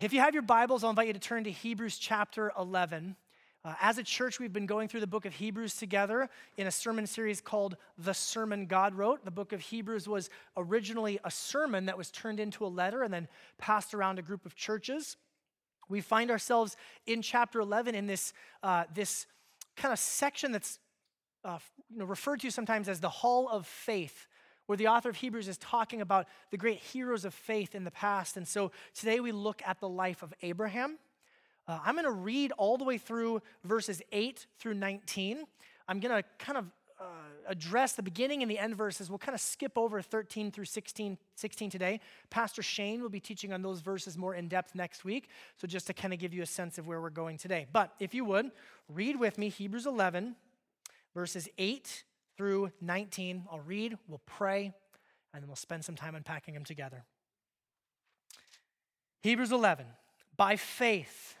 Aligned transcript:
If 0.00 0.12
you 0.12 0.20
have 0.20 0.32
your 0.32 0.44
Bibles, 0.44 0.84
I'll 0.84 0.90
invite 0.90 1.08
you 1.08 1.12
to 1.12 1.18
turn 1.18 1.42
to 1.42 1.50
Hebrews 1.50 1.98
chapter 1.98 2.52
11. 2.56 3.16
Uh, 3.64 3.74
as 3.80 3.98
a 3.98 4.04
church, 4.04 4.38
we've 4.38 4.52
been 4.52 4.64
going 4.64 4.86
through 4.86 5.00
the 5.00 5.08
book 5.08 5.24
of 5.24 5.34
Hebrews 5.34 5.74
together 5.74 6.30
in 6.56 6.68
a 6.68 6.70
sermon 6.70 7.04
series 7.04 7.40
called 7.40 7.76
The 7.98 8.12
Sermon 8.12 8.66
God 8.66 8.94
Wrote. 8.94 9.24
The 9.24 9.32
book 9.32 9.52
of 9.52 9.60
Hebrews 9.60 10.06
was 10.06 10.30
originally 10.56 11.18
a 11.24 11.32
sermon 11.32 11.86
that 11.86 11.98
was 11.98 12.12
turned 12.12 12.38
into 12.38 12.64
a 12.64 12.68
letter 12.68 13.02
and 13.02 13.12
then 13.12 13.26
passed 13.58 13.92
around 13.92 14.20
a 14.20 14.22
group 14.22 14.46
of 14.46 14.54
churches. 14.54 15.16
We 15.88 16.00
find 16.00 16.30
ourselves 16.30 16.76
in 17.08 17.20
chapter 17.20 17.58
11 17.58 17.96
in 17.96 18.06
this, 18.06 18.32
uh, 18.62 18.84
this 18.94 19.26
kind 19.76 19.92
of 19.92 19.98
section 19.98 20.52
that's 20.52 20.78
uh, 21.44 21.58
you 21.90 21.98
know, 21.98 22.04
referred 22.04 22.38
to 22.42 22.52
sometimes 22.52 22.88
as 22.88 23.00
the 23.00 23.08
Hall 23.08 23.48
of 23.48 23.66
Faith 23.66 24.28
where 24.68 24.76
the 24.76 24.86
author 24.86 25.08
of 25.08 25.16
Hebrews 25.16 25.48
is 25.48 25.56
talking 25.56 26.02
about 26.02 26.28
the 26.50 26.58
great 26.58 26.76
heroes 26.76 27.24
of 27.24 27.32
faith 27.32 27.74
in 27.74 27.84
the 27.84 27.90
past. 27.90 28.36
And 28.36 28.46
so 28.46 28.70
today 28.94 29.18
we 29.18 29.32
look 29.32 29.62
at 29.66 29.80
the 29.80 29.88
life 29.88 30.22
of 30.22 30.34
Abraham. 30.42 30.98
Uh, 31.66 31.78
I'm 31.82 31.94
going 31.94 32.04
to 32.04 32.10
read 32.10 32.52
all 32.58 32.76
the 32.76 32.84
way 32.84 32.98
through 32.98 33.40
verses 33.64 34.02
8 34.12 34.46
through 34.58 34.74
19. 34.74 35.44
I'm 35.88 36.00
going 36.00 36.14
to 36.14 36.28
kind 36.38 36.58
of 36.58 36.66
uh, 37.00 37.04
address 37.46 37.94
the 37.94 38.02
beginning 38.02 38.42
and 38.42 38.50
the 38.50 38.58
end 38.58 38.76
verses. 38.76 39.08
We'll 39.08 39.18
kind 39.18 39.34
of 39.34 39.40
skip 39.40 39.72
over 39.78 40.02
13 40.02 40.50
through 40.50 40.66
16, 40.66 41.16
16 41.34 41.70
today. 41.70 42.00
Pastor 42.28 42.62
Shane 42.62 43.00
will 43.00 43.08
be 43.08 43.20
teaching 43.20 43.54
on 43.54 43.62
those 43.62 43.80
verses 43.80 44.18
more 44.18 44.34
in 44.34 44.48
depth 44.48 44.74
next 44.74 45.02
week. 45.02 45.30
So, 45.56 45.66
just 45.66 45.86
to 45.86 45.94
kind 45.94 46.12
of 46.12 46.20
give 46.20 46.34
you 46.34 46.42
a 46.42 46.46
sense 46.46 46.76
of 46.76 46.86
where 46.86 47.00
we're 47.00 47.08
going 47.08 47.38
today. 47.38 47.66
But 47.72 47.94
if 48.00 48.12
you 48.12 48.26
would, 48.26 48.50
read 48.92 49.18
with 49.18 49.38
me 49.38 49.48
Hebrews 49.48 49.86
11, 49.86 50.36
verses 51.14 51.48
8 51.56 52.04
through 52.38 52.70
19. 52.80 53.44
I'll 53.50 53.60
read, 53.60 53.98
we'll 54.06 54.22
pray, 54.24 54.72
and 55.34 55.42
then 55.42 55.48
we'll 55.48 55.56
spend 55.56 55.84
some 55.84 55.96
time 55.96 56.14
unpacking 56.14 56.54
them 56.54 56.64
together. 56.64 57.04
Hebrews 59.22 59.52
11. 59.52 59.84
By 60.36 60.54
faith, 60.56 61.36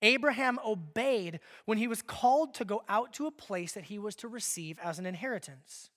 Abraham 0.00 0.60
obeyed 0.64 1.40
when 1.64 1.78
he 1.78 1.88
was 1.88 2.00
called 2.00 2.54
to 2.54 2.64
go 2.64 2.82
out 2.88 3.12
to 3.14 3.26
a 3.26 3.32
place 3.32 3.72
that 3.72 3.84
he 3.84 3.98
was 3.98 4.14
to 4.16 4.28
receive 4.28 4.78
as 4.82 4.98
an 4.98 5.06
inheritance. 5.06 5.90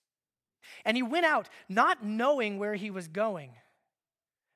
And 0.84 0.98
he 0.98 1.04
went 1.04 1.26
out 1.26 1.48
not 1.70 2.04
knowing 2.04 2.58
where 2.58 2.76
he 2.76 2.90
was 2.90 3.08
going. 3.08 3.52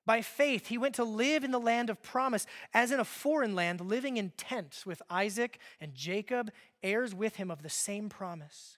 By 0.06 0.22
faith, 0.22 0.68
he 0.68 0.80
went 0.80 0.96
to 0.96 1.04
live 1.04 1.44
in 1.44 1.52
the 1.52 1.60
land 1.60 1.92
of 1.92 2.02
promise, 2.02 2.48
as 2.74 2.92
in 2.92 3.00
a 3.00 3.06
foreign 3.06 3.54
land, 3.54 3.80
living 3.80 4.18
in 4.18 4.32
tents 4.32 4.86
with 4.86 5.02
Isaac 5.10 5.60
and 5.80 5.94
Jacob, 5.94 6.52
heirs 6.82 7.14
with 7.14 7.36
him 7.36 7.52
of 7.52 7.62
the 7.62 7.70
same 7.70 8.10
promise. 8.10 8.78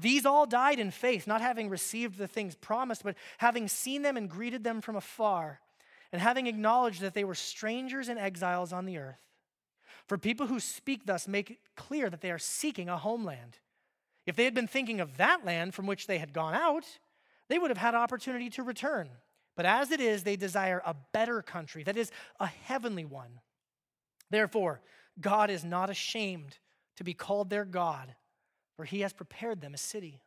These 0.00 0.26
all 0.26 0.46
died 0.46 0.78
in 0.78 0.90
faith, 0.90 1.26
not 1.26 1.40
having 1.40 1.68
received 1.68 2.18
the 2.18 2.28
things 2.28 2.54
promised, 2.54 3.02
but 3.02 3.16
having 3.38 3.68
seen 3.68 4.02
them 4.02 4.16
and 4.16 4.30
greeted 4.30 4.62
them 4.62 4.80
from 4.80 4.96
afar, 4.96 5.60
and 6.12 6.20
having 6.22 6.46
acknowledged 6.46 7.00
that 7.00 7.14
they 7.14 7.24
were 7.24 7.34
strangers 7.34 8.08
and 8.08 8.18
exiles 8.18 8.72
on 8.72 8.86
the 8.86 8.98
earth. 8.98 9.20
For 10.06 10.16
people 10.16 10.46
who 10.46 10.60
speak 10.60 11.04
thus 11.04 11.26
make 11.28 11.50
it 11.50 11.58
clear 11.76 12.08
that 12.10 12.20
they 12.20 12.30
are 12.30 12.38
seeking 12.38 12.88
a 12.88 12.96
homeland. 12.96 13.58
If 14.24 14.36
they 14.36 14.44
had 14.44 14.54
been 14.54 14.68
thinking 14.68 15.00
of 15.00 15.16
that 15.16 15.44
land 15.44 15.74
from 15.74 15.86
which 15.86 16.06
they 16.06 16.18
had 16.18 16.32
gone 16.32 16.54
out, 16.54 16.84
they 17.48 17.58
would 17.58 17.70
have 17.70 17.78
had 17.78 17.94
opportunity 17.94 18.50
to 18.50 18.62
return. 18.62 19.08
But 19.56 19.66
as 19.66 19.90
it 19.90 20.00
is, 20.00 20.22
they 20.22 20.36
desire 20.36 20.80
a 20.84 20.94
better 21.12 21.42
country, 21.42 21.82
that 21.82 21.96
is, 21.96 22.12
a 22.38 22.46
heavenly 22.46 23.04
one. 23.04 23.40
Therefore, 24.30 24.80
God 25.20 25.50
is 25.50 25.64
not 25.64 25.90
ashamed 25.90 26.58
to 26.96 27.04
be 27.04 27.14
called 27.14 27.50
their 27.50 27.64
God 27.64 28.14
for 28.78 28.84
he 28.84 29.00
has 29.00 29.12
prepared 29.12 29.60
them 29.60 29.74
a 29.74 29.76
city. 29.76 30.20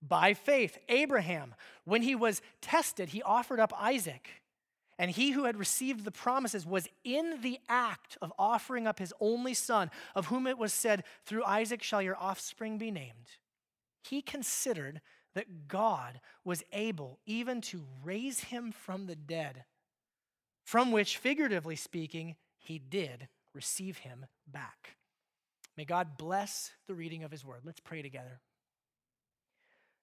By 0.00 0.34
faith, 0.34 0.78
Abraham, 0.88 1.56
when 1.84 2.02
he 2.02 2.14
was 2.14 2.40
tested, 2.60 3.08
he 3.08 3.22
offered 3.24 3.58
up 3.58 3.72
Isaac. 3.76 4.28
And 5.00 5.10
he 5.10 5.32
who 5.32 5.46
had 5.46 5.56
received 5.56 6.04
the 6.04 6.12
promises 6.12 6.64
was 6.64 6.86
in 7.02 7.40
the 7.42 7.58
act 7.68 8.16
of 8.22 8.32
offering 8.38 8.86
up 8.86 9.00
his 9.00 9.12
only 9.18 9.52
son, 9.52 9.90
of 10.14 10.26
whom 10.26 10.46
it 10.46 10.58
was 10.58 10.72
said, 10.72 11.02
Through 11.24 11.44
Isaac 11.44 11.82
shall 11.82 12.00
your 12.00 12.16
offspring 12.16 12.78
be 12.78 12.92
named. 12.92 13.32
He 14.04 14.22
considered 14.22 15.00
that 15.34 15.66
God 15.66 16.20
was 16.44 16.62
able 16.72 17.18
even 17.26 17.60
to 17.62 17.82
raise 18.04 18.44
him 18.44 18.70
from 18.70 19.06
the 19.06 19.16
dead, 19.16 19.64
from 20.64 20.92
which, 20.92 21.18
figuratively 21.18 21.74
speaking, 21.74 22.36
he 22.58 22.78
did 22.78 23.26
receive 23.52 23.98
him 23.98 24.26
back. 24.46 24.96
May 25.76 25.84
God 25.84 26.16
bless 26.16 26.70
the 26.86 26.94
reading 26.94 27.22
of 27.24 27.30
his 27.30 27.44
word. 27.44 27.60
Let's 27.64 27.80
pray 27.80 28.02
together. 28.02 28.40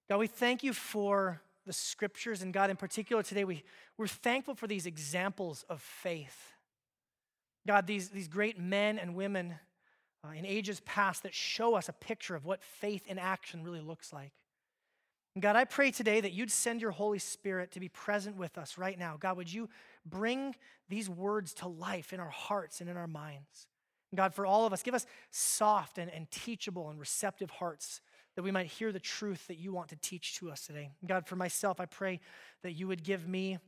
God, 0.09 0.17
we 0.17 0.27
thank 0.27 0.63
you 0.63 0.73
for 0.73 1.41
the 1.65 1.73
scriptures, 1.73 2.41
and 2.41 2.53
God, 2.53 2.69
in 2.69 2.75
particular 2.75 3.23
today, 3.23 3.45
we, 3.45 3.63
we're 3.97 4.07
thankful 4.07 4.53
for 4.53 4.67
these 4.67 4.85
examples 4.85 5.63
of 5.69 5.81
faith. 5.81 6.51
God, 7.65 7.87
these, 7.87 8.09
these 8.09 8.27
great 8.27 8.59
men 8.59 8.99
and 8.99 9.15
women 9.15 9.55
uh, 10.25 10.31
in 10.31 10.45
ages 10.45 10.81
past 10.81 11.23
that 11.23 11.33
show 11.33 11.75
us 11.75 11.87
a 11.87 11.93
picture 11.93 12.35
of 12.35 12.45
what 12.45 12.61
faith 12.61 13.07
in 13.07 13.17
action 13.17 13.63
really 13.63 13.79
looks 13.79 14.11
like. 14.11 14.33
And 15.35 15.41
God, 15.41 15.55
I 15.55 15.63
pray 15.63 15.89
today 15.89 16.21
that 16.21 16.33
you'd 16.33 16.51
send 16.51 16.81
your 16.81 16.91
Holy 16.91 17.17
Spirit 17.17 17.71
to 17.71 17.79
be 17.79 17.89
present 17.89 18.35
with 18.35 18.57
us 18.57 18.77
right 18.77 18.99
now. 18.99 19.17
God, 19.19 19.37
would 19.37 19.51
you 19.51 19.69
bring 20.05 20.55
these 20.89 21.09
words 21.09 21.53
to 21.55 21.67
life 21.67 22.13
in 22.13 22.19
our 22.19 22.29
hearts 22.29 22.81
and 22.81 22.89
in 22.89 22.97
our 22.97 23.07
minds? 23.07 23.67
God, 24.15 24.33
for 24.33 24.45
all 24.45 24.65
of 24.65 24.73
us, 24.73 24.83
give 24.83 24.93
us 24.93 25.05
soft 25.31 25.97
and, 25.97 26.11
and 26.11 26.29
teachable 26.29 26.89
and 26.89 26.99
receptive 26.99 27.49
hearts 27.49 28.01
that 28.35 28.43
we 28.43 28.51
might 28.51 28.67
hear 28.67 28.91
the 28.91 28.99
truth 28.99 29.47
that 29.47 29.57
you 29.57 29.73
want 29.73 29.89
to 29.89 29.95
teach 29.97 30.35
to 30.39 30.51
us 30.51 30.65
today. 30.65 30.89
God, 31.05 31.27
for 31.27 31.35
myself, 31.35 31.79
I 31.79 31.85
pray 31.85 32.19
that 32.63 32.73
you 32.73 32.87
would 32.87 33.03
give 33.03 33.27
me 33.27 33.59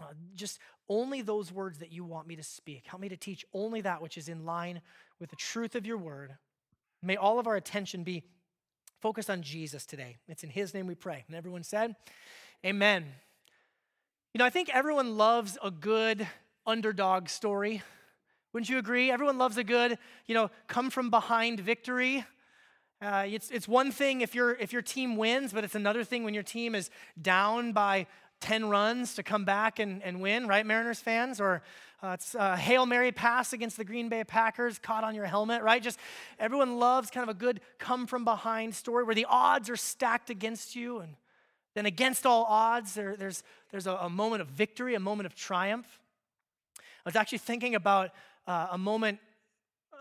uh, 0.00 0.04
just 0.34 0.58
only 0.88 1.22
those 1.22 1.52
words 1.52 1.78
that 1.78 1.92
you 1.92 2.04
want 2.04 2.26
me 2.26 2.36
to 2.36 2.42
speak. 2.42 2.86
Help 2.86 3.02
me 3.02 3.08
to 3.08 3.16
teach 3.16 3.44
only 3.52 3.80
that 3.80 4.00
which 4.00 4.16
is 4.16 4.28
in 4.28 4.44
line 4.44 4.80
with 5.18 5.30
the 5.30 5.36
truth 5.36 5.74
of 5.74 5.86
your 5.86 5.98
word. 5.98 6.36
May 7.02 7.16
all 7.16 7.38
of 7.38 7.46
our 7.46 7.56
attention 7.56 8.04
be 8.04 8.24
focused 9.00 9.30
on 9.30 9.42
Jesus 9.42 9.86
today. 9.86 10.18
It's 10.28 10.44
in 10.44 10.50
his 10.50 10.74
name 10.74 10.86
we 10.86 10.94
pray. 10.94 11.24
And 11.26 11.36
everyone 11.36 11.62
said, 11.62 11.96
Amen. 12.64 13.06
You 14.34 14.38
know, 14.38 14.44
I 14.44 14.50
think 14.50 14.68
everyone 14.72 15.16
loves 15.16 15.58
a 15.62 15.70
good 15.70 16.26
underdog 16.66 17.28
story. 17.28 17.82
Wouldn't 18.52 18.68
you 18.68 18.78
agree? 18.78 19.10
Everyone 19.10 19.38
loves 19.38 19.56
a 19.56 19.64
good, 19.64 19.98
you 20.26 20.34
know, 20.34 20.50
come 20.66 20.90
from 20.90 21.10
behind 21.10 21.60
victory. 21.60 22.24
Uh, 23.00 23.24
it's, 23.26 23.50
it's 23.50 23.68
one 23.68 23.92
thing 23.92 24.20
if, 24.20 24.34
your 24.34 24.54
if 24.56 24.72
your 24.72 24.82
team 24.82 25.16
wins, 25.16 25.52
but 25.52 25.64
it's 25.64 25.74
another 25.74 26.04
thing 26.04 26.24
when 26.24 26.34
your 26.34 26.42
team 26.42 26.74
is 26.74 26.90
down 27.20 27.72
by 27.72 28.06
10 28.40 28.68
runs 28.68 29.14
to 29.14 29.22
come 29.22 29.44
back 29.44 29.78
and, 29.78 30.02
and 30.02 30.20
win, 30.20 30.48
right, 30.48 30.66
Mariners 30.66 30.98
fans? 30.98 31.40
Or 31.40 31.62
uh, 32.02 32.12
it's 32.14 32.34
a 32.34 32.56
Hail 32.56 32.86
Mary 32.86 33.12
pass 33.12 33.52
against 33.52 33.76
the 33.76 33.84
Green 33.84 34.08
Bay 34.08 34.24
Packers 34.24 34.78
caught 34.78 35.04
on 35.04 35.14
your 35.14 35.26
helmet, 35.26 35.62
right? 35.62 35.82
Just 35.82 35.98
everyone 36.38 36.78
loves 36.78 37.10
kind 37.10 37.28
of 37.28 37.34
a 37.34 37.38
good 37.38 37.60
come 37.78 38.06
from 38.06 38.24
behind 38.24 38.74
story 38.74 39.04
where 39.04 39.14
the 39.14 39.26
odds 39.28 39.70
are 39.70 39.76
stacked 39.76 40.30
against 40.30 40.74
you. 40.74 40.98
And 40.98 41.14
then 41.74 41.86
against 41.86 42.26
all 42.26 42.44
odds, 42.48 42.94
there, 42.94 43.16
there's, 43.16 43.44
there's 43.70 43.86
a, 43.86 43.94
a 43.94 44.10
moment 44.10 44.42
of 44.42 44.48
victory, 44.48 44.94
a 44.94 45.00
moment 45.00 45.26
of 45.26 45.34
triumph. 45.34 46.00
I 46.78 47.08
was 47.08 47.16
actually 47.16 47.38
thinking 47.38 47.74
about 47.74 48.10
uh, 48.50 48.66
a 48.72 48.78
moment 48.78 49.20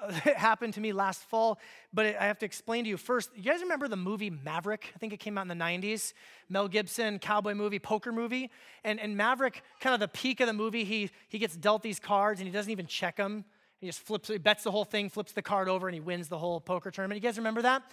uh, 0.01 0.12
that 0.25 0.38
happened 0.38 0.73
to 0.73 0.81
me 0.81 0.91
last 0.91 1.21
fall, 1.21 1.59
but 1.94 2.06
I 2.07 2.25
have 2.25 2.39
to 2.39 2.45
explain 2.45 2.83
to 2.85 2.89
you 2.89 2.97
first. 2.97 3.29
You 3.35 3.44
guys 3.44 3.62
remember 3.62 3.88
the 3.88 3.95
movie 3.95 4.31
Maverick? 4.31 4.91
I 4.95 4.97
think 4.97 5.13
it 5.13 5.19
came 5.19 5.38
out 5.38 5.44
in 5.44 5.47
the 5.47 5.63
90s. 5.63 6.13
Mel 6.50 6.68
Gibson, 6.68 7.19
cowboy 7.19 7.53
movie, 7.53 7.79
poker 7.79 8.12
movie. 8.12 8.50
And, 8.83 9.00
and 9.00 9.15
Maverick, 9.15 9.62
kind 9.79 9.94
of 9.94 10.00
the 10.00 10.07
peak 10.07 10.39
of 10.39 10.47
the 10.47 10.53
movie, 10.53 10.83
he, 10.83 11.12
he 11.27 11.38
gets 11.38 11.56
dealt 11.56 11.83
these 11.83 12.00
cards 12.00 12.39
and 12.39 12.47
he 12.47 12.51
doesn't 12.51 12.71
even 12.71 12.88
check 12.88 13.18
them. 13.18 13.45
He 13.79 13.88
just 13.88 14.00
flips, 14.00 14.29
he 14.29 14.39
bets 14.39 14.63
the 14.63 14.71
whole 14.71 14.83
thing, 14.83 15.09
flips 15.09 15.31
the 15.31 15.41
card 15.41 15.69
over, 15.69 15.88
and 15.88 15.94
he 15.94 16.01
wins 16.01 16.27
the 16.27 16.38
whole 16.38 16.59
poker 16.59 16.91
tournament. 16.91 17.21
You 17.21 17.27
guys 17.27 17.38
remember 17.38 17.62
that? 17.62 17.83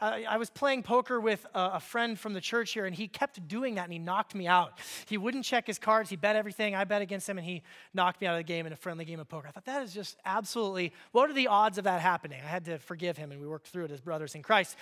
Uh, 0.00 0.18
I 0.28 0.36
was 0.36 0.50
playing 0.50 0.82
poker 0.82 1.20
with 1.20 1.46
a, 1.54 1.72
a, 1.74 1.80
friend 1.80 2.18
from 2.18 2.34
the 2.34 2.40
church 2.40 2.72
here, 2.72 2.84
and 2.84 2.94
he 2.94 3.08
kept 3.08 3.46
doing 3.48 3.76
that, 3.76 3.84
and 3.84 3.92
he 3.92 3.98
knocked 3.98 4.34
me 4.34 4.46
out. 4.46 4.78
He 5.06 5.16
wouldn't 5.16 5.44
check 5.44 5.66
his 5.66 5.78
cards. 5.78 6.10
He 6.10 6.16
bet 6.16 6.36
everything. 6.36 6.74
I 6.74 6.84
bet 6.84 7.02
against 7.02 7.28
him, 7.28 7.38
and 7.38 7.46
he 7.46 7.62
knocked 7.94 8.20
me 8.20 8.26
out 8.26 8.34
of 8.34 8.40
the 8.40 8.44
game 8.44 8.66
in 8.66 8.72
a 8.72 8.76
friendly 8.76 9.04
game 9.04 9.20
of 9.20 9.28
poker. 9.28 9.48
I 9.48 9.50
thought 9.52 9.64
that 9.64 9.82
is 9.82 9.94
just 9.94 10.18
absolutely. 10.24 10.92
What 11.12 11.30
are 11.30 11.32
the 11.32 11.48
odds 11.48 11.78
of 11.78 11.84
that 11.84 12.00
happening? 12.00 12.40
I 12.44 12.48
had 12.48 12.66
to 12.66 12.78
forgive 12.78 13.16
him, 13.16 13.32
and 13.32 13.40
we 13.40 13.46
worked 13.46 13.68
through 13.68 13.86
it 13.86 13.90
as 13.90 14.00
brothers 14.00 14.34
in 14.34 14.42
Christ. 14.42 14.76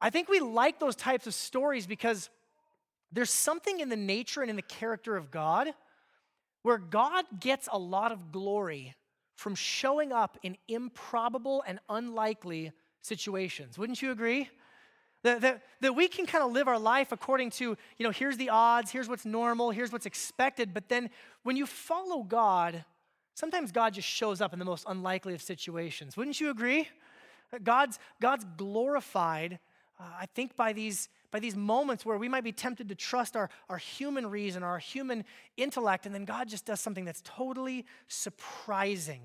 I 0.00 0.10
think 0.10 0.28
we 0.28 0.40
like 0.40 0.78
those 0.78 0.96
types 0.96 1.26
of 1.26 1.34
stories 1.34 1.86
because 1.86 2.28
there's 3.12 3.30
something 3.30 3.80
in 3.80 3.88
the 3.88 3.96
nature 3.96 4.42
and 4.42 4.50
in 4.50 4.56
the 4.56 4.62
character 4.62 5.16
of 5.16 5.30
God 5.30 5.68
where 6.62 6.78
God 6.78 7.24
gets 7.40 7.68
a 7.70 7.78
lot 7.78 8.12
of 8.12 8.32
glory 8.32 8.94
from 9.36 9.54
showing 9.54 10.12
up 10.12 10.38
in 10.42 10.56
improbable 10.68 11.62
and 11.66 11.78
unlikely 11.88 12.72
situations. 13.02 13.78
Wouldn't 13.78 14.00
you 14.00 14.10
agree? 14.10 14.48
That, 15.24 15.40
that, 15.42 15.62
that 15.80 15.94
we 15.94 16.08
can 16.08 16.26
kind 16.26 16.42
of 16.42 16.50
live 16.50 16.66
our 16.66 16.78
life 16.78 17.12
according 17.12 17.50
to, 17.50 17.76
you 17.96 18.04
know, 18.04 18.10
here's 18.10 18.36
the 18.36 18.48
odds, 18.48 18.90
here's 18.90 19.08
what's 19.08 19.24
normal, 19.24 19.70
here's 19.70 19.92
what's 19.92 20.06
expected. 20.06 20.74
But 20.74 20.88
then 20.88 21.10
when 21.44 21.56
you 21.56 21.64
follow 21.64 22.24
God, 22.24 22.84
sometimes 23.34 23.70
God 23.70 23.94
just 23.94 24.08
shows 24.08 24.40
up 24.40 24.52
in 24.52 24.58
the 24.58 24.64
most 24.64 24.84
unlikely 24.88 25.34
of 25.34 25.42
situations. 25.42 26.16
Wouldn't 26.16 26.40
you 26.40 26.50
agree? 26.50 26.88
God's, 27.62 27.98
God's 28.20 28.44
glorified, 28.56 29.60
uh, 30.00 30.04
I 30.20 30.26
think, 30.34 30.56
by 30.56 30.72
these, 30.72 31.08
by 31.30 31.38
these 31.38 31.54
moments 31.54 32.04
where 32.04 32.18
we 32.18 32.28
might 32.28 32.44
be 32.44 32.52
tempted 32.52 32.88
to 32.88 32.94
trust 32.94 33.36
our, 33.36 33.48
our 33.68 33.78
human 33.78 34.28
reason, 34.28 34.62
our 34.62 34.78
human 34.78 35.24
intellect, 35.56 36.06
and 36.06 36.14
then 36.14 36.24
God 36.24 36.48
just 36.48 36.64
does 36.64 36.80
something 36.80 37.04
that's 37.04 37.22
totally 37.24 37.84
surprising. 38.08 39.20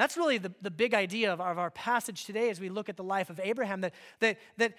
That's 0.00 0.16
really 0.16 0.38
the, 0.38 0.50
the 0.62 0.70
big 0.70 0.94
idea 0.94 1.30
of 1.30 1.42
our, 1.42 1.52
of 1.52 1.58
our 1.58 1.70
passage 1.70 2.24
today 2.24 2.48
as 2.48 2.58
we 2.58 2.70
look 2.70 2.88
at 2.88 2.96
the 2.96 3.04
life 3.04 3.28
of 3.28 3.38
Abraham 3.38 3.82
that, 3.82 3.92
that, 4.20 4.38
that 4.56 4.72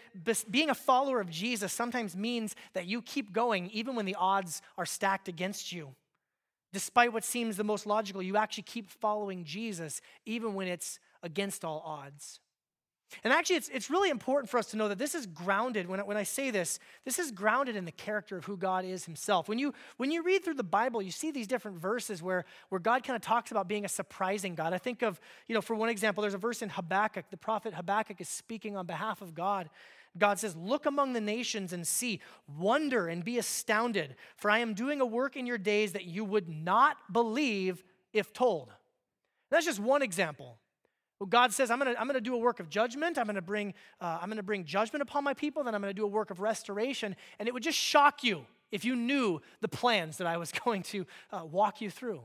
being 0.50 0.72
a 0.72 0.74
follower 0.74 1.22
of 1.22 1.30
Jesus 1.30 1.72
sometimes 1.72 2.18
means 2.18 2.56
that 2.74 2.88
you 2.88 3.04
keep 3.04 3.32
going 3.32 3.70
even 3.70 3.96
when 3.96 4.08
the 4.08 4.16
odds 4.16 4.64
are 4.80 4.86
stacked 4.88 5.28
against 5.28 5.72
you. 5.72 5.94
Despite 6.74 7.14
what 7.14 7.24
seems 7.24 7.56
the 7.56 7.64
most 7.64 7.86
logical, 7.86 8.24
you 8.24 8.36
actually 8.36 8.64
keep 8.64 8.90
following 8.90 9.44
Jesus 9.44 10.02
even 10.26 10.56
when 10.56 10.68
it's 10.68 11.00
against 11.22 11.64
all 11.64 11.84
odds. 11.86 12.40
And 13.24 13.34
actually, 13.34 13.58
it's, 13.58 13.70
it's 13.70 13.90
really 13.90 14.10
important 14.10 14.50
for 14.50 14.58
us 14.58 14.68
to 14.68 14.78
know 14.78 14.88
that 14.88 14.98
this 14.98 15.16
is 15.16 15.26
grounded, 15.26 15.88
when 15.88 16.00
I, 16.00 16.04
when 16.04 16.18
I 16.18 16.24
say 16.24 16.50
this, 16.50 16.80
this 17.06 17.20
is 17.20 17.32
grounded 17.32 17.76
in 17.76 17.86
the 17.86 17.92
character 17.92 18.38
of 18.38 18.46
who 18.46 18.58
God 18.58 18.86
is 18.86 19.06
himself. 19.06 19.50
When 19.50 19.60
you, 19.60 19.74
when 19.98 20.12
you 20.12 20.24
read 20.24 20.44
through 20.44 20.56
the 20.56 20.64
Bible, 20.64 21.02
you 21.02 21.12
see 21.12 21.32
these 21.32 21.48
different 21.48 21.78
verses 21.78 22.24
where, 22.24 22.46
where 22.70 22.80
God 22.80 23.04
kind 23.04 23.16
of 23.16 23.22
talks 23.22 23.52
about 23.52 23.68
being 23.68 23.86
a 23.86 23.90
surprising 23.90 24.56
God. 24.56 24.74
I 24.74 24.78
think 24.78 25.02
of, 25.02 25.20
you 25.48 25.56
know, 25.56 25.62
for 25.62 25.76
one 25.76 25.90
example, 25.90 26.22
there's 26.22 26.34
a 26.34 26.40
verse 26.40 26.62
in 26.62 26.70
Habakkuk. 26.70 27.26
The 27.30 27.38
prophet 27.38 27.74
Habakkuk 27.74 28.22
is 28.22 28.30
speaking 28.30 28.78
on 28.78 28.86
behalf 28.86 29.22
of 29.22 29.36
God. 29.36 29.70
God 30.18 30.40
says, 30.40 30.56
Look 30.56 30.86
among 30.86 31.14
the 31.14 31.22
nations 31.22 31.74
and 31.74 31.88
see, 31.88 32.22
wonder 32.58 33.08
and 33.08 33.24
be 33.24 33.38
astounded, 33.38 34.16
for 34.36 34.52
I 34.52 34.60
am 34.60 34.74
doing 34.74 35.02
a 35.02 35.06
work 35.06 35.36
in 35.36 35.46
your 35.46 35.58
days 35.58 35.94
that 35.94 36.06
you 36.06 36.26
would 36.26 36.50
not 36.50 36.98
believe 37.12 37.84
if 38.14 38.34
told. 38.34 38.72
That's 39.50 39.66
just 39.66 39.80
one 39.80 40.02
example. 40.02 40.58
Well, 41.22 41.28
God 41.28 41.54
says, 41.54 41.70
I'm 41.70 41.78
going 41.78 41.94
to 41.94 42.02
I'm 42.02 42.10
to 42.12 42.20
do 42.20 42.34
a 42.34 42.40
work 42.40 42.60
of 42.60 42.68
judgment. 42.68 43.20
I'm 43.20 43.26
going 43.26 43.36
to 43.36 43.44
bring 43.44 43.76
uh, 44.00 44.26
to 44.26 44.42
bring 44.42 44.66
judgment 44.66 45.04
upon 45.04 45.24
my 45.24 45.36
people. 45.36 45.64
Then 45.64 45.76
I'm 45.76 45.82
going 45.82 45.94
to 45.94 45.96
do 45.96 46.04
a 46.04 46.08
work 46.08 46.32
of 46.32 46.40
restoration. 46.40 47.16
And 47.38 47.48
it 47.48 47.54
would 47.54 47.62
just 47.62 47.78
shock 47.78 48.24
you 48.24 48.44
if 48.72 48.84
you 48.84 48.96
knew 48.96 49.40
the 49.60 49.68
plans 49.68 50.18
that 50.18 50.26
I 50.26 50.38
was 50.38 50.52
going 50.66 50.82
to 50.82 51.06
uh, 51.32 51.46
walk 51.46 51.80
you 51.80 51.92
through. 51.92 52.22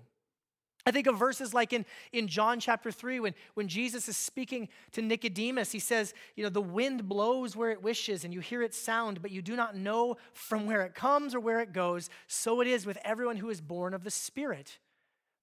I 0.86 0.92
think 0.92 1.06
of 1.08 1.18
verses 1.18 1.52
like 1.52 1.74
in, 1.74 1.84
in 2.14 2.26
John 2.26 2.58
chapter 2.58 2.90
3 2.90 3.20
when, 3.20 3.34
when 3.52 3.68
Jesus 3.68 4.08
is 4.08 4.16
speaking 4.16 4.66
to 4.92 5.02
Nicodemus. 5.02 5.72
He 5.72 5.78
says, 5.78 6.14
You 6.34 6.44
know, 6.44 6.48
the 6.48 6.62
wind 6.62 7.06
blows 7.06 7.54
where 7.54 7.72
it 7.72 7.82
wishes 7.82 8.24
and 8.24 8.32
you 8.32 8.40
hear 8.40 8.62
its 8.62 8.78
sound, 8.78 9.20
but 9.20 9.30
you 9.30 9.42
do 9.42 9.56
not 9.56 9.76
know 9.76 10.16
from 10.32 10.64
where 10.64 10.80
it 10.86 10.94
comes 10.94 11.34
or 11.34 11.40
where 11.40 11.60
it 11.60 11.74
goes. 11.74 12.08
So 12.28 12.62
it 12.62 12.66
is 12.66 12.86
with 12.86 12.96
everyone 13.04 13.36
who 13.36 13.50
is 13.50 13.60
born 13.60 13.92
of 13.92 14.04
the 14.04 14.10
Spirit. 14.10 14.78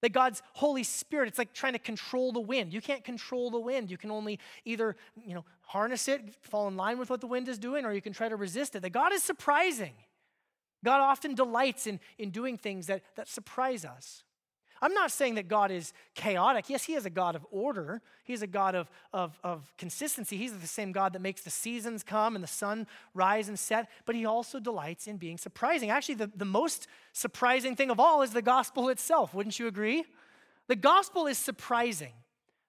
That 0.04 0.12
God's 0.12 0.42
Holy 0.52 0.82
Spirit, 0.82 1.28
it's 1.28 1.38
like 1.38 1.54
trying 1.54 1.72
to 1.72 1.78
control 1.78 2.30
the 2.30 2.40
wind. 2.40 2.74
You 2.74 2.82
can't 2.82 3.02
control 3.02 3.50
the 3.50 3.58
wind. 3.58 3.90
You 3.90 3.96
can 3.96 4.10
only 4.10 4.38
either, 4.66 4.96
you 5.24 5.32
know, 5.32 5.46
harness 5.62 6.08
it, 6.08 6.20
fall 6.42 6.68
in 6.68 6.76
line 6.76 6.98
with 6.98 7.08
what 7.08 7.22
the 7.22 7.26
wind 7.26 7.48
is 7.48 7.58
doing, 7.58 7.86
or 7.86 7.92
you 7.94 8.02
can 8.02 8.12
try 8.12 8.28
to 8.28 8.36
resist 8.36 8.76
it. 8.76 8.82
That 8.82 8.90
God 8.90 9.14
is 9.14 9.22
surprising. 9.22 9.94
God 10.84 11.00
often 11.00 11.34
delights 11.34 11.86
in, 11.86 12.00
in 12.18 12.28
doing 12.28 12.58
things 12.58 12.86
that, 12.88 13.00
that 13.16 13.28
surprise 13.28 13.86
us. 13.86 14.24
I'm 14.82 14.92
not 14.92 15.10
saying 15.10 15.36
that 15.36 15.48
God 15.48 15.70
is 15.70 15.92
chaotic. 16.14 16.68
Yes, 16.68 16.84
He 16.84 16.94
is 16.94 17.06
a 17.06 17.10
God 17.10 17.36
of 17.36 17.46
order, 17.50 18.02
He's 18.24 18.42
a 18.42 18.46
God 18.46 18.74
of, 18.74 18.90
of, 19.12 19.38
of 19.42 19.72
consistency. 19.78 20.36
He's 20.36 20.56
the 20.56 20.66
same 20.66 20.92
God 20.92 21.12
that 21.12 21.22
makes 21.22 21.42
the 21.42 21.50
seasons 21.50 22.02
come 22.02 22.34
and 22.34 22.42
the 22.42 22.48
sun 22.48 22.86
rise 23.14 23.48
and 23.48 23.58
set, 23.58 23.88
but 24.06 24.14
He 24.14 24.24
also 24.24 24.60
delights 24.60 25.06
in 25.06 25.16
being 25.16 25.38
surprising. 25.38 25.90
Actually, 25.90 26.16
the, 26.16 26.30
the 26.34 26.44
most 26.44 26.86
surprising 27.12 27.76
thing 27.76 27.90
of 27.90 28.00
all 28.00 28.22
is 28.22 28.30
the 28.30 28.42
gospel 28.42 28.88
itself. 28.88 29.34
Wouldn't 29.34 29.58
you 29.58 29.66
agree? 29.66 30.04
The 30.68 30.76
gospel 30.76 31.26
is 31.26 31.38
surprising. 31.38 32.12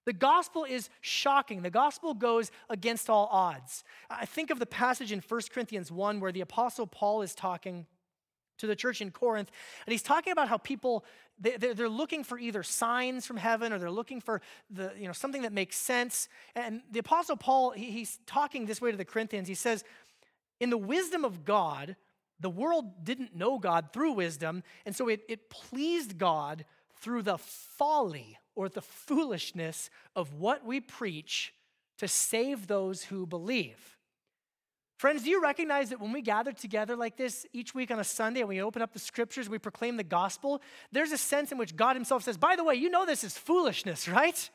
The 0.06 0.14
gospel 0.14 0.66
is 0.66 0.90
shocking. 1.02 1.64
The 1.64 1.72
gospel 1.72 2.14
goes 2.14 2.52
against 2.70 3.10
all 3.10 3.28
odds. 3.32 3.84
I 4.10 4.26
think 4.26 4.52
of 4.52 4.60
the 4.60 4.66
passage 4.66 5.12
in 5.12 5.20
1 5.20 5.42
Corinthians 5.52 5.92
1 5.92 6.20
where 6.20 6.32
the 6.32 6.42
apostle 6.42 6.86
Paul 6.86 7.24
is 7.24 7.34
talking 7.34 7.88
to 8.58 8.68
the 8.68 8.76
church 8.76 9.02
in 9.02 9.12
Corinth. 9.12 9.52
And 9.86 9.92
he's 9.92 10.04
talking 10.04 10.32
about 10.32 10.48
how 10.48 10.58
people, 10.58 11.06
they're 11.40 11.90
looking 11.90 12.24
for 12.24 12.40
either 12.40 12.64
signs 12.64 13.26
from 13.26 13.38
heaven 13.38 13.74
or 13.74 13.80
they're 13.80 13.92
looking 13.92 14.22
for 14.22 14.42
the, 14.70 14.92
you 14.98 15.08
know, 15.08 15.14
something 15.14 15.42
that 15.44 15.54
makes 15.54 15.78
sense. 15.78 16.30
And 16.56 16.82
the 16.92 17.00
Apostle 17.00 17.38
Paul, 17.38 17.72
he's 17.72 18.20
talking 18.26 18.66
this 18.66 18.82
way 18.82 18.92
to 18.92 18.98
the 18.98 19.06
Corinthians. 19.06 19.48
He 19.48 19.56
says, 19.56 19.84
In 20.60 20.70
the 20.70 20.78
wisdom 20.78 21.26
of 21.26 21.46
God, 21.46 21.96
the 22.40 22.50
world 22.50 23.04
didn't 23.04 23.36
know 23.36 23.58
God 23.58 23.94
through 23.94 24.14
wisdom, 24.14 24.64
and 24.86 24.96
so 24.96 25.08
it, 25.08 25.22
it 25.30 25.50
pleased 25.50 26.18
God 26.18 26.66
through 27.00 27.22
the 27.22 27.38
folly 27.38 28.38
or 28.56 28.70
the 28.70 28.82
foolishness 28.82 29.90
of 30.16 30.34
what 30.34 30.66
we 30.66 30.80
preach 30.80 31.54
to 31.98 32.08
save 32.08 32.68
those 32.68 33.04
who 33.04 33.26
believe. 33.26 33.95
Friends, 34.98 35.24
do 35.24 35.30
you 35.30 35.42
recognize 35.42 35.90
that 35.90 36.00
when 36.00 36.14
we 36.14 36.22
gather 36.22 36.54
together 36.54 36.96
like 36.96 37.18
this 37.18 37.46
each 37.52 37.76
week 37.76 37.92
on 37.92 38.00
a 38.00 38.04
Sunday 38.04 38.40
and 38.40 38.50
we 38.50 38.62
open 38.62 38.82
up 38.82 38.94
the 38.94 39.00
scriptures, 39.00 39.50
we 39.50 39.60
proclaim 39.60 39.98
the 39.98 40.04
gospel, 40.04 40.62
there's 40.92 41.12
a 41.12 41.18
sense 41.18 41.52
in 41.52 41.58
which 41.58 41.76
God 41.76 41.96
Himself 41.96 42.24
says, 42.24 42.38
by 42.38 42.56
the 42.56 42.64
way, 42.64 42.76
you 42.76 42.90
know 42.90 43.06
this 43.06 43.24
is 43.24 43.38
foolishness, 43.38 44.08
right? 44.08 44.50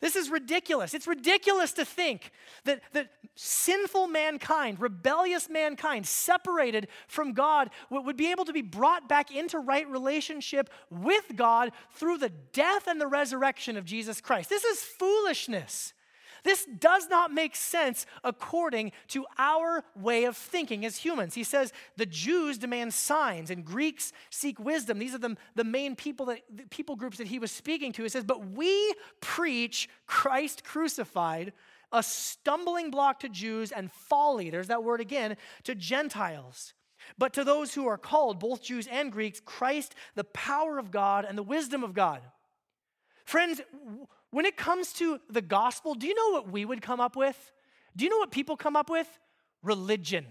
This 0.00 0.16
is 0.16 0.30
ridiculous. 0.30 0.94
It's 0.94 1.06
ridiculous 1.06 1.72
to 1.72 1.84
think 1.84 2.30
that, 2.64 2.80
that 2.92 3.10
sinful 3.34 4.06
mankind, 4.06 4.80
rebellious 4.80 5.50
mankind, 5.50 6.06
separated 6.06 6.88
from 7.06 7.34
God, 7.34 7.70
would 7.90 8.16
be 8.16 8.30
able 8.30 8.46
to 8.46 8.52
be 8.52 8.62
brought 8.62 9.08
back 9.08 9.34
into 9.34 9.58
right 9.58 9.86
relationship 9.88 10.70
with 10.90 11.36
God 11.36 11.72
through 11.92 12.16
the 12.18 12.30
death 12.52 12.86
and 12.86 12.98
the 12.98 13.06
resurrection 13.06 13.76
of 13.76 13.84
Jesus 13.84 14.22
Christ. 14.22 14.48
This 14.48 14.64
is 14.64 14.80
foolishness. 14.80 15.92
This 16.42 16.66
does 16.78 17.08
not 17.08 17.32
make 17.32 17.54
sense 17.56 18.06
according 18.24 18.92
to 19.08 19.26
our 19.38 19.84
way 19.94 20.24
of 20.24 20.36
thinking 20.36 20.84
as 20.84 20.96
humans. 20.96 21.34
He 21.34 21.44
says 21.44 21.72
the 21.96 22.06
Jews 22.06 22.58
demand 22.58 22.94
signs 22.94 23.50
and 23.50 23.64
Greeks 23.64 24.12
seek 24.30 24.58
wisdom. 24.58 24.98
These 24.98 25.14
are 25.14 25.18
the, 25.18 25.36
the 25.54 25.64
main 25.64 25.96
people 25.96 26.26
that 26.26 26.42
the 26.54 26.64
people 26.64 26.96
groups 26.96 27.18
that 27.18 27.26
he 27.26 27.38
was 27.38 27.50
speaking 27.50 27.92
to. 27.92 28.02
He 28.02 28.08
says, 28.08 28.24
but 28.24 28.50
we 28.50 28.94
preach 29.20 29.88
Christ 30.06 30.64
crucified, 30.64 31.52
a 31.92 32.02
stumbling 32.02 32.90
block 32.90 33.20
to 33.20 33.28
Jews 33.28 33.72
and 33.72 33.90
folly, 33.90 34.50
there's 34.50 34.68
that 34.68 34.84
word 34.84 35.00
again, 35.00 35.36
to 35.64 35.74
Gentiles. 35.74 36.74
But 37.18 37.32
to 37.34 37.44
those 37.44 37.74
who 37.74 37.86
are 37.86 37.98
called, 37.98 38.38
both 38.38 38.62
Jews 38.62 38.86
and 38.86 39.10
Greeks, 39.10 39.40
Christ, 39.44 39.94
the 40.14 40.24
power 40.24 40.78
of 40.78 40.90
God 40.90 41.24
and 41.24 41.36
the 41.36 41.42
wisdom 41.42 41.82
of 41.82 41.94
God. 41.94 42.20
Friends, 43.24 43.60
when 44.30 44.44
it 44.44 44.56
comes 44.56 44.92
to 44.94 45.20
the 45.28 45.42
gospel, 45.42 45.94
do 45.94 46.06
you 46.06 46.14
know 46.14 46.30
what 46.30 46.50
we 46.50 46.64
would 46.64 46.82
come 46.82 47.00
up 47.00 47.16
with? 47.16 47.52
Do 47.96 48.04
you 48.04 48.10
know 48.10 48.18
what 48.18 48.30
people 48.30 48.56
come 48.56 48.76
up 48.76 48.88
with? 48.88 49.08
Religion. 49.62 50.26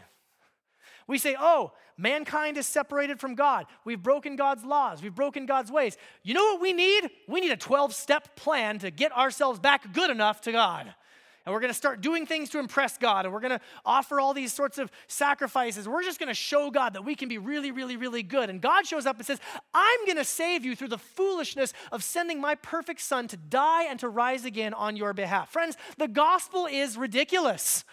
We 1.07 1.17
say, 1.17 1.35
oh, 1.39 1.73
mankind 1.97 2.57
is 2.57 2.67
separated 2.67 3.19
from 3.19 3.35
God. 3.35 3.65
We've 3.83 4.01
broken 4.01 4.35
God's 4.35 4.63
laws. 4.63 5.01
We've 5.01 5.13
broken 5.13 5.45
God's 5.45 5.71
ways. 5.71 5.97
You 6.23 6.33
know 6.33 6.43
what 6.43 6.61
we 6.61 6.71
need? 6.71 7.09
We 7.27 7.41
need 7.41 7.51
a 7.51 7.57
12 7.57 7.93
step 7.93 8.35
plan 8.35 8.79
to 8.79 8.91
get 8.91 9.11
ourselves 9.11 9.59
back 9.59 9.91
good 9.91 10.09
enough 10.09 10.41
to 10.41 10.51
God 10.51 10.93
and 11.45 11.53
we're 11.53 11.61
going 11.61 11.71
to 11.71 11.77
start 11.77 12.01
doing 12.01 12.25
things 12.25 12.49
to 12.49 12.59
impress 12.59 12.97
God, 12.97 13.25
and 13.25 13.33
we're 13.33 13.39
going 13.39 13.57
to 13.57 13.61
offer 13.85 14.19
all 14.19 14.33
these 14.33 14.53
sorts 14.53 14.77
of 14.77 14.91
sacrifices. 15.07 15.87
We're 15.87 16.03
just 16.03 16.19
going 16.19 16.27
to 16.27 16.33
show 16.33 16.69
God 16.69 16.93
that 16.93 17.05
we 17.05 17.15
can 17.15 17.29
be 17.29 17.37
really, 17.37 17.71
really, 17.71 17.97
really 17.97 18.23
good. 18.23 18.49
And 18.49 18.61
God 18.61 18.85
shows 18.85 19.05
up 19.05 19.17
and 19.17 19.25
says, 19.25 19.39
I'm 19.73 20.05
going 20.05 20.17
to 20.17 20.25
save 20.25 20.65
you 20.65 20.75
through 20.75 20.89
the 20.89 20.97
foolishness 20.97 21.73
of 21.91 22.03
sending 22.03 22.41
my 22.41 22.55
perfect 22.55 23.01
son 23.01 23.27
to 23.29 23.37
die 23.37 23.83
and 23.83 23.99
to 23.99 24.09
rise 24.09 24.45
again 24.45 24.73
on 24.73 24.95
your 24.95 25.13
behalf. 25.13 25.49
Friends, 25.49 25.77
the 25.97 26.07
gospel 26.07 26.67
is 26.69 26.97
ridiculous. 26.97 27.83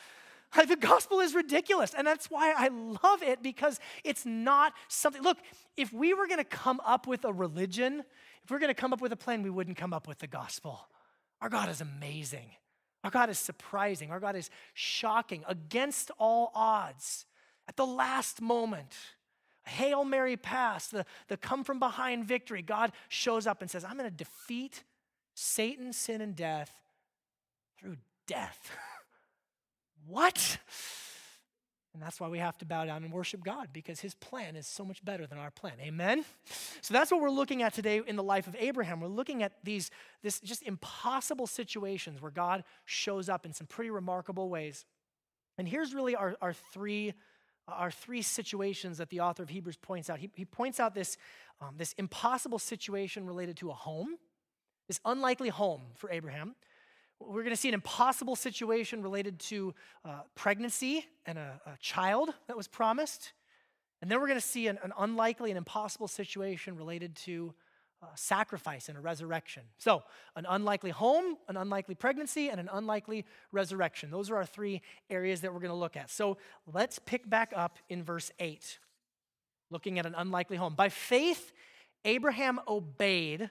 The 0.55 0.77
gospel 0.77 1.21
is 1.21 1.35
ridiculous. 1.35 1.95
And 1.95 2.07
that's 2.07 2.31
why 2.31 2.55
I 2.57 2.69
love 2.69 3.23
it 3.23 3.43
because 3.43 3.79
it's 4.05 4.25
not 4.25 4.73
something. 4.89 5.23
Look, 5.23 5.39
if 5.77 5.93
we 5.93 6.15
were 6.15 6.27
going 6.27 6.39
to 6.39 6.45
come 6.45 6.81
up 6.85 7.07
with 7.07 7.25
a 7.25 7.33
religion, 7.33 8.03
if 8.43 8.51
we 8.51 8.57
are 8.57 8.61
going 8.61 8.75
to 8.75 8.81
come 8.81 8.93
up 8.93 9.01
with 9.01 9.13
a 9.13 9.17
plan, 9.17 9.43
we 9.43 9.51
wouldn't 9.51 9.77
come 9.77 9.93
up 9.93 10.09
with 10.09 10.19
the 10.19 10.27
gospel. 10.27 10.89
Our 11.41 11.49
God 11.49 11.69
is 11.69 11.81
amazing. 11.81 12.51
Our 13.07 13.11
God 13.11 13.31
is 13.31 13.39
surprising. 13.39 14.11
Our 14.11 14.19
God 14.19 14.35
is 14.35 14.51
shocking 14.75 15.45
against 15.47 16.11
all 16.19 16.51
odds. 16.57 17.25
At 17.69 17.77
the 17.77 17.87
last 17.87 18.43
moment, 18.43 18.97
Hail 19.65 20.05
Mary 20.05 20.37
pass, 20.37 20.89
the, 20.89 21.07
the 21.29 21.37
come 21.37 21.63
from 21.63 21.79
behind 21.79 22.25
victory, 22.25 22.63
God 22.63 22.91
shows 23.09 23.47
up 23.47 23.63
and 23.63 23.71
says, 23.71 23.85
I'm 23.85 23.97
going 23.97 24.11
to 24.11 24.17
defeat 24.17 24.83
Satan, 25.35 25.93
sin, 25.93 26.21
and 26.21 26.35
death 26.35 26.73
through 27.79 27.99
death. 28.27 28.73
what? 30.09 30.59
And 31.97 32.03
that's 32.03 32.21
why 32.21 32.29
we 32.29 32.39
have 32.41 32.59
to 32.59 32.67
bow 32.67 32.85
down 32.85 33.05
and 33.05 33.13
worship 33.13 33.43
God 33.43 33.69
because 33.73 34.01
his 34.01 34.15
plan 34.15 34.55
is 34.55 34.67
so 34.67 34.85
much 34.85 35.03
better 35.03 35.27
than 35.27 35.39
our 35.39 35.51
plan. 35.51 35.73
Amen? 35.81 36.27
So 36.83 36.93
that's 36.93 37.11
what 37.11 37.23
we're 37.23 37.31
looking 37.31 37.63
at 37.63 37.73
today 37.73 38.03
in 38.07 38.17
the 38.17 38.23
life 38.23 38.47
of 38.47 38.55
Abraham. 38.59 39.01
We're 39.01 39.09
looking 39.09 39.43
at 39.43 39.53
these 39.65 39.91
this 40.23 40.39
just 40.41 40.63
impossible 40.65 41.47
situations 41.47 42.21
where 42.21 42.31
God 42.31 42.65
shows 42.85 43.31
up 43.31 43.47
in 43.47 43.55
some 43.55 43.67
pretty 43.67 43.89
remarkable 43.89 44.51
ways. 44.51 44.85
And 45.57 45.67
here's 45.67 45.95
really 45.95 46.15
our, 46.15 46.37
our 46.43 46.53
three 46.53 47.15
our 47.67 47.91
three 47.91 48.21
situations 48.21 48.99
that 48.99 49.09
the 49.09 49.21
author 49.21 49.43
of 49.43 49.49
Hebrews 49.49 49.79
points 49.79 50.11
out. 50.11 50.19
He, 50.19 50.31
he 50.35 50.45
points 50.45 50.79
out 50.79 50.95
this, 50.95 51.17
um, 51.63 51.77
this 51.79 51.95
impossible 51.95 52.59
situation 52.59 53.27
related 53.27 53.57
to 53.57 53.71
a 53.71 53.75
home, 53.75 54.19
this 54.87 55.01
unlikely 55.07 55.49
home 55.49 55.81
for 55.95 56.11
Abraham. 56.11 56.57
We're 57.19 57.43
going 57.43 57.55
to 57.55 57.61
see 57.61 57.69
an 57.69 57.75
impossible 57.75 58.37
situation 58.37 59.03
related 59.03 59.39
to 59.41 59.75
uh, 60.05 60.21
pregnancy 60.35 61.07
and 61.25 61.39
a, 61.39 61.61
a, 61.67 61.79
child 61.81 62.31
that 62.47 62.57
was 62.57 62.69
promised. 62.69 63.33
And 64.03 64.11
then 64.11 64.21
we're 64.21 64.29
going 64.29 64.41
to 64.41 64.47
see 64.47 64.67
an, 64.67 64.79
an 64.83 64.93
unlikely 64.99 65.51
and 65.51 65.57
impossible 65.57 66.09
situation 66.09 66.77
related 66.77 67.17
to 67.17 67.55
uh, 68.03 68.07
sacrifice 68.15 68.89
and 68.91 68.99
a 68.99 69.01
resurrection. 69.01 69.63
So, 69.79 70.03
an 70.37 70.45
unlikely 70.49 70.91
home, 70.91 71.39
an 71.49 71.57
unlikely 71.57 71.95
pregnancy, 71.95 72.51
and 72.51 72.61
an 72.61 72.69
unlikely 72.71 73.25
resurrection. 73.53 74.11
Those 74.11 74.31
are 74.31 74.37
our 74.37 74.45
three 74.45 74.83
areas 75.09 75.41
that 75.41 75.53
we're 75.53 75.61
going 75.61 75.71
to 75.71 75.77
look 75.77 75.97
at. 75.97 76.11
So, 76.11 76.37
let's 76.73 76.99
pick 76.99 77.29
back 77.29 77.53
up 77.57 77.79
in 77.89 78.03
verse 78.03 78.31
8, 78.39 78.79
looking 79.71 79.99
at 79.99 80.05
an 80.05 80.15
unlikely 80.15 80.59
home. 80.59 80.75
By 80.75 80.91
faith, 80.91 81.53
Abraham 82.05 82.61
obeyed 82.69 83.51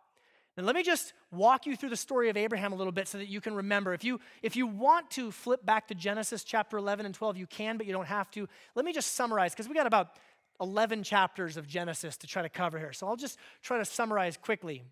And 0.57 0.65
let 0.65 0.75
me 0.75 0.83
just 0.83 1.13
walk 1.31 1.65
you 1.65 1.75
through 1.75 1.89
the 1.89 1.97
story 1.97 2.29
of 2.29 2.35
Abraham 2.35 2.73
a 2.73 2.75
little 2.75 2.91
bit 2.91 3.07
so 3.07 3.17
that 3.17 3.27
you 3.27 3.39
can 3.39 3.53
remember. 3.53 3.93
If 3.93 4.03
you, 4.03 4.19
if 4.41 4.55
you 4.55 4.67
want 4.67 5.09
to 5.11 5.31
flip 5.31 5.65
back 5.65 5.87
to 5.87 5.95
Genesis 5.95 6.43
chapter 6.43 6.77
11 6.77 7.05
and 7.05 7.15
12, 7.15 7.37
you 7.37 7.47
can, 7.47 7.77
but 7.77 7.85
you 7.85 7.93
don't 7.93 8.07
have 8.07 8.29
to. 8.31 8.47
Let 8.75 8.83
me 8.83 8.91
just 8.91 9.13
summarize, 9.13 9.53
because 9.53 9.69
we 9.69 9.73
got 9.73 9.87
about 9.87 10.17
11 10.59 11.03
chapters 11.03 11.55
of 11.55 11.67
Genesis 11.67 12.17
to 12.17 12.27
try 12.27 12.41
to 12.41 12.49
cover 12.49 12.77
here. 12.77 12.91
So 12.91 13.07
I'll 13.07 13.15
just 13.15 13.39
try 13.61 13.77
to 13.77 13.85
summarize 13.85 14.35
quickly. 14.37 14.83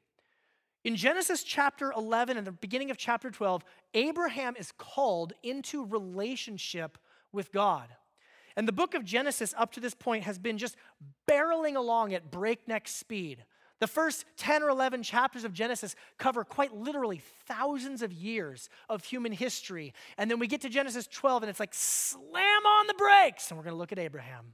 In 0.85 0.95
Genesis 0.95 1.43
chapter 1.43 1.91
11 1.91 2.37
and 2.37 2.47
the 2.47 2.53
beginning 2.53 2.89
of 2.89 2.97
chapter 2.97 3.29
12, 3.29 3.65
Abraham 3.93 4.55
is 4.57 4.71
called 4.77 5.33
into 5.43 5.85
relationship 5.85 6.97
with 7.33 7.51
God. 7.51 7.89
And 8.55 8.67
the 8.67 8.71
book 8.73 8.93
of 8.93 9.03
Genesis 9.03 9.53
up 9.57 9.73
to 9.73 9.79
this 9.79 9.93
point 9.93 10.23
has 10.23 10.39
been 10.39 10.57
just 10.57 10.77
barreling 11.29 11.75
along 11.75 12.13
at 12.13 12.31
breakneck 12.31 12.87
speed. 12.87 13.43
The 13.79 13.87
first 13.87 14.25
10 14.37 14.61
or 14.61 14.69
11 14.69 15.03
chapters 15.03 15.45
of 15.45 15.53
Genesis 15.53 15.95
cover 16.17 16.43
quite 16.43 16.75
literally 16.75 17.21
thousands 17.47 18.01
of 18.01 18.11
years 18.11 18.69
of 18.89 19.05
human 19.05 19.31
history. 19.31 19.93
And 20.17 20.29
then 20.29 20.37
we 20.37 20.47
get 20.47 20.61
to 20.61 20.69
Genesis 20.69 21.07
12 21.07 21.43
and 21.43 21.49
it's 21.49 21.59
like, 21.59 21.73
slam 21.73 22.65
on 22.65 22.87
the 22.87 22.93
brakes. 22.95 23.49
And 23.49 23.57
we're 23.57 23.63
going 23.63 23.73
to 23.73 23.79
look 23.79 23.93
at 23.93 23.99
Abraham. 23.99 24.53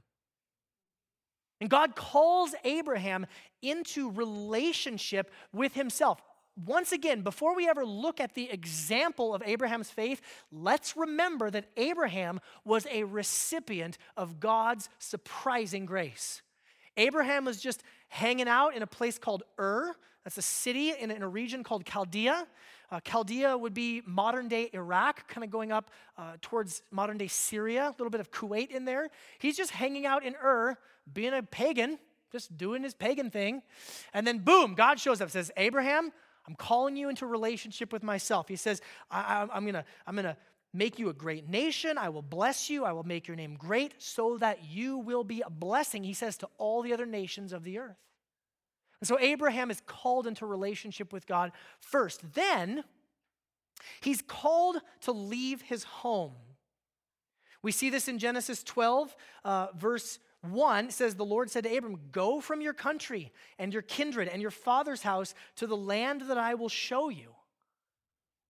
And 1.60 1.70
God 1.70 1.96
calls 1.96 2.54
Abraham 2.64 3.26
into 3.62 4.10
relationship 4.10 5.30
with 5.52 5.74
himself. 5.74 6.20
Once 6.64 6.92
again, 6.92 7.20
before 7.20 7.54
we 7.54 7.68
ever 7.68 7.84
look 7.84 8.20
at 8.20 8.34
the 8.34 8.50
example 8.50 9.34
of 9.34 9.42
Abraham's 9.44 9.90
faith, 9.90 10.22
let's 10.50 10.96
remember 10.96 11.50
that 11.50 11.66
Abraham 11.76 12.40
was 12.64 12.86
a 12.90 13.04
recipient 13.04 13.98
of 14.16 14.40
God's 14.40 14.88
surprising 14.98 15.84
grace. 15.84 16.42
Abraham 16.96 17.44
was 17.44 17.60
just 17.60 17.82
hanging 18.08 18.48
out 18.48 18.74
in 18.74 18.82
a 18.82 18.86
place 18.86 19.18
called 19.18 19.42
Ur. 19.58 19.94
That's 20.24 20.38
a 20.38 20.42
city 20.42 20.92
in, 20.98 21.10
in 21.10 21.22
a 21.22 21.28
region 21.28 21.62
called 21.62 21.84
Chaldea. 21.84 22.46
Uh, 22.90 23.00
Chaldea 23.00 23.56
would 23.56 23.74
be 23.74 24.02
modern 24.06 24.48
day 24.48 24.70
Iraq, 24.72 25.28
kind 25.28 25.44
of 25.44 25.50
going 25.50 25.72
up 25.72 25.90
uh, 26.16 26.32
towards 26.40 26.82
modern 26.90 27.18
day 27.18 27.28
Syria, 27.28 27.86
a 27.88 27.94
little 27.98 28.10
bit 28.10 28.20
of 28.20 28.30
Kuwait 28.30 28.70
in 28.70 28.84
there. 28.84 29.08
He's 29.38 29.56
just 29.56 29.70
hanging 29.72 30.06
out 30.06 30.24
in 30.24 30.34
Ur, 30.36 30.76
being 31.12 31.32
a 31.32 31.42
pagan, 31.42 31.98
just 32.32 32.56
doing 32.56 32.82
his 32.82 32.94
pagan 32.94 33.30
thing. 33.30 33.62
And 34.14 34.26
then, 34.26 34.38
boom, 34.38 34.74
God 34.74 35.00
shows 35.00 35.20
up, 35.20 35.30
says, 35.30 35.50
Abraham, 35.56 36.12
I'm 36.46 36.54
calling 36.54 36.96
you 36.96 37.08
into 37.08 37.26
relationship 37.26 37.92
with 37.92 38.02
myself. 38.02 38.48
He 38.48 38.56
says, 38.56 38.80
I, 39.10 39.48
am 39.52 39.66
to 39.72 39.84
I'm 40.06 40.16
to 40.16 40.36
make 40.76 40.98
you 40.98 41.08
a 41.08 41.14
great 41.14 41.48
nation. 41.48 41.98
I 41.98 42.08
will 42.08 42.22
bless 42.22 42.68
you. 42.68 42.84
I 42.84 42.92
will 42.92 43.04
make 43.04 43.26
your 43.26 43.36
name 43.36 43.56
great 43.56 43.94
so 43.98 44.36
that 44.38 44.64
you 44.64 44.98
will 44.98 45.24
be 45.24 45.40
a 45.40 45.50
blessing, 45.50 46.04
he 46.04 46.14
says, 46.14 46.36
to 46.38 46.48
all 46.58 46.82
the 46.82 46.92
other 46.92 47.06
nations 47.06 47.52
of 47.52 47.64
the 47.64 47.78
earth. 47.78 47.96
And 49.00 49.08
so 49.08 49.18
Abraham 49.18 49.70
is 49.70 49.82
called 49.86 50.26
into 50.26 50.46
relationship 50.46 51.12
with 51.12 51.26
God 51.26 51.52
first. 51.80 52.34
Then 52.34 52.84
he's 54.00 54.22
called 54.22 54.76
to 55.02 55.12
leave 55.12 55.62
his 55.62 55.84
home. 55.84 56.34
We 57.62 57.72
see 57.72 57.90
this 57.90 58.08
in 58.08 58.18
Genesis 58.18 58.62
12, 58.62 59.16
uh, 59.44 59.68
verse 59.76 60.18
1 60.42 60.90
says, 60.90 61.14
The 61.14 61.24
Lord 61.24 61.50
said 61.50 61.64
to 61.64 61.76
Abram, 61.76 61.98
Go 62.12 62.40
from 62.40 62.60
your 62.60 62.72
country 62.72 63.32
and 63.58 63.72
your 63.72 63.82
kindred 63.82 64.28
and 64.28 64.40
your 64.40 64.50
father's 64.50 65.02
house 65.02 65.34
to 65.56 65.66
the 65.66 65.76
land 65.76 66.22
that 66.22 66.38
I 66.38 66.54
will 66.54 66.68
show 66.68 67.08
you. 67.08 67.35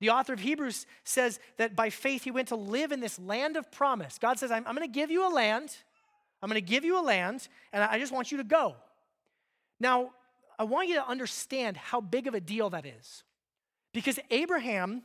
The 0.00 0.10
author 0.10 0.32
of 0.32 0.40
Hebrews 0.40 0.86
says 1.04 1.40
that 1.56 1.74
by 1.74 1.90
faith 1.90 2.24
he 2.24 2.30
went 2.30 2.48
to 2.48 2.56
live 2.56 2.92
in 2.92 3.00
this 3.00 3.18
land 3.18 3.56
of 3.56 3.70
promise. 3.72 4.18
God 4.18 4.38
says, 4.38 4.50
I'm, 4.50 4.66
I'm 4.66 4.74
going 4.74 4.86
to 4.86 4.92
give 4.92 5.10
you 5.10 5.26
a 5.26 5.32
land. 5.32 5.74
I'm 6.42 6.50
going 6.50 6.60
to 6.60 6.66
give 6.66 6.84
you 6.84 7.00
a 7.00 7.02
land, 7.02 7.48
and 7.72 7.82
I 7.82 7.98
just 7.98 8.12
want 8.12 8.30
you 8.30 8.38
to 8.38 8.44
go. 8.44 8.76
Now, 9.80 10.10
I 10.58 10.64
want 10.64 10.88
you 10.88 10.96
to 10.96 11.06
understand 11.06 11.76
how 11.76 12.00
big 12.00 12.26
of 12.26 12.34
a 12.34 12.40
deal 12.40 12.70
that 12.70 12.84
is. 12.86 13.24
Because 13.92 14.18
Abraham 14.30 15.02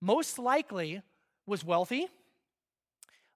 most 0.00 0.38
likely 0.38 1.02
was 1.46 1.64
wealthy. 1.64 2.06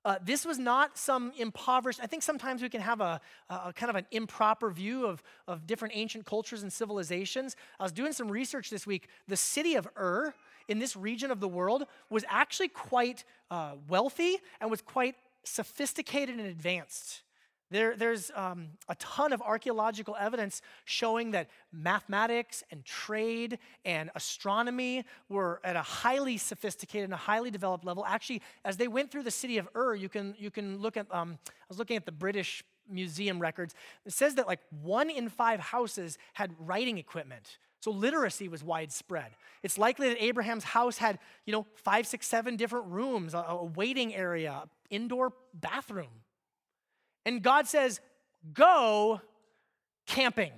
Uh, 0.05 0.19
this 0.25 0.47
was 0.47 0.57
not 0.57 0.97
some 0.97 1.33
impoverished, 1.37 1.99
I 2.01 2.07
think 2.07 2.23
sometimes 2.23 2.63
we 2.63 2.69
can 2.69 2.81
have 2.81 3.01
a, 3.01 3.21
a, 3.51 3.73
kind 3.73 3.91
of 3.91 3.97
an 3.97 4.07
improper 4.13 4.71
view 4.71 5.05
of, 5.05 5.21
of 5.49 5.67
different 5.67 5.97
ancient 5.97 6.25
cultures 6.25 6.63
and 6.63 6.73
civilizations. 6.73 7.57
I 7.81 7.83
was 7.83 7.91
doing 7.91 8.13
some 8.13 8.31
research 8.31 8.71
this 8.71 8.87
week. 8.87 9.09
The 9.27 9.37
city 9.37 9.75
of 9.75 9.89
Ur 9.97 10.33
in 10.69 10.79
this 10.79 10.97
region 10.97 11.31
of 11.31 11.41
the 11.41 11.49
world 11.49 11.85
was 12.11 12.25
actually 12.29 12.69
quite 12.69 13.25
uh, 13.51 13.73
wealthy 13.89 14.37
and 14.61 14.71
was 14.71 14.83
quite 14.83 15.15
sophisticated 15.45 16.39
and 16.39 16.47
advanced. 16.47 17.23
There, 17.71 17.97
there's 17.97 18.31
um, 18.37 18.69
a 18.89 18.95
ton 18.97 19.33
of 19.33 19.43
archaeological 19.43 20.17
evidence 20.19 20.63
showing 20.85 21.33
that 21.33 21.49
mathematics 21.73 22.63
and 22.71 22.85
trade 22.85 23.59
and 23.85 24.11
astronomy 24.15 25.05
were 25.29 25.61
at 25.65 25.75
a 25.75 25.83
highly 25.83 26.37
sophisticated 26.37 27.05
and 27.05 27.13
a 27.13 27.17
highly 27.17 27.51
developed 27.51 27.85
level. 27.85 28.05
Actually, 28.07 28.43
as 28.65 28.77
they 28.77 28.87
went 28.87 29.11
through 29.11 29.25
the 29.25 29.33
city 29.33 29.59
of 29.59 29.69
Ur, 29.75 29.95
you 29.95 30.09
can, 30.09 30.37
you 30.39 30.51
can 30.51 30.79
look 30.79 30.97
at, 30.97 31.13
um, 31.13 31.39
I 31.45 31.65
was 31.69 31.79
looking 31.79 31.97
at 31.97 32.07
the 32.07 32.13
British 32.13 32.63
Museum 32.89 33.41
records. 33.41 33.75
It 34.05 34.13
says 34.13 34.37
that 34.37 34.47
like 34.47 34.61
one 34.83 35.11
in 35.11 35.29
five 35.29 35.59
houses 35.59 36.19
had 36.35 36.55
writing 36.61 36.99
equipment. 36.99 37.59
So 37.87 37.93
literacy 37.93 38.49
was 38.49 38.65
widespread. 38.65 39.31
It's 39.63 39.79
likely 39.79 40.09
that 40.09 40.21
Abraham's 40.21 40.65
house 40.65 40.99
had, 40.99 41.21
you 41.45 41.53
know, 41.53 41.67
five, 41.77 42.05
six, 42.05 42.27
seven 42.27 42.57
different 42.57 42.87
rooms, 42.87 43.33
a, 43.33 43.39
a 43.39 43.65
waiting 43.65 44.13
area, 44.13 44.65
indoor 44.91 45.33
bathroom. 45.55 46.25
And 47.25 47.41
God 47.45 47.69
says, 47.69 48.01
go 48.53 49.21
camping, 50.05 50.51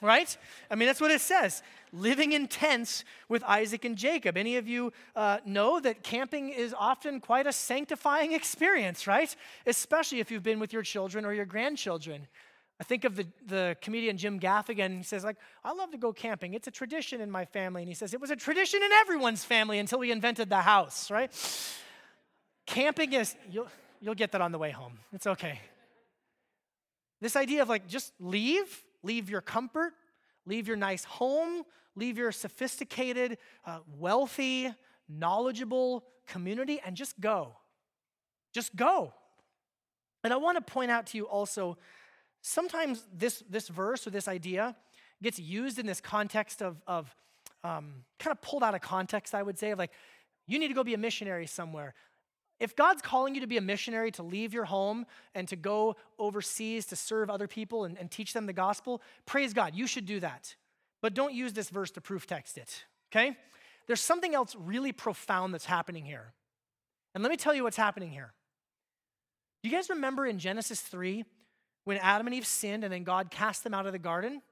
right? 0.00 0.34
I 0.70 0.74
mean, 0.74 0.86
that's 0.86 1.02
what 1.02 1.10
it 1.10 1.20
says 1.20 1.62
living 1.92 2.32
in 2.32 2.46
tents 2.46 3.04
with 3.28 3.44
Isaac 3.44 3.84
and 3.84 3.94
Jacob. 3.98 4.38
Any 4.38 4.56
of 4.56 4.66
you 4.66 4.94
uh, 5.16 5.40
know 5.44 5.80
that 5.80 6.02
camping 6.02 6.48
is 6.48 6.74
often 6.78 7.20
quite 7.20 7.46
a 7.46 7.52
sanctifying 7.52 8.32
experience, 8.40 9.06
right? 9.06 9.36
Especially 9.66 10.20
if 10.20 10.30
you've 10.30 10.42
been 10.42 10.60
with 10.60 10.72
your 10.72 10.82
children 10.82 11.26
or 11.26 11.34
your 11.34 11.44
grandchildren. 11.44 12.26
I 12.80 12.84
think 12.84 13.04
of 13.04 13.16
the, 13.16 13.26
the 13.46 13.76
comedian 13.80 14.16
Jim 14.16 14.38
Gaffigan. 14.38 14.98
He 14.98 15.02
says, 15.02 15.24
like, 15.24 15.36
I 15.64 15.72
love 15.72 15.90
to 15.90 15.98
go 15.98 16.12
camping. 16.12 16.54
It's 16.54 16.68
a 16.68 16.70
tradition 16.70 17.20
in 17.20 17.30
my 17.30 17.44
family. 17.44 17.82
And 17.82 17.88
he 17.88 17.94
says, 17.94 18.14
it 18.14 18.20
was 18.20 18.30
a 18.30 18.36
tradition 18.36 18.80
in 18.82 18.92
everyone's 18.92 19.44
family 19.44 19.80
until 19.80 19.98
we 19.98 20.12
invented 20.12 20.48
the 20.48 20.60
house, 20.60 21.10
right? 21.10 21.32
Camping 22.66 23.14
is, 23.14 23.34
you'll, 23.50 23.66
you'll 24.00 24.14
get 24.14 24.30
that 24.32 24.40
on 24.40 24.52
the 24.52 24.58
way 24.58 24.70
home. 24.70 24.98
It's 25.12 25.26
okay. 25.26 25.60
This 27.20 27.34
idea 27.34 27.62
of 27.62 27.68
like 27.68 27.88
just 27.88 28.12
leave, 28.20 28.84
leave 29.02 29.28
your 29.28 29.40
comfort, 29.40 29.92
leave 30.46 30.68
your 30.68 30.76
nice 30.76 31.02
home, 31.02 31.64
leave 31.96 32.16
your 32.16 32.30
sophisticated, 32.30 33.38
uh, 33.66 33.80
wealthy, 33.98 34.72
knowledgeable 35.08 36.04
community, 36.28 36.80
and 36.84 36.96
just 36.96 37.18
go. 37.20 37.56
Just 38.52 38.76
go. 38.76 39.14
And 40.22 40.32
I 40.32 40.36
want 40.36 40.64
to 40.64 40.72
point 40.72 40.90
out 40.90 41.06
to 41.06 41.16
you 41.16 41.24
also 41.24 41.76
sometimes 42.48 43.04
this, 43.12 43.42
this 43.50 43.68
verse 43.68 44.06
or 44.06 44.10
this 44.10 44.26
idea 44.26 44.74
gets 45.22 45.38
used 45.38 45.78
in 45.78 45.86
this 45.86 46.00
context 46.00 46.62
of, 46.62 46.80
of 46.86 47.14
um, 47.62 48.04
kind 48.18 48.32
of 48.32 48.40
pulled 48.40 48.62
out 48.62 48.74
of 48.74 48.80
context, 48.80 49.34
I 49.34 49.42
would 49.42 49.58
say, 49.58 49.70
of 49.70 49.78
like, 49.78 49.92
you 50.46 50.58
need 50.58 50.68
to 50.68 50.74
go 50.74 50.82
be 50.82 50.94
a 50.94 50.98
missionary 50.98 51.46
somewhere. 51.46 51.94
If 52.58 52.74
God's 52.74 53.02
calling 53.02 53.34
you 53.34 53.42
to 53.42 53.46
be 53.46 53.56
a 53.56 53.60
missionary, 53.60 54.10
to 54.12 54.22
leave 54.22 54.52
your 54.52 54.64
home 54.64 55.06
and 55.34 55.46
to 55.48 55.56
go 55.56 55.96
overseas 56.18 56.86
to 56.86 56.96
serve 56.96 57.30
other 57.30 57.46
people 57.46 57.84
and, 57.84 57.98
and 57.98 58.10
teach 58.10 58.32
them 58.32 58.46
the 58.46 58.52
gospel, 58.52 59.02
praise 59.26 59.52
God, 59.52 59.74
you 59.74 59.86
should 59.86 60.06
do 60.06 60.18
that. 60.20 60.56
But 61.00 61.14
don't 61.14 61.34
use 61.34 61.52
this 61.52 61.70
verse 61.70 61.90
to 61.92 62.00
proof 62.00 62.26
text 62.26 62.58
it, 62.58 62.84
okay? 63.12 63.36
There's 63.86 64.00
something 64.00 64.34
else 64.34 64.56
really 64.58 64.92
profound 64.92 65.54
that's 65.54 65.66
happening 65.66 66.04
here. 66.04 66.32
And 67.14 67.22
let 67.22 67.30
me 67.30 67.36
tell 67.36 67.54
you 67.54 67.62
what's 67.62 67.76
happening 67.76 68.10
here. 68.10 68.32
Do 69.62 69.68
you 69.68 69.76
guys 69.76 69.90
remember 69.90 70.26
in 70.26 70.38
Genesis 70.38 70.80
3 70.80 71.24
when 71.88 71.96
Adam 71.96 72.26
and 72.26 72.36
Eve 72.36 72.44
sinned 72.44 72.84
and 72.84 72.92
then 72.92 73.02
God 73.02 73.30
cast 73.30 73.64
them 73.64 73.72
out 73.72 73.86
of 73.86 73.92
the 73.92 73.98
garden? 73.98 74.42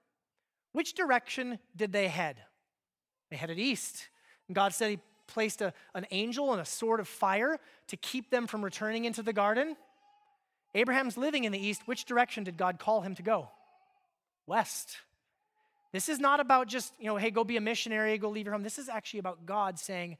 Which 0.72 0.94
direction 0.94 1.58
did 1.76 1.92
they 1.92 2.08
head? 2.08 2.36
They 3.30 3.36
headed 3.36 3.58
east. 3.58 4.08
And 4.48 4.54
God 4.54 4.72
said 4.72 4.92
He 4.92 4.98
placed 5.26 5.60
a, 5.60 5.74
an 5.94 6.06
angel 6.10 6.52
and 6.52 6.62
a 6.62 6.64
sword 6.64 6.98
of 6.98 7.06
fire 7.06 7.58
to 7.88 7.96
keep 7.98 8.30
them 8.30 8.46
from 8.46 8.64
returning 8.64 9.04
into 9.04 9.22
the 9.22 9.34
garden. 9.34 9.76
Abraham's 10.74 11.18
living 11.18 11.44
in 11.44 11.52
the 11.52 11.58
east. 11.58 11.82
Which 11.84 12.06
direction 12.06 12.42
did 12.42 12.56
God 12.56 12.78
call 12.78 13.02
him 13.02 13.14
to 13.16 13.22
go? 13.22 13.50
West. 14.46 14.96
This 15.92 16.08
is 16.08 16.18
not 16.18 16.40
about 16.40 16.68
just, 16.68 16.94
you 16.98 17.04
know, 17.04 17.18
hey, 17.18 17.30
go 17.30 17.44
be 17.44 17.58
a 17.58 17.60
missionary, 17.60 18.16
go 18.16 18.30
leave 18.30 18.46
your 18.46 18.54
home. 18.54 18.62
This 18.62 18.78
is 18.78 18.88
actually 18.88 19.20
about 19.20 19.44
God 19.44 19.78
saying, 19.78 20.16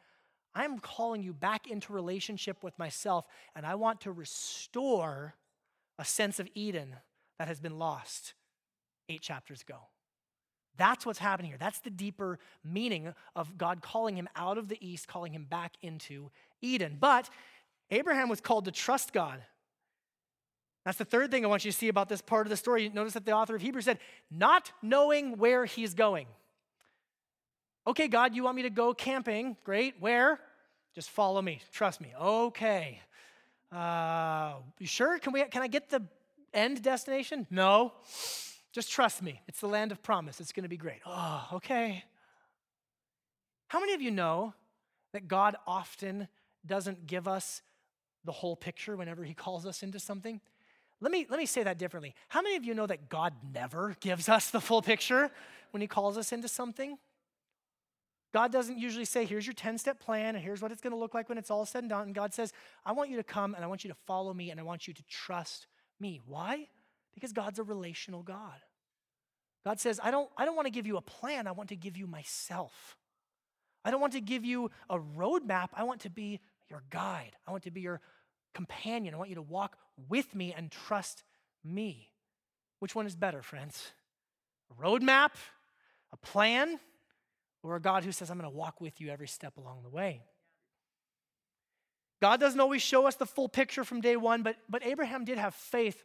I'm 0.54 0.80
calling 0.80 1.22
you 1.22 1.32
back 1.32 1.66
into 1.66 1.94
relationship 1.94 2.62
with 2.62 2.78
myself, 2.78 3.26
and 3.54 3.64
I 3.64 3.76
want 3.76 4.02
to 4.02 4.12
restore 4.12 5.34
a 5.98 6.04
sense 6.04 6.38
of 6.38 6.46
Eden 6.54 6.96
that 7.38 7.48
has 7.48 7.60
been 7.60 7.78
lost 7.78 8.34
eight 9.08 9.20
chapters 9.20 9.62
ago. 9.62 9.78
That's 10.76 11.06
what's 11.06 11.18
happening 11.18 11.50
here. 11.50 11.58
That's 11.58 11.80
the 11.80 11.90
deeper 11.90 12.38
meaning 12.62 13.14
of 13.34 13.56
God 13.56 13.80
calling 13.80 14.16
him 14.16 14.28
out 14.36 14.58
of 14.58 14.68
the 14.68 14.78
east, 14.86 15.08
calling 15.08 15.32
him 15.32 15.44
back 15.44 15.74
into 15.80 16.30
Eden. 16.60 16.98
But 17.00 17.30
Abraham 17.90 18.28
was 18.28 18.40
called 18.40 18.66
to 18.66 18.72
trust 18.72 19.12
God. 19.12 19.42
That's 20.84 20.98
the 20.98 21.04
third 21.04 21.30
thing 21.30 21.44
I 21.44 21.48
want 21.48 21.64
you 21.64 21.72
to 21.72 21.76
see 21.76 21.88
about 21.88 22.08
this 22.08 22.20
part 22.20 22.46
of 22.46 22.50
the 22.50 22.56
story. 22.56 22.88
Notice 22.92 23.14
that 23.14 23.24
the 23.24 23.32
author 23.32 23.56
of 23.56 23.62
Hebrews 23.62 23.86
said, 23.86 23.98
not 24.30 24.70
knowing 24.82 25.38
where 25.38 25.64
he's 25.64 25.94
going. 25.94 26.26
Okay, 27.86 28.08
God, 28.08 28.34
you 28.34 28.44
want 28.44 28.56
me 28.56 28.62
to 28.62 28.70
go 28.70 28.92
camping? 28.94 29.56
Great. 29.64 29.94
Where? 29.98 30.40
Just 30.94 31.10
follow 31.10 31.40
me. 31.42 31.60
Trust 31.72 32.00
me. 32.00 32.12
Okay. 32.20 33.00
Uh, 33.72 34.54
you 34.78 34.86
sure? 34.86 35.18
Can 35.18 35.32
we? 35.32 35.44
Can 35.44 35.62
I 35.62 35.68
get 35.68 35.88
the 35.90 36.02
end 36.56 36.82
destination? 36.82 37.46
No. 37.50 37.92
Just 38.72 38.90
trust 38.90 39.22
me. 39.22 39.40
It's 39.46 39.60
the 39.60 39.68
land 39.68 39.92
of 39.92 40.02
promise. 40.02 40.40
It's 40.40 40.52
going 40.52 40.64
to 40.64 40.68
be 40.68 40.76
great. 40.76 41.00
Oh, 41.06 41.48
okay. 41.54 42.04
How 43.68 43.80
many 43.80 43.94
of 43.94 44.02
you 44.02 44.10
know 44.10 44.54
that 45.12 45.28
God 45.28 45.56
often 45.66 46.28
doesn't 46.66 47.06
give 47.06 47.28
us 47.28 47.62
the 48.24 48.32
whole 48.32 48.56
picture 48.56 48.96
whenever 48.96 49.24
he 49.24 49.34
calls 49.34 49.66
us 49.66 49.82
into 49.82 49.98
something? 49.98 50.40
Let 51.00 51.12
me, 51.12 51.26
let 51.28 51.38
me 51.38 51.46
say 51.46 51.62
that 51.62 51.78
differently. 51.78 52.14
How 52.28 52.42
many 52.42 52.56
of 52.56 52.64
you 52.64 52.74
know 52.74 52.86
that 52.86 53.08
God 53.08 53.34
never 53.52 53.96
gives 54.00 54.28
us 54.28 54.50
the 54.50 54.60
full 54.60 54.82
picture 54.82 55.30
when 55.70 55.80
he 55.80 55.86
calls 55.86 56.16
us 56.16 56.32
into 56.32 56.48
something? 56.48 56.98
God 58.32 58.52
doesn't 58.52 58.78
usually 58.78 59.04
say, 59.04 59.24
here's 59.24 59.46
your 59.46 59.54
10 59.54 59.78
step 59.78 60.00
plan, 60.00 60.34
and 60.34 60.44
here's 60.44 60.60
what 60.60 60.72
it's 60.72 60.82
going 60.82 60.92
to 60.92 60.98
look 60.98 61.14
like 61.14 61.28
when 61.28 61.38
it's 61.38 61.50
all 61.50 61.64
said 61.64 61.82
and 61.82 61.90
done. 61.90 62.02
And 62.02 62.14
God 62.14 62.34
says, 62.34 62.52
I 62.84 62.92
want 62.92 63.08
you 63.08 63.16
to 63.16 63.22
come 63.22 63.54
and 63.54 63.64
I 63.64 63.66
want 63.66 63.84
you 63.84 63.88
to 63.88 63.96
follow 64.06 64.34
me 64.34 64.50
and 64.50 64.60
I 64.60 64.62
want 64.62 64.86
you 64.86 64.94
to 64.94 65.02
trust 65.04 65.66
me. 66.00 66.20
Why? 66.26 66.68
Because 67.14 67.32
God's 67.32 67.58
a 67.58 67.62
relational 67.62 68.22
God. 68.22 68.60
God 69.64 69.80
says, 69.80 69.98
I 70.02 70.10
don't, 70.10 70.28
I 70.36 70.44
don't 70.44 70.54
want 70.54 70.66
to 70.66 70.72
give 70.72 70.86
you 70.86 70.96
a 70.96 71.02
plan, 71.02 71.46
I 71.46 71.52
want 71.52 71.70
to 71.70 71.76
give 71.76 71.96
you 71.96 72.06
myself. 72.06 72.96
I 73.84 73.90
don't 73.90 74.00
want 74.00 74.12
to 74.14 74.20
give 74.20 74.44
you 74.44 74.70
a 74.90 74.98
roadmap, 74.98 75.68
I 75.74 75.84
want 75.84 76.02
to 76.02 76.10
be 76.10 76.40
your 76.68 76.82
guide. 76.90 77.32
I 77.46 77.50
want 77.50 77.64
to 77.64 77.70
be 77.70 77.80
your 77.80 78.00
companion. 78.54 79.14
I 79.14 79.18
want 79.18 79.28
you 79.28 79.36
to 79.36 79.42
walk 79.42 79.76
with 80.08 80.34
me 80.34 80.54
and 80.56 80.70
trust 80.70 81.24
me. 81.64 82.10
Which 82.80 82.94
one 82.94 83.06
is 83.06 83.14
better, 83.14 83.42
friends? 83.42 83.92
A 84.70 84.82
roadmap, 84.82 85.30
a 86.12 86.16
plan, 86.16 86.78
or 87.62 87.76
a 87.76 87.80
God 87.80 88.04
who 88.04 88.12
says, 88.12 88.30
I'm 88.30 88.38
going 88.38 88.50
to 88.50 88.56
walk 88.56 88.80
with 88.80 89.00
you 89.00 89.10
every 89.10 89.28
step 89.28 89.56
along 89.56 89.82
the 89.82 89.90
way? 89.90 90.22
God 92.20 92.40
doesn't 92.40 92.60
always 92.60 92.82
show 92.82 93.06
us 93.06 93.16
the 93.16 93.26
full 93.26 93.48
picture 93.48 93.84
from 93.84 94.00
day 94.00 94.16
one, 94.16 94.42
but, 94.42 94.56
but 94.68 94.84
Abraham 94.84 95.24
did 95.24 95.38
have 95.38 95.54
faith 95.54 96.02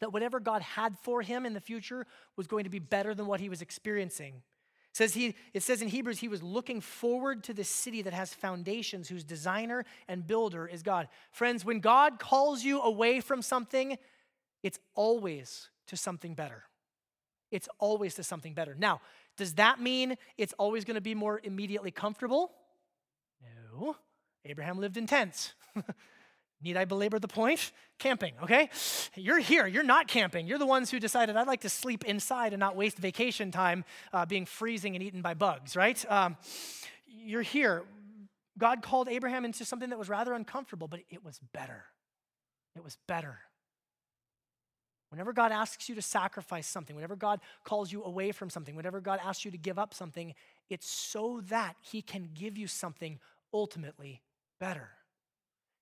that 0.00 0.12
whatever 0.12 0.40
God 0.40 0.62
had 0.62 0.96
for 0.98 1.22
him 1.22 1.46
in 1.46 1.52
the 1.52 1.60
future 1.60 2.06
was 2.36 2.46
going 2.46 2.64
to 2.64 2.70
be 2.70 2.78
better 2.78 3.14
than 3.14 3.26
what 3.26 3.40
he 3.40 3.48
was 3.48 3.62
experiencing. 3.62 4.42
It 4.90 4.96
says, 4.96 5.14
he, 5.14 5.34
it 5.54 5.62
says 5.62 5.80
in 5.80 5.88
Hebrews, 5.88 6.18
he 6.18 6.28
was 6.28 6.42
looking 6.42 6.80
forward 6.80 7.44
to 7.44 7.54
the 7.54 7.64
city 7.64 8.02
that 8.02 8.12
has 8.12 8.34
foundations, 8.34 9.08
whose 9.08 9.24
designer 9.24 9.84
and 10.06 10.26
builder 10.26 10.66
is 10.66 10.82
God. 10.82 11.08
Friends, 11.30 11.64
when 11.64 11.80
God 11.80 12.18
calls 12.18 12.62
you 12.62 12.80
away 12.82 13.20
from 13.20 13.42
something, 13.42 13.96
it's 14.62 14.78
always 14.94 15.70
to 15.86 15.96
something 15.96 16.34
better. 16.34 16.64
It's 17.50 17.68
always 17.78 18.14
to 18.16 18.22
something 18.22 18.54
better. 18.54 18.74
Now, 18.78 19.00
does 19.36 19.54
that 19.54 19.80
mean 19.80 20.16
it's 20.36 20.52
always 20.58 20.84
going 20.84 20.96
to 20.96 21.00
be 21.00 21.14
more 21.14 21.40
immediately 21.42 21.90
comfortable? 21.90 22.52
No. 23.72 23.96
Abraham 24.44 24.78
lived 24.78 24.96
in 24.96 25.06
tents. 25.06 25.54
Need 26.62 26.76
I 26.76 26.84
belabor 26.84 27.18
the 27.18 27.28
point? 27.28 27.72
Camping, 27.98 28.34
okay? 28.42 28.70
You're 29.16 29.40
here. 29.40 29.66
You're 29.66 29.82
not 29.82 30.06
camping. 30.06 30.46
You're 30.46 30.58
the 30.58 30.66
ones 30.66 30.90
who 30.90 31.00
decided 31.00 31.36
I'd 31.36 31.48
like 31.48 31.62
to 31.62 31.68
sleep 31.68 32.04
inside 32.04 32.52
and 32.52 32.60
not 32.60 32.76
waste 32.76 32.98
vacation 32.98 33.50
time 33.50 33.84
uh, 34.12 34.26
being 34.26 34.46
freezing 34.46 34.94
and 34.94 35.02
eaten 35.02 35.22
by 35.22 35.34
bugs, 35.34 35.74
right? 35.74 36.04
Um, 36.10 36.36
you're 37.06 37.42
here. 37.42 37.82
God 38.58 38.82
called 38.82 39.08
Abraham 39.08 39.44
into 39.44 39.64
something 39.64 39.90
that 39.90 39.98
was 39.98 40.08
rather 40.08 40.32
uncomfortable, 40.34 40.86
but 40.86 41.00
it 41.10 41.24
was 41.24 41.40
better. 41.52 41.84
It 42.76 42.84
was 42.84 42.96
better. 43.08 43.38
Whenever 45.10 45.32
God 45.32 45.52
asks 45.52 45.88
you 45.88 45.94
to 45.96 46.02
sacrifice 46.02 46.66
something, 46.66 46.94
whenever 46.94 47.16
God 47.16 47.40
calls 47.64 47.92
you 47.92 48.04
away 48.04 48.32
from 48.32 48.48
something, 48.48 48.76
whenever 48.76 49.00
God 49.00 49.20
asks 49.22 49.44
you 49.44 49.50
to 49.50 49.58
give 49.58 49.78
up 49.78 49.92
something, 49.92 50.32
it's 50.70 50.88
so 50.88 51.42
that 51.48 51.76
He 51.80 52.02
can 52.02 52.30
give 52.32 52.56
you 52.56 52.66
something 52.66 53.18
ultimately 53.52 54.22
better. 54.62 54.90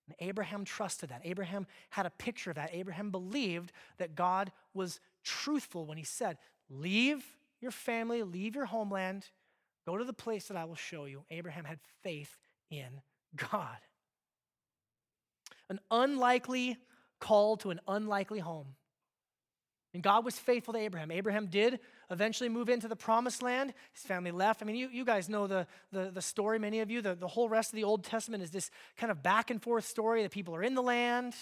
And 0.07 0.16
Abraham 0.27 0.64
trusted 0.64 1.11
that. 1.11 1.21
Abraham 1.23 1.66
had 1.90 2.07
a 2.07 2.11
picture 2.11 2.49
of 2.49 2.57
that. 2.57 2.71
Abraham 2.73 3.11
believed 3.11 3.73
that 3.99 4.14
God 4.14 4.51
was 4.73 5.01
truthful 5.23 5.85
when 5.85 5.99
he 5.99 6.05
said, 6.05 6.38
Leave 6.71 7.23
your 7.61 7.73
family, 7.73 8.23
leave 8.23 8.55
your 8.57 8.64
homeland, 8.64 9.29
go 9.87 9.99
to 9.99 10.05
the 10.05 10.14
place 10.14 10.49
that 10.49 10.57
I 10.57 10.64
will 10.64 10.77
show 10.77 11.05
you. 11.05 11.25
Abraham 11.29 11.64
had 11.66 11.79
faith 12.03 12.38
in 12.71 13.03
God. 13.37 13.77
An 15.69 15.79
unlikely 15.90 16.79
call 17.21 17.59
to 17.59 17.71
an 17.71 17.81
unlikely 17.87 18.38
home. 18.38 18.77
And 19.92 20.03
God 20.03 20.24
was 20.24 20.38
faithful 20.38 20.74
to 20.74 20.79
Abraham. 20.79 21.11
Abraham 21.11 21.46
did 21.46 21.81
eventually 22.11 22.48
move 22.48 22.68
into 22.68 22.87
the 22.87 22.94
promised 22.94 23.42
land. 23.42 23.74
His 23.92 24.05
family 24.05 24.31
left. 24.31 24.62
I 24.62 24.64
mean, 24.64 24.76
you, 24.76 24.88
you 24.92 25.05
guys 25.05 25.29
know 25.29 25.48
the, 25.48 25.66
the, 25.90 26.11
the 26.12 26.22
story, 26.22 26.61
many 26.61 26.81
of 26.81 26.90
you. 26.90 27.03
The, 27.03 27.16
the 27.16 27.26
whole 27.26 27.48
rest 27.48 27.72
of 27.72 27.76
the 27.76 27.85
Old 27.85 28.05
Testament 28.05 28.42
is 28.42 28.50
this 28.50 28.70
kind 28.96 29.11
of 29.11 29.22
back 29.22 29.50
and 29.50 29.61
forth 29.61 29.85
story. 29.85 30.22
The 30.22 30.29
people 30.29 30.55
are 30.55 30.62
in 30.62 30.74
the 30.74 30.83
land, 30.83 31.35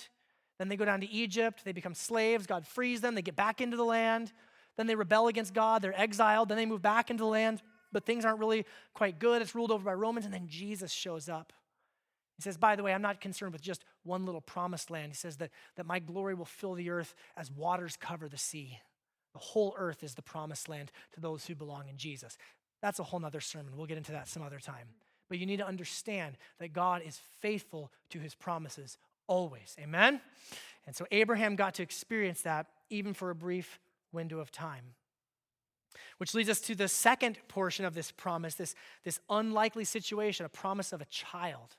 then 0.59 0.69
they 0.69 0.77
go 0.77 0.85
down 0.85 1.01
to 1.03 1.11
Egypt, 1.11 1.63
they 1.65 1.73
become 1.73 1.95
slaves. 1.95 2.47
God 2.47 2.67
frees 2.67 3.01
them, 3.01 3.15
they 3.15 3.23
get 3.23 3.37
back 3.37 3.61
into 3.61 3.77
the 3.77 3.85
land. 3.85 4.33
Then 4.79 4.87
they 4.87 4.95
rebel 4.95 5.29
against 5.29 5.53
God, 5.53 5.83
they're 5.83 6.01
exiled, 6.01 6.49
then 6.49 6.57
they 6.57 6.65
move 6.65 6.81
back 6.81 7.11
into 7.11 7.25
the 7.25 7.29
land, 7.29 7.63
but 7.91 8.07
things 8.07 8.25
aren't 8.25 8.39
really 8.39 8.65
quite 8.95 9.19
good. 9.19 9.43
It's 9.43 9.55
ruled 9.55 9.73
over 9.73 9.85
by 9.85 9.93
Romans, 9.93 10.25
and 10.25 10.33
then 10.33 10.47
Jesus 10.47 10.93
shows 10.93 11.29
up. 11.29 11.53
He 12.39 12.43
says, 12.43 12.57
By 12.57 12.77
the 12.77 12.85
way, 12.85 12.95
I'm 12.95 13.03
not 13.03 13.21
concerned 13.21 13.53
with 13.53 13.61
just 13.61 13.85
one 14.05 14.25
little 14.25 14.41
promised 14.41 14.91
land. 14.91 15.11
He 15.11 15.17
says 15.17 15.37
that, 15.39 15.51
that 15.75 15.87
my 15.87 15.99
glory 15.99 16.35
will 16.35 16.45
fill 16.45 16.75
the 16.75 16.89
earth 16.89 17.15
as 17.37 17.51
waters 17.51 17.97
cover 17.99 18.29
the 18.29 18.39
sea. 18.39 18.79
The 19.33 19.41
whole 19.41 19.75
earth 19.77 20.05
is 20.05 20.15
the 20.15 20.23
promised 20.23 20.69
land 20.69 20.93
to 21.15 21.21
those 21.21 21.47
who 21.47 21.57
belong 21.57 21.89
in 21.89 21.97
Jesus. 21.97 22.39
That's 22.81 23.01
a 23.01 23.03
whole 23.03 23.19
nother 23.19 23.41
sermon. 23.41 23.77
We'll 23.77 23.87
get 23.87 23.99
into 23.99 24.13
that 24.13 24.29
some 24.29 24.43
other 24.43 24.61
time. 24.61 24.87
But 25.29 25.39
you 25.39 25.47
need 25.47 25.59
to 25.59 25.67
understand 25.67 26.37
that 26.61 26.73
God 26.73 27.03
is 27.05 27.21
faithful 27.41 27.91
to 28.11 28.21
his 28.21 28.37
promises 28.37 28.99
always. 29.27 29.77
Amen? 29.81 30.21
And 30.87 30.95
so 30.95 31.07
Abraham 31.11 31.57
got 31.57 31.75
to 31.75 31.83
experience 31.83 32.43
that 32.43 32.67
even 32.89 33.15
for 33.15 33.31
a 33.31 33.35
brief 33.35 33.81
window 34.13 34.39
of 34.39 34.53
time. 34.53 34.95
Which 36.19 36.35
leads 36.35 36.49
us 36.49 36.61
to 36.63 36.77
the 36.77 36.89
second 36.89 37.39
portion 37.49 37.85
of 37.85 37.95
this 37.95 38.13
promise, 38.13 38.55
this, 38.55 38.75
this 39.05 39.21
unlikely 39.29 39.85
situation, 39.85 40.47
a 40.47 40.49
promise 40.49 40.93
of 40.93 41.01
a 41.01 41.07
child. 41.07 41.77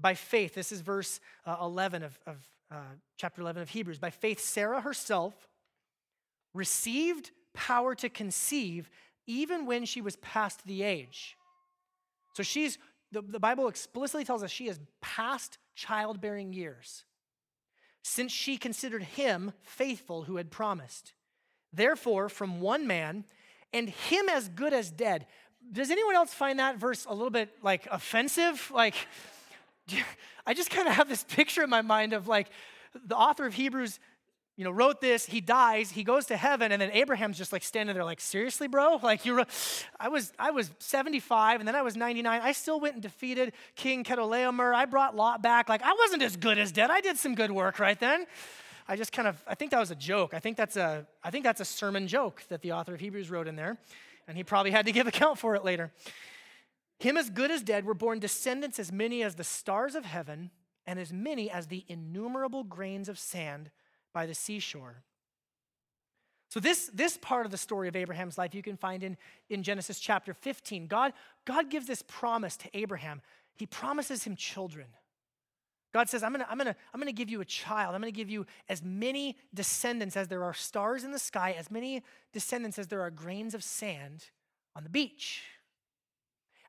By 0.00 0.14
faith, 0.14 0.54
this 0.54 0.72
is 0.72 0.80
verse 0.80 1.20
uh, 1.46 1.56
11 1.60 2.02
of, 2.02 2.18
of 2.26 2.36
uh, 2.70 2.76
chapter 3.16 3.40
11 3.40 3.62
of 3.62 3.70
Hebrews. 3.70 3.98
By 3.98 4.10
faith, 4.10 4.40
Sarah 4.40 4.80
herself 4.80 5.34
received 6.52 7.30
power 7.52 7.94
to 7.94 8.08
conceive 8.08 8.90
even 9.26 9.66
when 9.66 9.84
she 9.84 10.00
was 10.00 10.16
past 10.16 10.66
the 10.66 10.82
age. 10.82 11.36
So 12.34 12.42
she's, 12.42 12.78
the, 13.12 13.22
the 13.22 13.40
Bible 13.40 13.68
explicitly 13.68 14.24
tells 14.24 14.42
us 14.42 14.50
she 14.50 14.68
is 14.68 14.78
past 15.00 15.58
childbearing 15.74 16.52
years. 16.52 17.04
since 18.04 18.30
she 18.30 18.58
considered 18.58 19.02
him 19.02 19.52
faithful 19.62 20.24
who 20.24 20.36
had 20.36 20.50
promised. 20.50 21.14
Therefore, 21.72 22.28
from 22.28 22.60
one 22.60 22.86
man, 22.86 23.24
and 23.72 23.88
him 23.88 24.28
as 24.28 24.48
good 24.48 24.72
as 24.72 24.90
dead. 24.90 25.26
Does 25.72 25.90
anyone 25.90 26.14
else 26.14 26.32
find 26.32 26.58
that 26.58 26.76
verse 26.76 27.06
a 27.06 27.12
little 27.12 27.30
bit 27.30 27.48
like 27.62 27.88
offensive? 27.90 28.70
Like, 28.72 28.94
I 30.46 30.54
just 30.54 30.70
kind 30.70 30.88
of 30.88 30.94
have 30.94 31.08
this 31.08 31.24
picture 31.28 31.62
in 31.62 31.70
my 31.70 31.82
mind 31.82 32.12
of 32.12 32.28
like 32.28 32.48
the 33.06 33.16
author 33.16 33.46
of 33.46 33.54
Hebrews 33.54 33.98
you 34.56 34.62
know, 34.62 34.70
wrote 34.70 35.00
this, 35.00 35.26
he 35.26 35.40
dies, 35.40 35.90
he 35.90 36.04
goes 36.04 36.26
to 36.26 36.36
heaven, 36.36 36.70
and 36.70 36.80
then 36.80 36.92
Abraham's 36.92 37.36
just 37.36 37.52
like 37.52 37.64
standing 37.64 37.92
there, 37.92 38.04
like, 38.04 38.20
seriously, 38.20 38.68
bro? 38.68 38.98
Like 39.02 39.26
you 39.26 39.44
I 40.00 40.08
was 40.08 40.32
I 40.38 40.50
was 40.50 40.70
75 40.78 41.60
and 41.60 41.68
then 41.68 41.74
I 41.74 41.82
was 41.82 41.96
99. 41.96 42.40
I 42.40 42.52
still 42.52 42.80
went 42.80 42.94
and 42.94 43.02
defeated 43.02 43.52
King 43.74 44.02
Chedorlaomer. 44.02 44.74
I 44.74 44.86
brought 44.86 45.14
Lot 45.14 45.42
back. 45.42 45.68
Like, 45.68 45.82
I 45.82 45.94
wasn't 45.98 46.22
as 46.22 46.36
good 46.36 46.56
as 46.56 46.72
dead. 46.72 46.90
I 46.90 47.00
did 47.00 47.18
some 47.18 47.34
good 47.34 47.50
work 47.50 47.78
right 47.78 47.98
then. 47.98 48.26
I 48.88 48.96
just 48.96 49.12
kind 49.12 49.28
of 49.28 49.42
I 49.46 49.54
think 49.54 49.72
that 49.72 49.80
was 49.80 49.90
a 49.90 49.96
joke. 49.96 50.32
I 50.32 50.38
think 50.38 50.56
that's 50.56 50.76
a 50.76 51.06
I 51.22 51.30
think 51.30 51.44
that's 51.44 51.60
a 51.60 51.64
sermon 51.64 52.06
joke 52.06 52.42
that 52.48 52.62
the 52.62 52.72
author 52.72 52.94
of 52.94 53.00
Hebrews 53.00 53.30
wrote 53.30 53.48
in 53.48 53.56
there. 53.56 53.76
And 54.26 54.36
he 54.36 54.44
probably 54.44 54.70
had 54.70 54.86
to 54.86 54.92
give 54.92 55.06
account 55.06 55.38
for 55.38 55.54
it 55.54 55.64
later. 55.64 55.92
Him 57.04 57.18
as 57.18 57.28
good 57.28 57.50
as 57.50 57.62
dead 57.62 57.84
were 57.84 57.92
born 57.92 58.18
descendants 58.18 58.78
as 58.78 58.90
many 58.90 59.22
as 59.22 59.34
the 59.34 59.44
stars 59.44 59.94
of 59.94 60.06
heaven 60.06 60.50
and 60.86 60.98
as 60.98 61.12
many 61.12 61.50
as 61.50 61.66
the 61.66 61.84
innumerable 61.86 62.64
grains 62.64 63.10
of 63.10 63.18
sand 63.18 63.70
by 64.14 64.24
the 64.24 64.32
seashore. 64.32 65.02
So 66.48 66.60
this, 66.60 66.90
this 66.94 67.18
part 67.18 67.44
of 67.44 67.52
the 67.52 67.58
story 67.58 67.88
of 67.88 67.96
Abraham's 67.96 68.38
life 68.38 68.54
you 68.54 68.62
can 68.62 68.78
find 68.78 69.02
in, 69.02 69.18
in 69.50 69.62
Genesis 69.62 70.00
chapter 70.00 70.32
15. 70.32 70.86
God, 70.86 71.12
God 71.44 71.68
gives 71.68 71.86
this 71.86 72.00
promise 72.00 72.56
to 72.56 72.70
Abraham. 72.72 73.20
He 73.54 73.66
promises 73.66 74.24
him 74.24 74.34
children. 74.34 74.86
God 75.92 76.08
says, 76.08 76.22
I'm 76.22 76.32
gonna, 76.32 76.46
I'm, 76.48 76.56
gonna, 76.56 76.74
I'm 76.94 77.00
gonna 77.00 77.12
give 77.12 77.28
you 77.28 77.42
a 77.42 77.44
child. 77.44 77.94
I'm 77.94 78.00
gonna 78.00 78.12
give 78.12 78.30
you 78.30 78.46
as 78.70 78.82
many 78.82 79.36
descendants 79.52 80.16
as 80.16 80.28
there 80.28 80.42
are 80.42 80.54
stars 80.54 81.04
in 81.04 81.12
the 81.12 81.18
sky, 81.18 81.54
as 81.58 81.70
many 81.70 82.02
descendants 82.32 82.78
as 82.78 82.86
there 82.86 83.02
are 83.02 83.10
grains 83.10 83.52
of 83.52 83.62
sand 83.62 84.30
on 84.74 84.84
the 84.84 84.90
beach. 84.90 85.42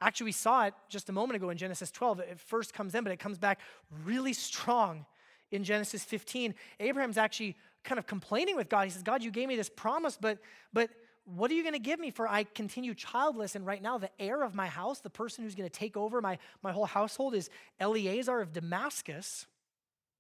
Actually, 0.02 0.26
we 0.26 0.32
saw 0.34 0.66
it 0.66 0.74
just 0.90 1.10
a 1.10 1.14
moment 1.14 1.38
ago 1.38 1.50
in 1.50 1.58
Genesis 1.58 1.90
12. 1.92 2.20
It 2.20 2.40
first 2.40 2.74
comes 2.74 2.96
in, 2.96 3.04
but 3.04 3.14
it 3.14 3.20
comes 3.20 3.38
back 3.38 3.60
really 4.04 4.34
strong 4.34 5.06
in 5.52 5.64
Genesis 5.64 6.04
15, 6.04 6.54
Abraham's 6.80 7.18
actually 7.18 7.56
kind 7.84 8.00
of 8.00 8.08
complaining 8.08 8.56
with 8.56 8.70
God. 8.70 8.86
He 8.86 8.90
says, 8.90 9.04
God, 9.04 9.24
you 9.24 9.32
gave 9.32 9.48
me 9.48 9.56
this 9.56 9.70
promise, 9.70 10.18
but, 10.20 10.40
but 10.74 10.90
what 11.26 11.52
are 11.52 11.54
you 11.54 11.64
going 11.64 11.74
to 11.74 11.80
give 11.80 12.00
me 12.00 12.12
for 12.12 12.28
I 12.28 12.44
continue 12.44 12.94
childless? 12.94 13.56
And 13.56 13.66
right 13.66 13.82
now, 13.82 13.98
the 13.98 14.10
heir 14.20 14.44
of 14.44 14.56
my 14.56 14.68
house, 14.68 15.00
the 15.00 15.10
person 15.10 15.44
who's 15.44 15.56
going 15.56 15.70
to 15.70 15.76
take 15.76 15.96
over 15.96 16.22
my, 16.22 16.38
my 16.62 16.72
whole 16.72 16.86
household, 16.86 17.36
is 17.36 17.50
Eleazar 17.80 18.42
of 18.42 18.54
Damascus, 18.54 19.46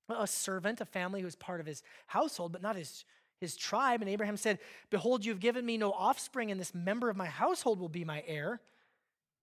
a 0.09 0.27
servant, 0.27 0.81
a 0.81 0.85
family 0.85 1.21
who 1.21 1.27
is 1.27 1.35
part 1.35 1.59
of 1.59 1.65
his 1.65 1.81
household, 2.07 2.51
but 2.51 2.61
not 2.61 2.75
his, 2.75 3.03
his 3.39 3.55
tribe. 3.55 4.01
And 4.01 4.09
Abraham 4.09 4.37
said, 4.37 4.59
Behold, 4.91 5.25
you've 5.25 5.39
given 5.39 5.65
me 5.65 5.77
no 5.77 5.91
offspring, 5.91 6.51
and 6.51 6.59
this 6.59 6.75
member 6.75 7.09
of 7.09 7.17
my 7.17 7.27
household 7.27 7.79
will 7.79 7.89
be 7.89 8.05
my 8.05 8.23
heir. 8.27 8.61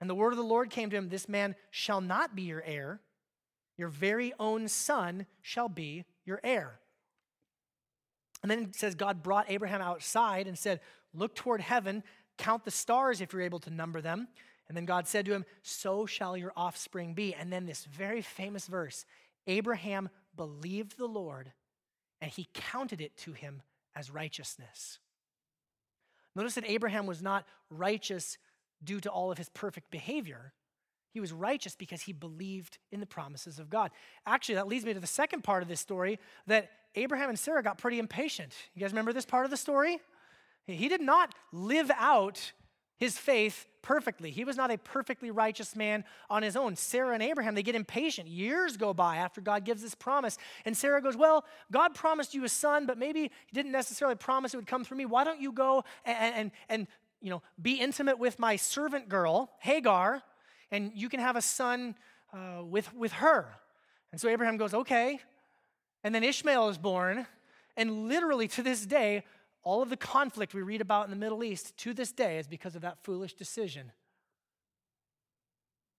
And 0.03 0.11
the 0.11 0.15
word 0.15 0.35
of 0.35 0.37
the 0.37 0.43
Lord 0.43 0.69
came 0.69 0.91
to 0.91 0.97
him 0.97 1.09
This 1.09 1.31
man 1.31 1.55
shall 1.71 2.03
not 2.03 2.37
be 2.37 2.43
your 2.43 2.63
heir 2.63 3.01
your 3.77 3.89
very 3.89 4.33
own 4.39 4.69
son 4.69 5.27
shall 5.41 5.69
be 5.69 6.05
your 6.25 6.41
heir. 6.45 6.79
And 8.43 8.51
then 8.51 8.65
it 8.65 8.77
says 8.77 8.95
God 8.95 9.23
brought 9.23 9.51
Abraham 9.51 9.81
outside 9.81 10.47
and 10.47 10.59
said, 10.59 10.81
Look 11.15 11.35
toward 11.35 11.61
heaven, 11.61 12.03
count 12.39 12.65
the 12.65 12.71
stars 12.71 13.21
if 13.21 13.33
you're 13.33 13.43
able 13.43 13.61
to 13.61 13.71
number 13.71 14.01
them. 14.01 14.29
And 14.69 14.77
then 14.77 14.85
God 14.85 15.07
said 15.07 15.27
to 15.27 15.33
him, 15.33 15.45
So 15.63 16.07
shall 16.07 16.37
your 16.37 16.53
offspring 16.57 17.15
be. 17.15 17.35
And 17.35 17.53
then 17.53 17.67
this 17.67 17.85
very 17.85 18.23
famous 18.23 18.67
verse 18.67 19.05
Abraham 19.47 20.09
believed 20.37 20.97
the 20.97 21.07
Lord, 21.07 21.53
and 22.21 22.31
he 22.31 22.49
counted 22.55 23.01
it 23.01 23.17
to 23.19 23.33
him 23.33 23.63
as 23.95 24.11
righteousness. 24.11 25.01
Notice 26.35 26.55
that 26.55 26.71
Abraham 26.71 27.07
was 27.07 27.21
not 27.21 27.47
righteous 27.69 28.39
due 28.85 29.01
to 29.01 29.11
all 29.11 29.31
of 29.31 29.39
his 29.39 29.49
perfect 29.49 29.91
behavior. 29.91 30.53
He 31.13 31.21
was 31.21 31.33
righteous 31.33 31.77
because 31.77 32.03
he 32.03 32.13
believed 32.13 32.79
in 32.91 33.01
the 33.01 33.07
promises 33.07 33.59
of 33.59 33.69
God. 33.69 33.91
Actually, 34.27 34.55
that 34.57 34.67
leads 34.67 34.85
me 34.85 34.95
to 34.95 35.01
the 35.01 35.07
second 35.07 35.45
part 35.45 35.63
of 35.63 35.69
this 35.69 35.81
story 35.81 36.19
that 36.47 36.71
Abraham 36.95 37.29
and 37.29 37.39
Sarah 37.39 37.63
got 37.63 37.79
pretty 37.79 37.99
impatient. 37.99 38.55
You 38.75 38.81
guys 38.81 38.93
remember 38.93 39.13
this 39.13 39.27
part 39.27 39.45
of 39.45 39.51
the 39.51 39.57
story? 39.57 39.99
He 40.67 40.89
did 40.89 41.01
not 41.01 41.35
live 41.53 41.91
out 41.99 42.53
his 42.97 43.19
faith 43.19 43.67
perfectly. 43.83 44.31
He 44.31 44.45
was 44.45 44.57
not 44.57 44.71
a 44.71 44.79
perfectly 44.79 45.33
righteous 45.33 45.75
man 45.75 46.05
on 46.31 46.45
his 46.45 46.57
own. 46.57 46.77
Sarah 46.77 47.15
and 47.15 47.23
Abraham, 47.23 47.57
they 47.57 47.65
get 47.65 47.75
impatient. 47.75 48.29
Years 48.29 48.77
go 48.77 48.95
by 48.95 49.17
after 49.17 49.41
God 49.41 49.65
gives 49.65 49.83
this 49.83 49.97
promise. 49.97 50.39
And 50.65 50.77
Sarah 50.77 51.03
goes, 51.03 51.17
Well, 51.17 51.45
God 51.73 51.95
promised 51.95 52.33
you 52.33 52.45
a 52.45 52.49
son, 52.49 52.87
but 52.87 52.97
maybe 52.97 53.23
he 53.23 53.53
didn't 53.53 53.73
necessarily 53.73 54.15
promise 54.15 54.55
it 54.55 54.57
would 54.57 54.69
come 54.69 54.85
through 54.85 54.99
me. 54.99 55.05
Why 55.05 55.25
don't 55.25 55.41
you 55.41 55.51
go 55.51 55.83
and, 56.05 56.35
and, 56.35 56.51
and 56.69 56.87
you 57.23 57.31
know, 57.31 57.43
be 57.61 57.75
intimate 57.75 58.19
with 58.19 58.39
my 58.39 58.57
servant 58.57 59.09
girl, 59.09 59.51
Hagar, 59.61 60.23
and 60.71 60.91
you 60.95 61.09
can 61.09 61.21
have 61.21 61.37
a 61.37 61.43
son 61.43 61.95
uh, 62.33 62.63
with, 62.63 62.93
with 62.95 63.13
her. 63.13 63.47
And 64.11 64.21
so 64.21 64.29
Abraham 64.29 64.57
goes, 64.57 64.75
okay. 64.75 65.21
And 66.05 66.15
then 66.15 66.25
Ishmael 66.25 66.69
is 66.69 66.79
born. 66.79 67.27
And 67.77 68.09
literally 68.09 68.49
to 68.49 68.63
this 68.63 68.85
day, 68.85 69.23
all 69.63 69.83
of 69.83 69.89
the 69.89 69.97
conflict 69.97 70.55
we 70.55 70.63
read 70.63 70.81
about 70.81 71.05
in 71.05 71.11
the 71.11 71.17
Middle 71.17 71.45
East 71.45 71.77
to 71.79 71.95
this 71.95 72.11
day 72.11 72.39
is 72.39 72.49
because 72.49 72.75
of 72.75 72.83
that 72.83 72.99
foolish 73.03 73.35
decision. 73.35 73.93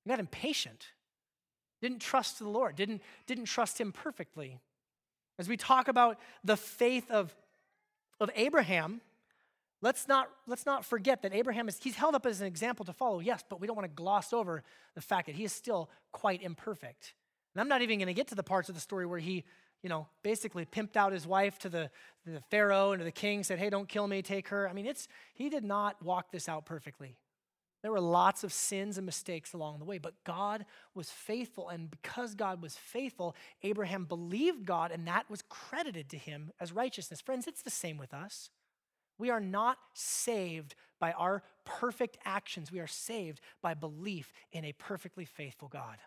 He 0.03 0.09
got 0.09 0.19
impatient, 0.19 0.87
didn't 1.81 1.99
trust 1.99 2.39
the 2.39 2.49
Lord, 2.49 2.75
didn't, 2.75 3.01
didn't 3.25 3.45
trust 3.45 3.79
him 3.79 3.93
perfectly. 3.93 4.59
As 5.39 5.47
we 5.47 5.55
talk 5.55 5.87
about 5.87 6.19
the 6.43 6.57
faith 6.57 7.09
of, 7.09 7.33
of 8.19 8.29
Abraham, 8.35 9.01
Let's 9.83 10.07
not, 10.07 10.29
let's 10.47 10.65
not 10.65 10.85
forget 10.85 11.23
that 11.23 11.33
Abraham 11.33 11.67
is, 11.67 11.77
he's 11.77 11.97
held 11.97 12.15
up 12.15 12.25
as 12.25 12.39
an 12.39 12.47
example 12.47 12.85
to 12.85 12.93
follow, 12.93 13.19
yes, 13.19 13.43
but 13.49 13.59
we 13.59 13.67
don't 13.67 13.75
want 13.75 13.85
to 13.85 13.93
gloss 13.93 14.31
over 14.31 14.63
the 14.95 15.01
fact 15.01 15.25
that 15.25 15.35
he 15.35 15.43
is 15.43 15.51
still 15.51 15.89
quite 16.13 16.41
imperfect. 16.41 17.13
And 17.53 17.59
I'm 17.59 17.67
not 17.67 17.81
even 17.81 17.99
going 17.99 18.07
to 18.07 18.13
get 18.13 18.29
to 18.29 18.35
the 18.35 18.43
parts 18.43 18.69
of 18.69 18.75
the 18.75 18.81
story 18.81 19.05
where 19.05 19.19
he, 19.19 19.43
you 19.81 19.89
know, 19.89 20.07
basically 20.23 20.65
pimped 20.65 20.95
out 20.95 21.11
his 21.11 21.27
wife 21.27 21.59
to 21.59 21.69
the, 21.69 21.91
the 22.25 22.41
Pharaoh 22.49 22.93
and 22.93 23.01
to 23.01 23.03
the 23.03 23.11
king, 23.11 23.43
said, 23.43 23.59
hey, 23.59 23.69
don't 23.69 23.89
kill 23.89 24.07
me, 24.07 24.21
take 24.21 24.47
her. 24.47 24.69
I 24.69 24.73
mean, 24.73 24.85
it's, 24.85 25.09
he 25.33 25.49
did 25.49 25.65
not 25.65 26.01
walk 26.01 26.31
this 26.31 26.47
out 26.47 26.65
perfectly. 26.65 27.17
There 27.81 27.91
were 27.91 27.99
lots 27.99 28.45
of 28.45 28.53
sins 28.53 28.97
and 28.97 29.05
mistakes 29.05 29.51
along 29.51 29.79
the 29.79 29.85
way, 29.85 29.97
but 29.97 30.23
God 30.23 30.65
was 30.95 31.09
faithful. 31.09 31.67
And 31.67 31.91
because 31.91 32.35
God 32.35 32.61
was 32.61 32.77
faithful, 32.77 33.35
Abraham 33.61 34.05
believed 34.05 34.65
God, 34.65 34.91
and 34.93 35.05
that 35.09 35.29
was 35.29 35.43
credited 35.49 36.07
to 36.11 36.17
him 36.17 36.53
as 36.61 36.71
righteousness. 36.71 37.19
Friends, 37.19 37.47
it's 37.47 37.63
the 37.63 37.69
same 37.69 37.97
with 37.97 38.13
us. 38.13 38.49
We 39.17 39.29
are 39.29 39.39
not 39.39 39.77
saved 39.93 40.75
by 40.99 41.11
our 41.13 41.43
perfect 41.65 42.17
actions. 42.25 42.71
We 42.71 42.79
are 42.79 42.87
saved 42.87 43.41
by 43.61 43.73
belief 43.73 44.31
in 44.51 44.65
a 44.65 44.73
perfectly 44.73 45.25
faithful 45.25 45.67
God. 45.67 45.97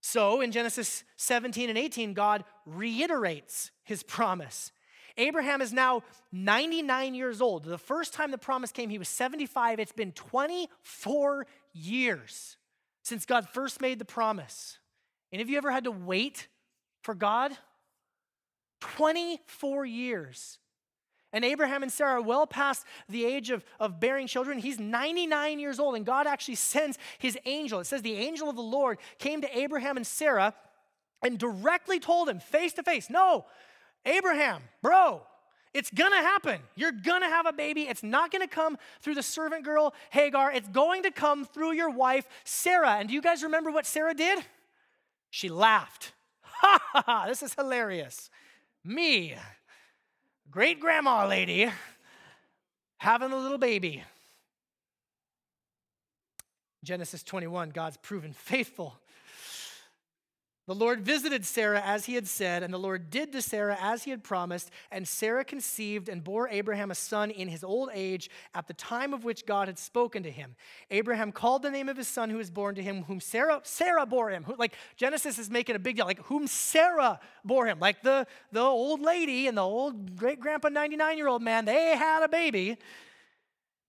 So 0.00 0.40
in 0.40 0.50
Genesis 0.50 1.04
17 1.16 1.68
and 1.68 1.78
18, 1.78 2.12
God 2.12 2.44
reiterates 2.66 3.70
his 3.84 4.02
promise. 4.02 4.72
Abraham 5.16 5.60
is 5.60 5.72
now 5.72 6.02
99 6.32 7.14
years 7.14 7.40
old. 7.40 7.64
The 7.64 7.78
first 7.78 8.12
time 8.12 8.30
the 8.30 8.38
promise 8.38 8.72
came, 8.72 8.90
he 8.90 8.98
was 8.98 9.08
75. 9.08 9.78
It's 9.78 9.92
been 9.92 10.12
24 10.12 11.46
years 11.72 12.56
since 13.02 13.26
God 13.26 13.48
first 13.48 13.80
made 13.80 13.98
the 13.98 14.04
promise. 14.04 14.78
And 15.30 15.40
have 15.40 15.48
you 15.48 15.56
ever 15.56 15.70
had 15.70 15.84
to 15.84 15.90
wait 15.90 16.48
for 17.02 17.14
God? 17.14 17.52
24 18.82 19.86
years. 19.86 20.58
And 21.32 21.44
Abraham 21.44 21.82
and 21.82 21.90
Sarah 21.90 22.18
are 22.18 22.20
well 22.20 22.46
past 22.46 22.84
the 23.08 23.24
age 23.24 23.50
of, 23.50 23.64
of 23.80 24.00
bearing 24.00 24.26
children. 24.26 24.58
He's 24.58 24.78
99 24.78 25.58
years 25.58 25.78
old, 25.78 25.94
and 25.94 26.04
God 26.04 26.26
actually 26.26 26.56
sends 26.56 26.98
his 27.18 27.38
angel. 27.46 27.80
It 27.80 27.86
says 27.86 28.02
the 28.02 28.16
angel 28.16 28.50
of 28.50 28.56
the 28.56 28.62
Lord 28.62 28.98
came 29.18 29.40
to 29.40 29.58
Abraham 29.58 29.96
and 29.96 30.06
Sarah 30.06 30.54
and 31.22 31.38
directly 31.38 32.00
told 32.00 32.28
him 32.28 32.40
face 32.40 32.74
to 32.74 32.82
face, 32.82 33.08
No, 33.08 33.46
Abraham, 34.04 34.62
bro, 34.82 35.22
it's 35.72 35.90
gonna 35.90 36.16
happen. 36.16 36.60
You're 36.74 36.92
gonna 36.92 37.28
have 37.28 37.46
a 37.46 37.52
baby. 37.52 37.82
It's 37.82 38.02
not 38.02 38.30
gonna 38.30 38.48
come 38.48 38.76
through 39.00 39.14
the 39.14 39.22
servant 39.22 39.64
girl, 39.64 39.94
Hagar. 40.10 40.52
It's 40.52 40.68
going 40.68 41.04
to 41.04 41.10
come 41.10 41.46
through 41.46 41.72
your 41.72 41.88
wife, 41.88 42.26
Sarah. 42.44 42.96
And 42.96 43.08
do 43.08 43.14
you 43.14 43.22
guys 43.22 43.42
remember 43.42 43.70
what 43.70 43.86
Sarah 43.86 44.14
did? 44.14 44.44
She 45.30 45.48
laughed. 45.48 46.12
Ha 46.62 46.78
ha 46.92 47.02
ha, 47.04 47.26
this 47.26 47.42
is 47.42 47.54
hilarious. 47.54 48.30
Me, 48.84 49.34
great 50.50 50.80
grandma 50.80 51.26
lady, 51.26 51.70
having 52.98 53.30
a 53.32 53.36
little 53.36 53.58
baby. 53.58 54.02
Genesis 56.82 57.22
21, 57.22 57.70
God's 57.70 57.96
proven 57.96 58.32
faithful. 58.32 58.96
The 60.68 60.74
Lord 60.76 61.00
visited 61.00 61.44
Sarah 61.44 61.82
as 61.84 62.04
he 62.04 62.14
had 62.14 62.28
said, 62.28 62.62
and 62.62 62.72
the 62.72 62.78
Lord 62.78 63.10
did 63.10 63.32
to 63.32 63.42
Sarah 63.42 63.76
as 63.80 64.04
he 64.04 64.12
had 64.12 64.22
promised. 64.22 64.70
And 64.92 65.08
Sarah 65.08 65.44
conceived 65.44 66.08
and 66.08 66.22
bore 66.22 66.48
Abraham 66.48 66.92
a 66.92 66.94
son 66.94 67.32
in 67.32 67.48
his 67.48 67.64
old 67.64 67.90
age 67.92 68.30
at 68.54 68.68
the 68.68 68.74
time 68.74 69.12
of 69.12 69.24
which 69.24 69.44
God 69.44 69.66
had 69.66 69.76
spoken 69.76 70.22
to 70.22 70.30
him. 70.30 70.54
Abraham 70.92 71.32
called 71.32 71.62
the 71.62 71.70
name 71.70 71.88
of 71.88 71.96
his 71.96 72.06
son 72.06 72.30
who 72.30 72.36
was 72.36 72.48
born 72.48 72.76
to 72.76 72.82
him, 72.82 73.02
whom 73.04 73.18
Sarah, 73.20 73.60
Sarah 73.64 74.06
bore 74.06 74.30
him. 74.30 74.44
Who, 74.44 74.54
like 74.56 74.74
Genesis 74.96 75.36
is 75.36 75.50
making 75.50 75.74
a 75.74 75.80
big 75.80 75.96
deal, 75.96 76.06
like 76.06 76.24
whom 76.26 76.46
Sarah 76.46 77.18
bore 77.44 77.66
him. 77.66 77.80
Like 77.80 78.02
the, 78.02 78.28
the 78.52 78.60
old 78.60 79.00
lady 79.00 79.48
and 79.48 79.58
the 79.58 79.62
old 79.62 80.16
great 80.16 80.38
grandpa 80.38 80.68
99 80.68 81.18
year 81.18 81.26
old 81.26 81.42
man, 81.42 81.64
they 81.64 81.96
had 81.96 82.22
a 82.22 82.28
baby. 82.28 82.78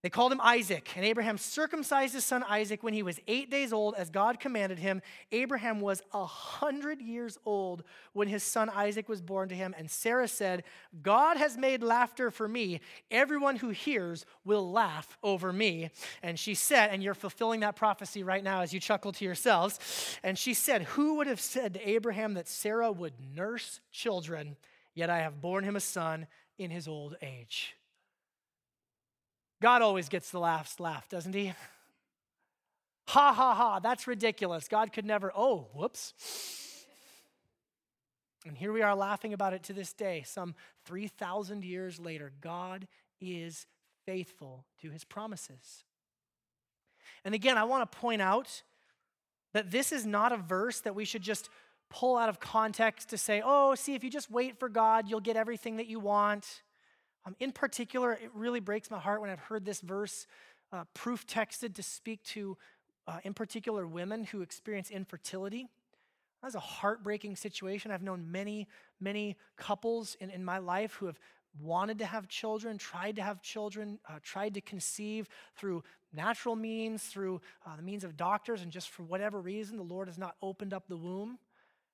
They 0.03 0.09
called 0.09 0.33
him 0.33 0.41
Isaac, 0.41 0.91
and 0.97 1.05
Abraham 1.05 1.37
circumcised 1.37 2.13
his 2.13 2.25
son 2.25 2.43
Isaac 2.43 2.83
when 2.83 2.93
he 2.93 3.03
was 3.03 3.21
eight 3.25 3.49
days 3.49 3.71
old, 3.71 3.95
as 3.97 4.09
God 4.09 4.37
commanded 4.37 4.77
him. 4.77 5.01
Abraham 5.31 5.79
was 5.79 6.01
a 6.11 6.25
hundred 6.25 7.01
years 7.01 7.39
old 7.45 7.83
when 8.11 8.27
his 8.27 8.43
son 8.43 8.69
Isaac 8.69 9.07
was 9.07 9.21
born 9.21 9.47
to 9.47 9.55
him, 9.55 9.73
and 9.77 9.89
Sarah 9.89 10.27
said, 10.27 10.65
God 11.01 11.37
has 11.37 11.55
made 11.55 11.81
laughter 11.81 12.31
for 12.31 12.49
me. 12.49 12.81
Everyone 13.11 13.55
who 13.55 13.69
hears 13.69 14.25
will 14.43 14.69
laugh 14.69 15.17
over 15.23 15.53
me. 15.53 15.89
And 16.21 16.37
she 16.37 16.53
said, 16.53 16.89
and 16.89 17.01
you're 17.01 17.13
fulfilling 17.13 17.61
that 17.61 17.77
prophecy 17.77 18.23
right 18.23 18.43
now 18.43 18.59
as 18.59 18.73
you 18.73 18.81
chuckle 18.81 19.13
to 19.13 19.23
yourselves. 19.23 19.79
And 20.21 20.37
she 20.37 20.53
said, 20.53 20.81
Who 20.81 21.15
would 21.15 21.27
have 21.27 21.39
said 21.39 21.75
to 21.75 21.89
Abraham 21.89 22.33
that 22.33 22.49
Sarah 22.49 22.91
would 22.91 23.13
nurse 23.33 23.79
children? 23.89 24.57
Yet 24.93 25.09
I 25.09 25.19
have 25.19 25.39
borne 25.39 25.63
him 25.63 25.77
a 25.77 25.79
son 25.79 26.27
in 26.57 26.71
his 26.71 26.89
old 26.89 27.15
age. 27.21 27.77
God 29.63 29.81
always 29.81 30.09
gets 30.09 30.29
the 30.29 30.41
last 30.41 30.81
laugh, 30.81 31.07
doesn't 31.07 31.33
he? 31.33 31.53
Ha 33.07 33.31
ha 33.31 33.55
ha, 33.55 33.79
that's 33.79 34.07
ridiculous. 34.07 34.67
God 34.67 34.91
could 34.91 35.05
never, 35.05 35.31
oh, 35.33 35.69
whoops. 35.73 36.13
And 38.45 38.57
here 38.57 38.73
we 38.73 38.81
are 38.81 38.93
laughing 38.93 39.31
about 39.31 39.53
it 39.53 39.63
to 39.63 39.73
this 39.73 39.93
day, 39.93 40.23
some 40.27 40.53
3,000 40.83 41.63
years 41.63 41.97
later. 41.97 42.33
God 42.41 42.89
is 43.21 43.65
faithful 44.05 44.65
to 44.81 44.89
his 44.89 45.05
promises. 45.05 45.85
And 47.23 47.33
again, 47.33 47.57
I 47.57 47.63
want 47.63 47.89
to 47.89 47.97
point 47.97 48.21
out 48.21 48.63
that 49.53 49.71
this 49.71 49.93
is 49.93 50.05
not 50.05 50.33
a 50.33 50.37
verse 50.37 50.81
that 50.81 50.93
we 50.93 51.05
should 51.05 51.21
just 51.21 51.47
pull 51.89 52.17
out 52.17 52.27
of 52.27 52.41
context 52.41 53.11
to 53.11 53.17
say, 53.17 53.41
oh, 53.41 53.75
see, 53.75 53.95
if 53.95 54.03
you 54.03 54.09
just 54.09 54.29
wait 54.29 54.59
for 54.59 54.67
God, 54.67 55.07
you'll 55.07 55.21
get 55.21 55.37
everything 55.37 55.77
that 55.77 55.87
you 55.87 56.01
want. 56.01 56.63
Um, 57.25 57.35
in 57.39 57.51
particular, 57.51 58.13
it 58.13 58.31
really 58.33 58.59
breaks 58.59 58.91
my 58.91 58.99
heart 58.99 59.21
when 59.21 59.29
I've 59.29 59.39
heard 59.39 59.65
this 59.65 59.81
verse 59.81 60.27
uh, 60.71 60.83
proof 60.93 61.25
texted 61.25 61.75
to 61.75 61.83
speak 61.83 62.23
to, 62.23 62.57
uh, 63.07 63.19
in 63.23 63.33
particular, 63.33 63.87
women 63.87 64.25
who 64.25 64.41
experience 64.41 64.89
infertility. 64.91 65.67
That's 66.41 66.55
a 66.55 66.59
heartbreaking 66.59 67.37
situation. 67.37 67.91
I've 67.91 68.01
known 68.01 68.29
many, 68.29 68.67
many 68.99 69.37
couples 69.55 70.17
in, 70.19 70.29
in 70.29 70.43
my 70.43 70.57
life 70.57 70.95
who 70.95 71.05
have 71.05 71.17
wanted 71.61 71.99
to 71.99 72.05
have 72.05 72.27
children, 72.27 72.77
tried 72.77 73.15
to 73.15 73.21
have 73.21 73.41
children, 73.41 73.99
uh, 74.09 74.19
tried 74.21 74.55
to 74.55 74.61
conceive 74.61 75.29
through 75.55 75.83
natural 76.11 76.55
means, 76.55 77.03
through 77.03 77.39
uh, 77.65 77.75
the 77.77 77.81
means 77.83 78.03
of 78.03 78.17
doctors, 78.17 78.61
and 78.61 78.71
just 78.71 78.89
for 78.89 79.03
whatever 79.03 79.39
reason, 79.39 79.77
the 79.77 79.83
Lord 79.83 80.07
has 80.07 80.17
not 80.17 80.35
opened 80.41 80.73
up 80.73 80.87
the 80.87 80.97
womb. 80.97 81.37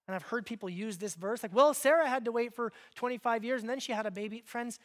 And 0.07 0.15
I've 0.15 0.23
heard 0.23 0.45
people 0.45 0.69
use 0.71 0.97
this 0.97 1.13
verse 1.13 1.43
like, 1.43 1.53
well, 1.53 1.71
Sarah 1.75 2.09
had 2.09 2.25
to 2.25 2.31
wait 2.31 2.55
for 2.55 2.73
25 2.95 3.43
years 3.43 3.61
and 3.61 3.69
then 3.69 3.79
she 3.79 3.91
had 3.91 4.07
a 4.07 4.11
baby. 4.11 4.41
Friends, 4.43 4.79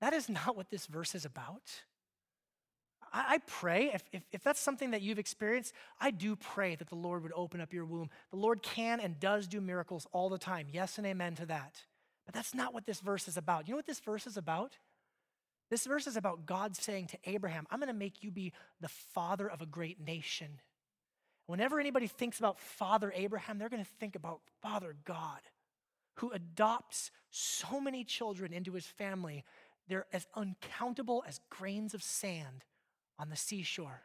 that 0.00 0.12
is 0.12 0.28
not 0.28 0.56
what 0.56 0.70
this 0.70 0.86
verse 0.86 1.14
is 1.14 1.24
about. 1.24 1.62
I, 3.12 3.34
I 3.34 3.38
pray, 3.46 3.90
if, 3.92 4.02
if, 4.12 4.22
if 4.32 4.42
that's 4.42 4.60
something 4.60 4.92
that 4.92 5.02
you've 5.02 5.18
experienced, 5.18 5.74
I 6.00 6.10
do 6.10 6.36
pray 6.36 6.74
that 6.76 6.88
the 6.88 6.94
Lord 6.96 7.22
would 7.22 7.32
open 7.34 7.60
up 7.60 7.72
your 7.72 7.84
womb. 7.84 8.10
The 8.30 8.38
Lord 8.38 8.62
can 8.62 9.00
and 9.00 9.18
does 9.20 9.46
do 9.46 9.60
miracles 9.60 10.06
all 10.12 10.28
the 10.28 10.38
time. 10.38 10.68
Yes 10.72 10.98
and 10.98 11.06
amen 11.06 11.34
to 11.36 11.46
that. 11.46 11.82
But 12.24 12.34
that's 12.34 12.54
not 12.54 12.72
what 12.72 12.86
this 12.86 13.00
verse 13.00 13.28
is 13.28 13.36
about. 13.36 13.66
You 13.66 13.72
know 13.72 13.78
what 13.78 13.86
this 13.86 14.00
verse 14.00 14.26
is 14.26 14.36
about? 14.36 14.76
This 15.70 15.86
verse 15.86 16.06
is 16.06 16.16
about 16.16 16.46
God 16.46 16.76
saying 16.76 17.08
to 17.08 17.18
Abraham, 17.24 17.66
I'm 17.70 17.78
going 17.78 17.88
to 17.88 17.94
make 17.94 18.22
you 18.22 18.30
be 18.30 18.52
the 18.80 18.88
father 18.88 19.48
of 19.48 19.62
a 19.62 19.66
great 19.66 20.00
nation. 20.04 20.60
Whenever 21.46 21.80
anybody 21.80 22.06
thinks 22.06 22.38
about 22.38 22.60
Father 22.60 23.12
Abraham, 23.14 23.58
they're 23.58 23.68
going 23.68 23.84
to 23.84 23.90
think 23.98 24.14
about 24.14 24.40
Father 24.62 24.94
God, 25.04 25.40
who 26.14 26.30
adopts 26.30 27.10
so 27.30 27.80
many 27.80 28.04
children 28.04 28.52
into 28.52 28.72
his 28.72 28.86
family 28.86 29.44
they're 29.90 30.06
as 30.12 30.26
uncountable 30.34 31.24
as 31.26 31.40
grains 31.50 31.94
of 31.94 32.02
sand 32.02 32.64
on 33.18 33.28
the 33.28 33.36
seashore. 33.36 34.02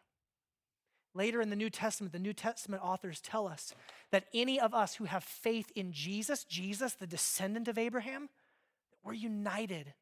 Later 1.13 1.39
in 1.39 1.49
the 1.49 1.55
New 1.55 1.69
Testament, 1.69 2.11
the 2.11 2.19
New 2.19 2.33
Testament 2.33 2.83
authors 2.83 3.21
tell 3.21 3.47
us 3.47 3.73
that 4.11 4.25
any 4.33 4.59
of 4.59 4.73
us 4.73 4.95
who 4.95 5.05
have 5.05 5.23
faith 5.23 5.71
in 5.73 5.93
Jesus, 5.93 6.43
Jesus, 6.43 6.93
the 6.93 7.07
descendant 7.07 7.69
of 7.69 7.77
Abraham, 7.77 8.27
we're 9.01 9.13
united 9.13 9.93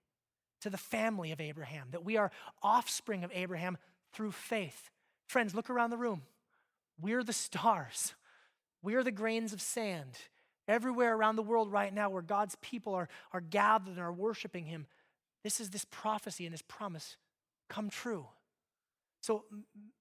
to 0.61 0.71
the 0.71 0.77
family 0.77 1.31
of 1.31 1.39
Abraham, 1.39 1.89
that 1.91 2.03
we 2.03 2.17
are 2.17 2.31
offspring 2.63 3.23
of 3.23 3.31
Abraham 3.33 3.77
through 4.13 4.31
faith. 4.31 4.89
Friends, 5.27 5.53
look 5.53 5.69
around 5.69 5.91
the 5.91 5.97
room. 5.97 6.23
We're 6.99 7.23
the 7.23 7.33
stars, 7.33 8.15
we're 8.81 9.03
the 9.03 9.11
grains 9.11 9.53
of 9.53 9.61
sand. 9.61 10.17
Everywhere 10.65 11.13
around 11.13 11.35
the 11.35 11.43
world 11.43 11.73
right 11.73 11.93
now, 11.93 12.09
where 12.09 12.21
God's 12.21 12.55
people 12.61 12.93
are, 12.93 13.09
are 13.33 13.41
gathered 13.41 13.89
and 13.89 13.99
are 13.99 14.13
worshiping 14.13 14.65
Him, 14.65 14.87
this 15.43 15.59
is 15.59 15.69
this 15.69 15.85
prophecy 15.85 16.45
and 16.45 16.53
this 16.53 16.61
promise 16.61 17.17
come 17.69 17.89
true. 17.89 18.27
So 19.21 19.45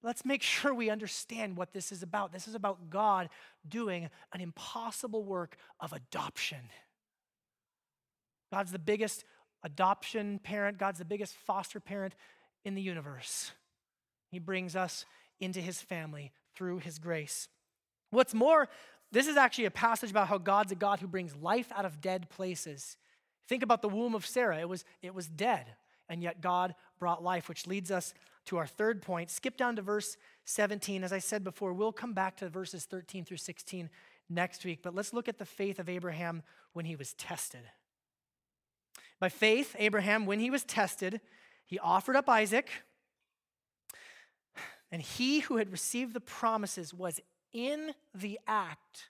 let's 0.01 0.25
make 0.25 0.41
sure 0.41 0.73
we 0.73 0.89
understand 0.89 1.55
what 1.55 1.71
this 1.71 1.91
is 1.91 2.03
about. 2.03 2.33
This 2.33 2.47
is 2.47 2.55
about 2.55 2.89
God 2.89 3.29
doing 3.67 4.09
an 4.33 4.41
impossible 4.41 5.23
work 5.23 5.55
of 5.79 5.93
adoption. 5.93 6.59
God's 8.51 8.71
the 8.71 8.79
biggest 8.79 9.23
adoption 9.63 10.39
parent, 10.39 10.77
God's 10.77 10.99
the 10.99 11.05
biggest 11.05 11.35
foster 11.35 11.79
parent 11.79 12.15
in 12.65 12.75
the 12.75 12.81
universe. 12.81 13.51
He 14.29 14.39
brings 14.39 14.75
us 14.75 15.05
into 15.39 15.61
his 15.61 15.81
family 15.81 16.33
through 16.53 16.79
his 16.79 16.99
grace. 16.99 17.47
What's 18.09 18.33
more, 18.33 18.67
this 19.11 19.27
is 19.27 19.37
actually 19.37 19.65
a 19.65 19.71
passage 19.71 20.11
about 20.11 20.27
how 20.27 20.37
God's 20.37 20.71
a 20.71 20.75
God 20.75 20.99
who 20.99 21.07
brings 21.07 21.35
life 21.35 21.71
out 21.75 21.85
of 21.85 22.01
dead 22.01 22.29
places. 22.29 22.97
Think 23.47 23.63
about 23.63 23.81
the 23.81 23.89
womb 23.89 24.15
of 24.15 24.25
Sarah. 24.25 24.59
It 24.59 24.69
was, 24.69 24.85
it 25.01 25.13
was 25.13 25.27
dead, 25.27 25.75
and 26.09 26.23
yet 26.23 26.41
God 26.41 26.75
brought 26.99 27.23
life, 27.23 27.49
which 27.49 27.67
leads 27.67 27.91
us 27.91 28.13
to 28.45 28.57
our 28.57 28.67
third 28.67 29.01
point. 29.01 29.29
Skip 29.29 29.57
down 29.57 29.75
to 29.75 29.81
verse 29.81 30.17
17. 30.45 31.03
As 31.03 31.13
I 31.13 31.19
said 31.19 31.43
before, 31.43 31.73
we'll 31.73 31.91
come 31.91 32.13
back 32.13 32.37
to 32.37 32.49
verses 32.49 32.85
13 32.85 33.25
through 33.25 33.37
16 33.37 33.89
next 34.29 34.65
week, 34.65 34.79
but 34.81 34.95
let's 34.95 35.13
look 35.13 35.27
at 35.27 35.37
the 35.37 35.45
faith 35.45 35.79
of 35.79 35.89
Abraham 35.89 36.43
when 36.73 36.85
he 36.85 36.95
was 36.95 37.13
tested. 37.13 37.61
By 39.19 39.29
faith, 39.29 39.75
Abraham, 39.77 40.25
when 40.25 40.39
he 40.39 40.49
was 40.49 40.63
tested, 40.63 41.21
he 41.65 41.79
offered 41.79 42.15
up 42.15 42.27
Isaac, 42.27 42.69
and 44.91 45.01
he 45.01 45.41
who 45.41 45.57
had 45.57 45.71
received 45.71 46.13
the 46.13 46.19
promises 46.19 46.93
was 46.93 47.19
in 47.53 47.93
the 48.13 48.39
act 48.47 49.09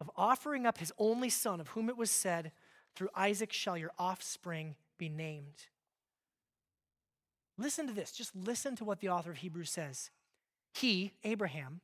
of 0.00 0.10
offering 0.16 0.66
up 0.66 0.78
his 0.78 0.92
only 0.98 1.28
son, 1.28 1.60
of 1.60 1.68
whom 1.68 1.88
it 1.88 1.96
was 1.96 2.10
said, 2.10 2.52
through 2.94 3.10
Isaac 3.14 3.52
shall 3.52 3.76
your 3.76 3.92
offspring 3.98 4.76
be 4.98 5.08
named. 5.08 5.66
Listen 7.56 7.86
to 7.86 7.92
this. 7.92 8.12
Just 8.12 8.34
listen 8.34 8.76
to 8.76 8.84
what 8.84 9.00
the 9.00 9.08
author 9.08 9.30
of 9.30 9.38
Hebrews 9.38 9.70
says. 9.70 10.10
He, 10.72 11.12
Abraham, 11.22 11.80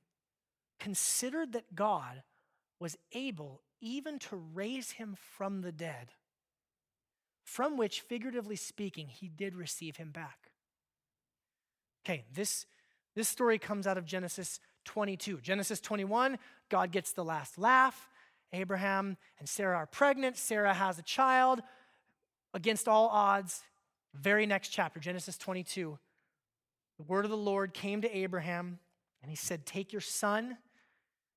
considered 0.80 1.52
that 1.52 1.74
God 1.74 2.22
was 2.80 2.96
able 3.12 3.60
even 3.80 4.18
to 4.18 4.36
raise 4.36 4.92
him 4.92 5.16
from 5.16 5.60
the 5.60 5.72
dead, 5.72 6.08
from 7.44 7.76
which, 7.76 8.00
figuratively 8.00 8.56
speaking, 8.56 9.08
he 9.08 9.28
did 9.28 9.54
receive 9.54 9.96
him 9.96 10.10
back. 10.10 10.50
Okay, 12.04 12.24
this, 12.32 12.66
this 13.14 13.28
story 13.28 13.58
comes 13.58 13.86
out 13.86 13.98
of 13.98 14.04
Genesis 14.04 14.60
22. 14.86 15.38
Genesis 15.40 15.80
21, 15.80 16.38
God 16.68 16.90
gets 16.90 17.12
the 17.12 17.24
last 17.24 17.58
laugh. 17.58 18.08
Abraham 18.52 19.16
and 19.38 19.48
Sarah 19.48 19.76
are 19.76 19.86
pregnant. 19.86 20.36
Sarah 20.36 20.74
has 20.74 20.98
a 20.98 21.02
child. 21.02 21.62
Against 22.52 22.88
all 22.88 23.08
odds, 23.08 23.62
very 24.14 24.44
next 24.44 24.70
chapter, 24.70 24.98
Genesis 24.98 25.38
22, 25.38 25.98
the 26.96 27.02
word 27.04 27.24
of 27.24 27.30
the 27.30 27.36
Lord 27.36 27.72
came 27.72 28.02
to 28.02 28.16
Abraham, 28.16 28.80
and 29.22 29.30
he 29.30 29.36
said, 29.36 29.64
Take 29.64 29.92
your 29.92 30.00
son, 30.00 30.58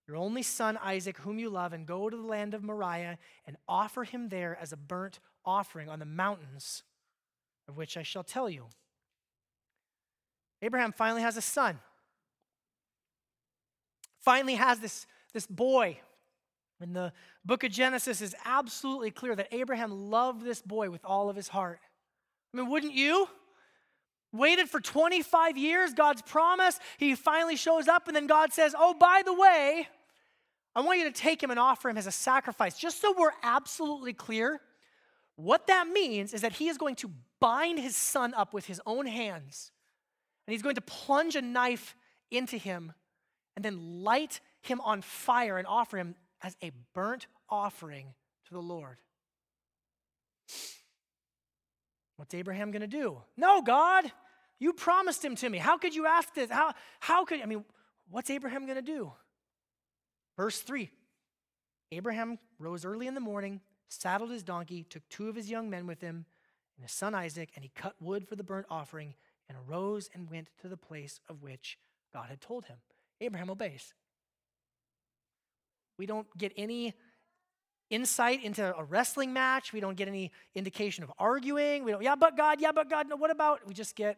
your 0.07 0.17
only 0.17 0.41
son 0.41 0.77
Isaac, 0.81 1.17
whom 1.17 1.37
you 1.37 1.49
love, 1.49 1.71
and 1.71 1.85
go 1.85 2.09
to 2.09 2.17
the 2.17 2.23
land 2.23 2.53
of 2.53 2.63
Moriah 2.63 3.19
and 3.45 3.57
offer 3.67 4.03
him 4.03 4.29
there 4.29 4.57
as 4.59 4.73
a 4.73 4.77
burnt 4.77 5.19
offering 5.45 5.87
on 5.87 5.99
the 5.99 6.05
mountains 6.05 6.83
of 7.67 7.77
which 7.77 7.95
I 7.95 8.03
shall 8.03 8.23
tell 8.23 8.49
you. 8.49 8.65
Abraham 10.61 10.91
finally 10.91 11.21
has 11.21 11.37
a 11.37 11.41
son. 11.41 11.79
Finally 14.19 14.55
has 14.55 14.79
this, 14.79 15.05
this 15.33 15.45
boy 15.45 15.99
and 16.79 16.95
the 16.95 17.13
book 17.45 17.63
of 17.63 17.71
Genesis 17.71 18.21
is 18.21 18.35
absolutely 18.45 19.11
clear 19.11 19.35
that 19.35 19.47
Abraham 19.51 20.09
loved 20.09 20.43
this 20.43 20.61
boy 20.61 20.89
with 20.89 21.05
all 21.05 21.29
of 21.29 21.35
his 21.35 21.47
heart. 21.47 21.79
I 22.53 22.57
mean, 22.57 22.69
wouldn't 22.69 22.93
you? 22.93 23.27
Waited 24.31 24.69
for 24.69 24.79
25 24.79 25.57
years, 25.57 25.93
God's 25.93 26.21
promise. 26.21 26.79
He 26.97 27.15
finally 27.15 27.55
shows 27.55 27.87
up, 27.87 28.07
and 28.07 28.15
then 28.15 28.27
God 28.27 28.51
says, 28.51 28.75
Oh, 28.77 28.93
by 28.93 29.21
the 29.23 29.33
way, 29.33 29.87
I 30.75 30.81
want 30.81 30.99
you 30.99 31.05
to 31.05 31.11
take 31.11 31.41
him 31.41 31.51
and 31.51 31.59
offer 31.59 31.89
him 31.89 31.97
as 31.97 32.07
a 32.07 32.11
sacrifice. 32.11 32.77
Just 32.77 32.99
so 32.99 33.13
we're 33.17 33.33
absolutely 33.43 34.13
clear, 34.13 34.59
what 35.35 35.67
that 35.67 35.87
means 35.87 36.33
is 36.33 36.41
that 36.41 36.53
he 36.53 36.67
is 36.67 36.77
going 36.77 36.95
to 36.95 37.11
bind 37.39 37.79
his 37.79 37.95
son 37.95 38.33
up 38.33 38.53
with 38.53 38.65
his 38.65 38.81
own 38.85 39.05
hands, 39.05 39.71
and 40.47 40.53
he's 40.53 40.63
going 40.63 40.75
to 40.75 40.81
plunge 40.81 41.35
a 41.35 41.41
knife 41.41 41.95
into 42.31 42.57
him 42.57 42.93
and 43.55 43.63
then 43.63 44.03
light 44.03 44.39
him 44.61 44.81
on 44.81 45.01
fire 45.01 45.57
and 45.57 45.67
offer 45.67 45.97
him 45.97 46.15
as 46.43 46.55
a 46.61 46.71
burnt 46.93 47.27
offering 47.49 48.13
to 48.47 48.53
the 48.53 48.61
Lord. 48.61 48.97
What's 52.17 52.33
Abraham 52.33 52.71
going 52.71 52.81
to 52.81 52.87
do? 52.87 53.21
No, 53.37 53.61
God, 53.61 54.11
you 54.59 54.73
promised 54.73 55.23
him 55.23 55.35
to 55.37 55.49
me. 55.49 55.57
How 55.57 55.77
could 55.77 55.95
you 55.95 56.05
ask 56.05 56.33
this? 56.35 56.51
How, 56.51 56.73
how 56.99 57.25
could, 57.25 57.41
I 57.41 57.45
mean, 57.45 57.65
what's 58.09 58.29
Abraham 58.29 58.65
going 58.65 58.75
to 58.75 58.81
do? 58.81 59.11
Verse 60.37 60.59
3 60.59 60.91
Abraham 61.91 62.39
rose 62.59 62.85
early 62.85 63.07
in 63.07 63.13
the 63.13 63.19
morning, 63.19 63.61
saddled 63.87 64.31
his 64.31 64.43
donkey, 64.43 64.83
took 64.89 65.07
two 65.09 65.29
of 65.29 65.35
his 65.35 65.49
young 65.49 65.69
men 65.69 65.85
with 65.85 66.01
him, 66.01 66.25
and 66.75 66.83
his 66.83 66.91
son 66.91 67.13
Isaac, 67.13 67.51
and 67.55 67.63
he 67.63 67.71
cut 67.75 67.95
wood 68.01 68.27
for 68.27 68.35
the 68.35 68.43
burnt 68.43 68.65
offering, 68.69 69.13
and 69.47 69.57
arose 69.67 70.09
and 70.13 70.29
went 70.29 70.49
to 70.61 70.67
the 70.67 70.77
place 70.77 71.19
of 71.29 71.43
which 71.43 71.77
God 72.11 72.29
had 72.29 72.41
told 72.41 72.65
him. 72.65 72.77
Abraham 73.21 73.49
obeys. 73.49 73.93
We 75.97 76.05
don't 76.05 76.27
get 76.37 76.53
any 76.57 76.93
insight 77.89 78.43
into 78.43 78.75
a 78.75 78.83
wrestling 78.83 79.33
match. 79.33 79.73
We 79.73 79.79
don't 79.79 79.95
get 79.95 80.07
any 80.07 80.31
indication 80.55 81.03
of 81.03 81.11
arguing. 81.19 81.83
We 81.83 81.91
don't, 81.91 82.01
yeah, 82.01 82.15
but 82.15 82.35
God, 82.35 82.59
yeah, 82.59 82.71
but 82.71 82.89
God. 82.89 83.07
No, 83.07 83.15
what 83.15 83.31
about? 83.31 83.67
We 83.67 83.73
just 83.73 83.95
get, 83.95 84.17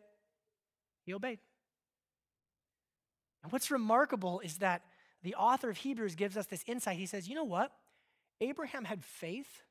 he 1.06 1.14
obeyed. 1.14 1.40
And 3.44 3.52
what's 3.52 3.70
remarkable 3.70 4.40
is 4.40 4.58
that 4.60 4.82
the 5.24 5.36
author 5.36 5.70
of 5.70 5.78
Hebrews 5.78 6.16
gives 6.16 6.38
us 6.38 6.46
this 6.46 6.64
insight. 6.68 6.98
He 6.98 7.06
says, 7.06 7.28
you 7.28 7.36
know 7.36 7.44
what? 7.44 7.72
Abraham 8.42 8.86
had 8.86 9.04
faith 9.04 9.62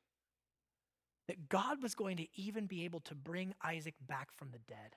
that 1.27 1.49
God 1.49 1.81
was 1.81 1.95
going 1.95 2.17
to 2.17 2.27
even 2.35 2.67
be 2.67 2.85
able 2.85 2.99
to 3.01 3.15
bring 3.15 3.53
Isaac 3.63 3.95
back 4.07 4.31
from 4.31 4.51
the 4.51 4.59
dead. 4.67 4.95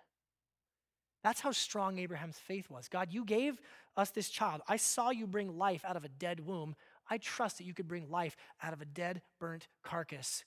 That's 1.24 1.40
how 1.40 1.52
strong 1.52 1.98
Abraham's 1.98 2.38
faith 2.38 2.70
was. 2.70 2.88
God, 2.88 3.08
you 3.10 3.24
gave 3.24 3.60
us 3.96 4.10
this 4.10 4.28
child. 4.28 4.60
I 4.68 4.76
saw 4.76 5.10
you 5.10 5.26
bring 5.26 5.58
life 5.58 5.84
out 5.84 5.96
of 5.96 6.04
a 6.04 6.08
dead 6.08 6.40
womb. 6.40 6.76
I 7.08 7.18
trust 7.18 7.58
that 7.58 7.64
you 7.64 7.74
could 7.74 7.88
bring 7.88 8.10
life 8.10 8.36
out 8.62 8.72
of 8.72 8.82
a 8.82 8.84
dead, 8.84 9.22
burnt 9.40 9.68
carcass 9.82 10.44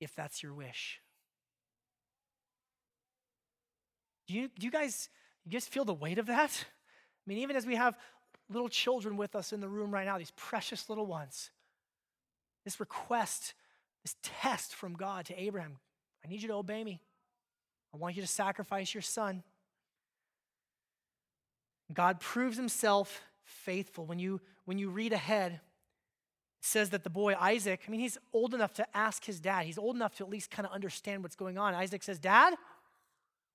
if 0.00 0.14
that's 0.14 0.42
your 0.42 0.54
wish. 0.54 1.00
Do 4.26 4.34
you, 4.34 4.48
do 4.58 4.64
you 4.66 4.70
guys 4.70 5.08
you 5.44 5.52
guys 5.52 5.66
feel 5.66 5.84
the 5.84 5.94
weight 5.94 6.18
of 6.18 6.26
that? 6.26 6.64
I 6.64 7.24
mean, 7.26 7.38
even 7.38 7.56
as 7.56 7.66
we 7.66 7.76
have 7.76 7.98
little 8.50 8.68
children 8.68 9.16
with 9.16 9.34
us 9.34 9.52
in 9.52 9.60
the 9.60 9.68
room 9.68 9.90
right 9.90 10.06
now, 10.06 10.18
these 10.18 10.32
precious 10.36 10.88
little 10.88 11.06
ones, 11.06 11.50
this 12.64 12.80
request, 12.80 13.54
this 14.02 14.16
test 14.22 14.74
from 14.74 14.94
God 14.94 15.26
to 15.26 15.40
Abraham 15.40 15.78
I 16.24 16.28
need 16.28 16.42
you 16.42 16.48
to 16.48 16.54
obey 16.54 16.82
me. 16.82 17.00
I 17.92 17.98
want 17.98 18.16
you 18.16 18.22
to 18.22 18.28
sacrifice 18.28 18.94
your 18.94 19.02
son. 19.02 19.42
God 21.92 22.18
proves 22.18 22.56
himself 22.56 23.20
faithful. 23.44 24.06
When 24.06 24.18
you, 24.18 24.40
when 24.64 24.78
you 24.78 24.88
read 24.88 25.12
ahead, 25.12 25.60
says 26.64 26.90
that 26.90 27.04
the 27.04 27.10
boy 27.10 27.34
Isaac, 27.38 27.80
I 27.86 27.90
mean, 27.90 28.00
he's 28.00 28.16
old 28.32 28.54
enough 28.54 28.72
to 28.74 28.96
ask 28.96 29.24
his 29.24 29.38
dad. 29.38 29.66
He's 29.66 29.76
old 29.76 29.96
enough 29.96 30.14
to 30.16 30.24
at 30.24 30.30
least 30.30 30.50
kind 30.50 30.66
of 30.66 30.72
understand 30.72 31.22
what's 31.22 31.36
going 31.36 31.58
on. 31.58 31.74
Isaac 31.74 32.02
says, 32.02 32.18
Dad, 32.18 32.54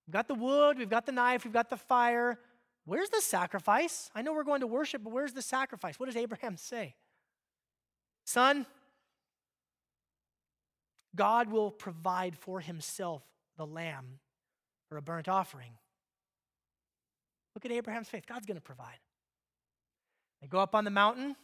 we've 0.06 0.14
got 0.14 0.28
the 0.28 0.36
wood, 0.36 0.78
we've 0.78 0.90
got 0.90 1.08
the 1.08 1.12
knife, 1.12 1.44
we've 1.44 1.54
got 1.54 1.72
the 1.72 1.78
fire. 1.78 2.38
Where's 2.86 3.10
the 3.10 3.22
sacrifice? 3.22 4.12
I 4.14 4.22
know 4.22 4.34
we're 4.34 4.44
going 4.44 4.62
to 4.62 4.68
worship, 4.68 5.04
but 5.04 5.12
where's 5.12 5.34
the 5.34 5.42
sacrifice? 5.42 6.00
What 6.00 6.06
does 6.06 6.16
Abraham 6.16 6.56
say? 6.56 6.96
Son, 8.26 8.68
God 11.16 11.50
will 11.50 11.72
provide 11.72 12.38
for 12.38 12.60
himself 12.60 13.24
the 13.58 13.66
lamb 13.66 14.20
for 14.88 14.98
a 14.98 15.02
burnt 15.02 15.28
offering. 15.28 15.72
Look 17.56 17.66
at 17.66 17.72
Abraham's 17.72 18.08
faith. 18.08 18.26
God's 18.28 18.46
going 18.46 18.58
to 18.58 18.62
provide. 18.62 19.00
They 20.42 20.48
go 20.48 20.60
up 20.60 20.76
on 20.76 20.84
the 20.84 20.92
mountain. 20.92 21.36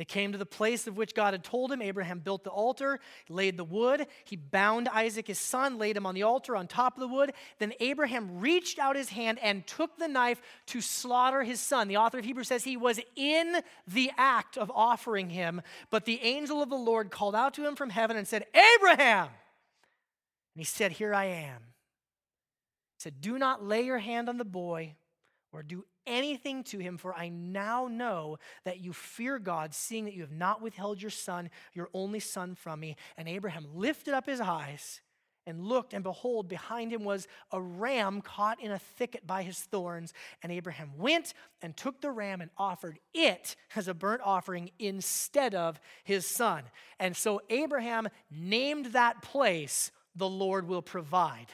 They 0.00 0.06
came 0.06 0.32
to 0.32 0.38
the 0.38 0.46
place 0.46 0.86
of 0.86 0.96
which 0.96 1.14
God 1.14 1.34
had 1.34 1.44
told 1.44 1.70
him. 1.70 1.82
Abraham 1.82 2.20
built 2.20 2.42
the 2.42 2.48
altar, 2.48 3.00
laid 3.28 3.58
the 3.58 3.64
wood. 3.64 4.06
He 4.24 4.34
bound 4.34 4.88
Isaac, 4.88 5.26
his 5.26 5.38
son, 5.38 5.76
laid 5.76 5.94
him 5.94 6.06
on 6.06 6.14
the 6.14 6.22
altar 6.22 6.56
on 6.56 6.68
top 6.68 6.96
of 6.96 7.02
the 7.02 7.14
wood. 7.14 7.34
Then 7.58 7.74
Abraham 7.80 8.40
reached 8.40 8.78
out 8.78 8.96
his 8.96 9.10
hand 9.10 9.38
and 9.42 9.66
took 9.66 9.98
the 9.98 10.08
knife 10.08 10.40
to 10.68 10.80
slaughter 10.80 11.42
his 11.42 11.60
son. 11.60 11.86
The 11.86 11.98
author 11.98 12.18
of 12.18 12.24
Hebrews 12.24 12.48
says 12.48 12.64
he 12.64 12.78
was 12.78 12.98
in 13.14 13.56
the 13.86 14.10
act 14.16 14.56
of 14.56 14.72
offering 14.74 15.28
him, 15.28 15.60
but 15.90 16.06
the 16.06 16.22
angel 16.22 16.62
of 16.62 16.70
the 16.70 16.76
Lord 16.76 17.10
called 17.10 17.34
out 17.34 17.52
to 17.54 17.66
him 17.68 17.76
from 17.76 17.90
heaven 17.90 18.16
and 18.16 18.26
said, 18.26 18.46
Abraham! 18.54 19.26
And 19.26 20.56
he 20.56 20.64
said, 20.64 20.92
Here 20.92 21.12
I 21.12 21.26
am. 21.26 21.60
He 22.96 23.02
said, 23.02 23.20
Do 23.20 23.36
not 23.36 23.62
lay 23.62 23.82
your 23.82 23.98
hand 23.98 24.30
on 24.30 24.38
the 24.38 24.46
boy 24.46 24.94
or 25.52 25.62
do 25.62 25.84
anything 26.10 26.62
to 26.64 26.78
him, 26.78 26.98
for 26.98 27.14
I 27.14 27.30
now 27.30 27.88
know 27.88 28.38
that 28.64 28.80
you 28.80 28.92
fear 28.92 29.38
God, 29.38 29.72
seeing 29.72 30.04
that 30.04 30.14
you 30.14 30.20
have 30.20 30.32
not 30.32 30.60
withheld 30.60 31.00
your 31.00 31.10
son, 31.10 31.48
your 31.72 31.88
only 31.94 32.20
son, 32.20 32.54
from 32.54 32.80
me. 32.80 32.96
And 33.16 33.28
Abraham 33.28 33.66
lifted 33.74 34.12
up 34.12 34.26
his 34.26 34.40
eyes 34.40 35.00
and 35.46 35.64
looked, 35.64 35.94
and 35.94 36.04
behold, 36.04 36.48
behind 36.48 36.92
him 36.92 37.02
was 37.02 37.26
a 37.50 37.60
ram 37.60 38.20
caught 38.20 38.60
in 38.60 38.70
a 38.70 38.78
thicket 38.78 39.26
by 39.26 39.42
his 39.42 39.58
thorns. 39.58 40.12
And 40.42 40.52
Abraham 40.52 40.92
went 40.98 41.32
and 41.62 41.76
took 41.76 42.00
the 42.00 42.10
ram 42.10 42.40
and 42.40 42.50
offered 42.58 42.98
it 43.14 43.56
as 43.74 43.88
a 43.88 43.94
burnt 43.94 44.20
offering 44.24 44.70
instead 44.78 45.54
of 45.54 45.80
his 46.04 46.26
son. 46.26 46.64
And 46.98 47.16
so 47.16 47.40
Abraham 47.48 48.08
named 48.30 48.86
that 48.86 49.22
place, 49.22 49.90
The 50.14 50.28
Lord 50.28 50.68
Will 50.68 50.82
Provide. 50.82 51.48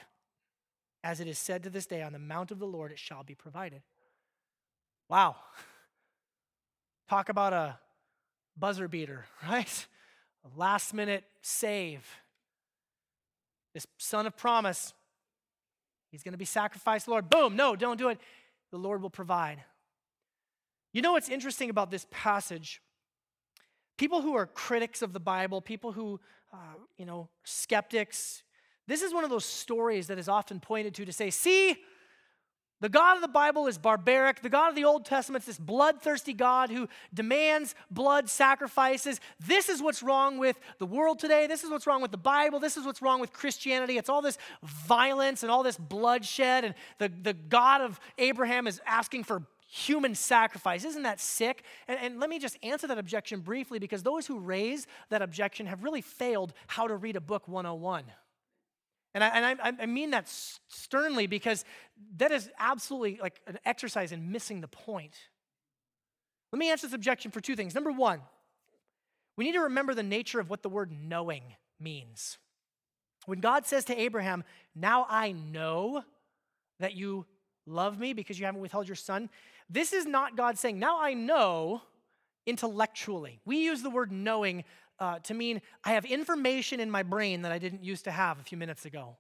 As 1.05 1.21
it 1.21 1.29
is 1.29 1.39
said 1.39 1.63
to 1.63 1.71
this 1.71 1.87
day, 1.87 2.03
on 2.03 2.13
the 2.13 2.19
mount 2.19 2.51
of 2.51 2.59
the 2.59 2.67
Lord 2.67 2.91
it 2.91 2.99
shall 2.99 3.23
be 3.23 3.37
provided. 3.37 3.83
Wow. 5.09 5.37
Talk 7.09 7.29
about 7.29 7.53
a 7.53 7.79
buzzer 8.57 8.89
beater, 8.89 9.25
right? 9.49 9.87
A 10.45 10.59
last 10.59 10.95
minute 10.95 11.25
save. 11.43 12.07
This 13.75 13.87
son 13.99 14.27
of 14.27 14.37
promise, 14.37 14.95
he's 16.11 16.23
going 16.23 16.33
to 16.33 16.39
be 16.39 16.47
sacrificed, 16.47 17.09
Lord. 17.09 17.29
Boom, 17.29 17.57
no, 17.57 17.77
don't 17.77 17.99
do 17.99 18.09
it. 18.09 18.19
The 18.71 18.79
Lord 18.79 19.03
will 19.03 19.11
provide. 19.11 19.63
You 20.93 21.03
know 21.03 21.13
what's 21.13 21.29
interesting 21.29 21.69
about 21.69 21.91
this 21.91 22.07
passage? 22.11 22.81
People 23.99 24.23
who 24.23 24.35
are 24.35 24.47
critics 24.47 25.03
of 25.03 25.13
the 25.13 25.21
Bible, 25.21 25.61
people 25.61 25.93
who, 25.93 26.19
uh, 26.53 26.57
you 26.97 27.05
know, 27.05 27.29
skeptics, 27.45 28.43
this 28.89 29.03
is 29.03 29.13
one 29.13 29.25
of 29.25 29.31
those 29.31 29.45
stories 29.45 30.07
that 30.07 30.19
is 30.19 30.29
often 30.29 30.61
pointed 30.61 30.95
to 30.95 31.05
to 31.05 31.13
say, 31.13 31.31
see, 31.31 31.77
the 32.81 32.89
God 32.91 33.17
of 33.17 33.23
the 33.23 33.29
Bible 33.29 33.67
is 33.67 33.79
barbaric. 33.79 34.43
The 34.43 34.51
God 34.51 34.69
of 34.69 34.75
the 34.75 34.85
Old 34.85 35.07
Testament 35.07 35.43
is 35.43 35.47
this 35.47 35.59
bloodthirsty 35.59 36.35
God 36.35 36.71
who 36.71 36.89
demands 37.15 37.75
blood 37.91 38.29
sacrifices. 38.29 39.19
This 39.41 39.71
is 39.71 39.81
what's 39.81 40.03
wrong 40.03 40.37
with 40.37 40.59
the 40.79 40.85
world 40.85 41.19
today. 41.19 41.47
This 41.47 41.65
is 41.65 41.71
what's 41.71 41.87
wrong 41.87 42.03
with 42.03 42.11
the 42.11 42.19
Bible. 42.19 42.61
This 42.61 42.77
is 42.77 42.85
what's 42.85 43.01
wrong 43.01 43.19
with 43.19 43.33
Christianity. 43.33 43.97
It's 43.97 44.11
all 44.11 44.21
this 44.21 44.37
violence 44.63 45.43
and 45.43 45.51
all 45.51 45.63
this 45.63 45.79
bloodshed. 45.79 46.65
And 46.65 46.75
the, 46.99 47.09
the 47.09 47.33
God 47.33 47.81
of 47.81 47.99
Abraham 48.19 48.67
is 48.67 48.81
asking 48.87 49.25
for 49.25 49.43
human 49.67 50.15
sacrifice. 50.15 50.85
Isn't 50.85 51.03
that 51.05 51.21
sick? 51.21 51.65
And, 51.89 51.99
and, 52.01 52.21
let 52.21 52.31
me 52.31 52.39
just 52.39 52.59
answer 52.63 52.87
that 52.87 52.99
objection 52.99 53.41
briefly 53.41 53.79
because 53.79 54.03
those 54.03 54.27
who 54.27 54.39
raise 54.39 54.87
that 55.09 55.23
objection 55.23 55.67
have 55.67 55.83
really 55.83 56.03
failed 56.03 56.53
how 56.67 56.87
to 56.87 56.97
read 56.97 57.17
a 57.17 57.21
book 57.21 57.49
101. 57.49 58.05
And 59.17 59.25
I, 59.25 59.29
and 59.29 59.61
I, 59.63 59.73
I 59.85 59.87
mean 59.87 60.11
that 60.11 60.29
sternly 60.69 61.27
because 61.27 61.65
that 62.19 62.31
is 62.33 62.51
absolutely 62.59 63.19
like 63.19 63.41
an 63.47 63.59
exercise 63.65 64.13
in 64.13 64.31
missing 64.31 64.61
the 64.61 64.69
point. 64.69 65.15
Let 66.53 66.59
me 66.59 66.71
answer 66.71 66.87
this 66.87 66.93
objection 66.93 67.31
for 67.31 67.41
two 67.41 67.57
things. 67.57 67.75
Number 67.75 67.91
one, 67.91 68.21
we 69.39 69.47
need 69.47 69.53
to 69.53 69.61
remember 69.61 69.95
the 69.95 70.03
nature 70.03 70.39
of 70.39 70.51
what 70.51 70.63
the 70.63 70.69
word 70.69 70.93
knowing 70.93 71.45
means. 71.81 72.37
When 73.25 73.41
God 73.41 73.65
says 73.65 73.87
to 73.87 73.99
Abraham, 73.99 74.45
Now 74.75 75.07
I 75.09 75.33
know 75.33 76.05
that 76.79 76.95
you 76.95 77.25
love 77.67 77.99
me 77.99 78.13
because 78.13 78.39
you 78.39 78.45
haven't 78.45 78.61
withheld 78.61 78.87
your 78.87 78.97
son, 78.97 79.31
this 79.71 79.95
is 79.95 80.05
not 80.05 80.37
God 80.37 80.59
saying, 80.59 80.79
Now 80.79 81.01
I 81.01 81.15
know 81.15 81.81
intellectually. 82.45 83.41
We 83.47 83.65
use 83.65 83.83
the 83.83 83.89
word 83.89 84.13
knowing 84.13 84.65
uh, 84.99 85.19
to 85.21 85.35
mean 85.35 85.61
I 85.85 85.93
have 85.93 86.05
information 86.05 86.81
in 86.81 86.91
my 86.91 87.03
brain 87.03 87.43
that 87.43 87.53
I 87.53 87.59
didn't 87.59 87.85
used 87.85 88.05
to 88.05 88.11
have 88.11 88.39
a 88.39 88.43
few 88.43 88.59
minutes 88.59 88.85
ago. 88.85 89.17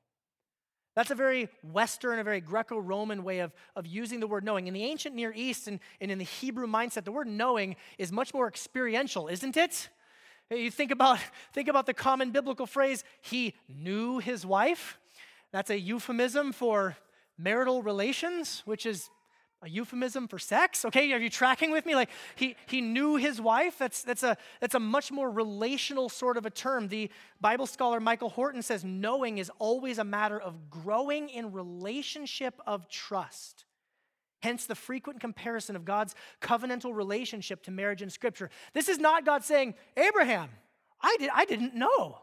That's 0.94 1.10
a 1.10 1.14
very 1.14 1.50
Western, 1.62 2.18
a 2.18 2.24
very 2.24 2.40
Greco 2.40 2.78
Roman 2.78 3.22
way 3.22 3.40
of, 3.40 3.52
of 3.76 3.86
using 3.86 4.18
the 4.18 4.26
word 4.26 4.44
knowing. 4.44 4.66
In 4.66 4.72
the 4.72 4.84
ancient 4.84 5.14
Near 5.14 5.32
East 5.36 5.68
and, 5.68 5.78
and 6.00 6.10
in 6.10 6.16
the 6.16 6.24
Hebrew 6.24 6.66
mindset, 6.66 7.04
the 7.04 7.12
word 7.12 7.28
knowing 7.28 7.76
is 7.98 8.10
much 8.10 8.32
more 8.32 8.48
experiential, 8.48 9.28
isn't 9.28 9.58
it? 9.58 9.90
You 10.50 10.70
think 10.70 10.90
about, 10.90 11.18
think 11.52 11.68
about 11.68 11.84
the 11.84 11.94
common 11.94 12.30
biblical 12.30 12.66
phrase, 12.66 13.04
he 13.20 13.54
knew 13.68 14.18
his 14.18 14.46
wife. 14.46 14.98
That's 15.52 15.70
a 15.70 15.78
euphemism 15.78 16.52
for 16.52 16.96
marital 17.38 17.82
relations, 17.82 18.62
which 18.64 18.86
is 18.86 19.10
a 19.66 19.68
euphemism 19.68 20.28
for 20.28 20.38
sex. 20.38 20.84
Okay, 20.84 21.12
are 21.12 21.18
you 21.18 21.28
tracking 21.28 21.70
with 21.70 21.84
me? 21.84 21.94
Like 21.94 22.10
he 22.36 22.56
he 22.66 22.80
knew 22.80 23.16
his 23.16 23.40
wife. 23.40 23.78
That's 23.78 24.02
that's 24.02 24.22
a 24.22 24.36
that's 24.60 24.74
a 24.74 24.80
much 24.80 25.12
more 25.12 25.30
relational 25.30 26.08
sort 26.08 26.36
of 26.36 26.46
a 26.46 26.50
term. 26.50 26.88
The 26.88 27.10
Bible 27.40 27.66
scholar 27.66 28.00
Michael 28.00 28.30
Horton 28.30 28.62
says 28.62 28.84
knowing 28.84 29.38
is 29.38 29.50
always 29.58 29.98
a 29.98 30.04
matter 30.04 30.40
of 30.40 30.70
growing 30.70 31.28
in 31.28 31.52
relationship 31.52 32.60
of 32.66 32.88
trust. 32.88 33.64
Hence 34.42 34.66
the 34.66 34.74
frequent 34.74 35.20
comparison 35.20 35.74
of 35.76 35.84
God's 35.84 36.14
covenantal 36.40 36.94
relationship 36.94 37.62
to 37.64 37.70
marriage 37.70 38.02
in 38.02 38.10
Scripture. 38.10 38.50
This 38.74 38.88
is 38.88 38.98
not 38.98 39.24
God 39.24 39.44
saying, 39.44 39.74
Abraham, 39.96 40.50
I, 41.00 41.16
did, 41.18 41.30
I 41.34 41.46
didn't 41.46 41.74
know. 41.74 42.18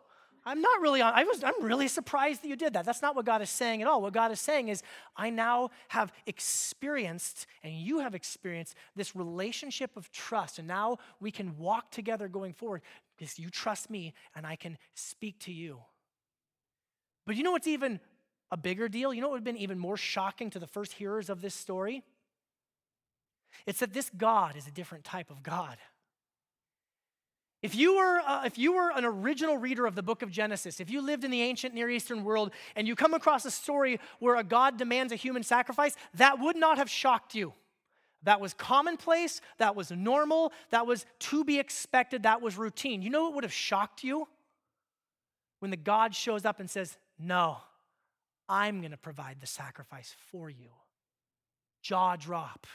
I'm 0.46 0.62
not 0.62 0.82
really 0.82 1.02
on, 1.02 1.14
I 1.14 1.24
was, 1.24 1.44
I'm 1.44 1.62
really 1.62 1.88
surprised 1.88 2.44
that 2.44 2.48
you 2.48 2.56
did 2.56 2.74
that. 2.74 2.86
That's 2.86 3.02
not 3.02 3.16
what 3.16 3.26
God 3.26 3.42
is 3.42 3.50
saying 3.50 3.82
at 3.82 3.88
all. 3.88 4.02
What 4.02 4.14
God 4.14 4.32
is 4.32 4.40
saying 4.40 4.68
is, 4.68 4.84
I 5.16 5.30
now 5.30 5.70
have 5.88 6.12
experienced, 6.26 7.48
and 7.64 7.74
you 7.74 8.00
have 8.00 8.14
experienced, 8.14 8.76
this 8.96 9.16
relationship 9.16 9.96
of 9.96 10.12
trust. 10.12 10.60
And 10.60 10.68
now 10.68 10.98
we 11.20 11.32
can 11.32 11.58
walk 11.58 11.92
together 11.92 12.28
going 12.28 12.54
forward 12.54 12.82
because 13.18 13.40
you 13.40 13.50
trust 13.50 13.90
me 13.90 14.14
and 14.36 14.46
I 14.46 14.56
can 14.56 14.78
speak 14.96 15.40
to 15.40 15.54
you. 15.54 15.80
But 17.26 17.36
you 17.36 17.44
know 17.44 17.52
what's 17.52 17.68
even 17.68 18.00
a 18.52 18.58
bigger 18.58 18.90
deal? 18.90 19.14
You 19.14 19.22
know 19.22 19.28
what 19.28 19.34
would 19.34 19.48
have 19.48 19.56
been 19.56 19.62
even 19.62 19.80
more 19.80 19.98
shocking 19.98 20.50
to 20.52 20.60
the 20.60 20.68
first 20.68 20.94
hearers 20.94 21.30
of 21.30 21.42
this 21.42 21.56
story? 21.56 22.04
It's 23.66 23.80
that 23.80 23.94
this 23.94 24.10
God 24.16 24.56
is 24.56 24.68
a 24.68 24.72
different 24.72 25.06
type 25.06 25.32
of 25.32 25.42
God. 25.42 25.78
If 27.64 27.76
you, 27.76 27.96
were, 27.96 28.20
uh, 28.20 28.44
if 28.46 28.58
you 28.58 28.74
were 28.74 28.92
an 28.92 29.06
original 29.06 29.58
reader 29.58 29.86
of 29.86 29.96
the 29.96 30.04
book 30.04 30.22
of 30.22 30.30
Genesis, 30.30 30.82
if 30.82 30.90
you 30.90 31.02
lived 31.02 31.24
in 31.24 31.32
the 31.32 31.42
ancient 31.42 31.74
Near 31.74 31.90
Eastern 31.90 32.26
world 32.26 32.52
and 32.76 32.86
you 32.86 32.94
come 32.94 33.14
across 33.14 33.46
a 33.46 33.52
story 33.52 34.02
where 34.20 34.36
a 34.36 34.44
God 34.44 34.78
demands 34.78 35.14
a 35.14 35.16
human 35.16 35.44
sacrifice, 35.44 35.96
that 36.16 36.40
would 36.40 36.58
not 36.58 36.78
have 36.78 36.90
shocked 36.90 37.36
you. 37.36 37.54
That 38.24 38.42
was 38.42 38.54
commonplace, 38.54 39.40
that 39.60 39.78
was 39.78 39.92
normal, 39.92 40.52
that 40.72 40.86
was 40.86 41.06
to 41.20 41.46
be 41.46 41.58
expected, 41.58 42.24
that 42.24 42.42
was 42.42 42.58
routine. 42.58 43.02
You 43.02 43.10
know 43.10 43.24
what 43.24 43.36
would 43.36 43.44
have 43.46 43.54
shocked 43.54 44.04
you? 44.04 44.28
When 45.60 45.72
the 45.72 45.78
God 45.78 46.14
shows 46.14 46.44
up 46.44 46.60
and 46.60 46.70
says, 46.70 46.98
No, 47.18 47.58
I'm 48.50 48.82
going 48.82 48.92
to 48.92 48.98
provide 48.98 49.38
the 49.40 49.48
sacrifice 49.48 50.14
for 50.32 50.50
you. 50.50 50.70
Jaw 51.82 52.18
drop. 52.18 52.68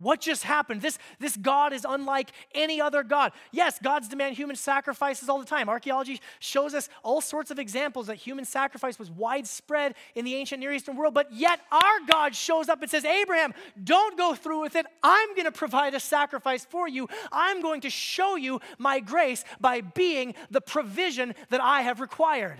What 0.00 0.20
just 0.20 0.44
happened? 0.44 0.80
This, 0.80 0.96
this 1.18 1.36
God 1.36 1.72
is 1.72 1.84
unlike 1.88 2.30
any 2.54 2.80
other 2.80 3.02
God. 3.02 3.32
Yes, 3.50 3.80
gods 3.82 4.06
demand 4.08 4.36
human 4.36 4.54
sacrifices 4.54 5.28
all 5.28 5.40
the 5.40 5.44
time. 5.44 5.68
Archaeology 5.68 6.20
shows 6.38 6.72
us 6.72 6.88
all 7.02 7.20
sorts 7.20 7.50
of 7.50 7.58
examples 7.58 8.06
that 8.06 8.14
human 8.14 8.44
sacrifice 8.44 8.96
was 8.96 9.10
widespread 9.10 9.96
in 10.14 10.24
the 10.24 10.36
ancient 10.36 10.60
Near 10.60 10.72
Eastern 10.72 10.96
world, 10.96 11.14
but 11.14 11.32
yet 11.32 11.60
our 11.72 12.00
God 12.08 12.36
shows 12.36 12.68
up 12.68 12.80
and 12.80 12.88
says, 12.88 13.04
Abraham, 13.04 13.52
don't 13.82 14.16
go 14.16 14.36
through 14.36 14.60
with 14.60 14.76
it. 14.76 14.86
I'm 15.02 15.34
going 15.34 15.46
to 15.46 15.52
provide 15.52 15.94
a 15.94 16.00
sacrifice 16.00 16.64
for 16.64 16.86
you. 16.86 17.08
I'm 17.32 17.60
going 17.60 17.80
to 17.80 17.90
show 17.90 18.36
you 18.36 18.60
my 18.78 19.00
grace 19.00 19.44
by 19.60 19.80
being 19.80 20.34
the 20.48 20.60
provision 20.60 21.34
that 21.50 21.60
I 21.60 21.82
have 21.82 22.00
required. 22.00 22.58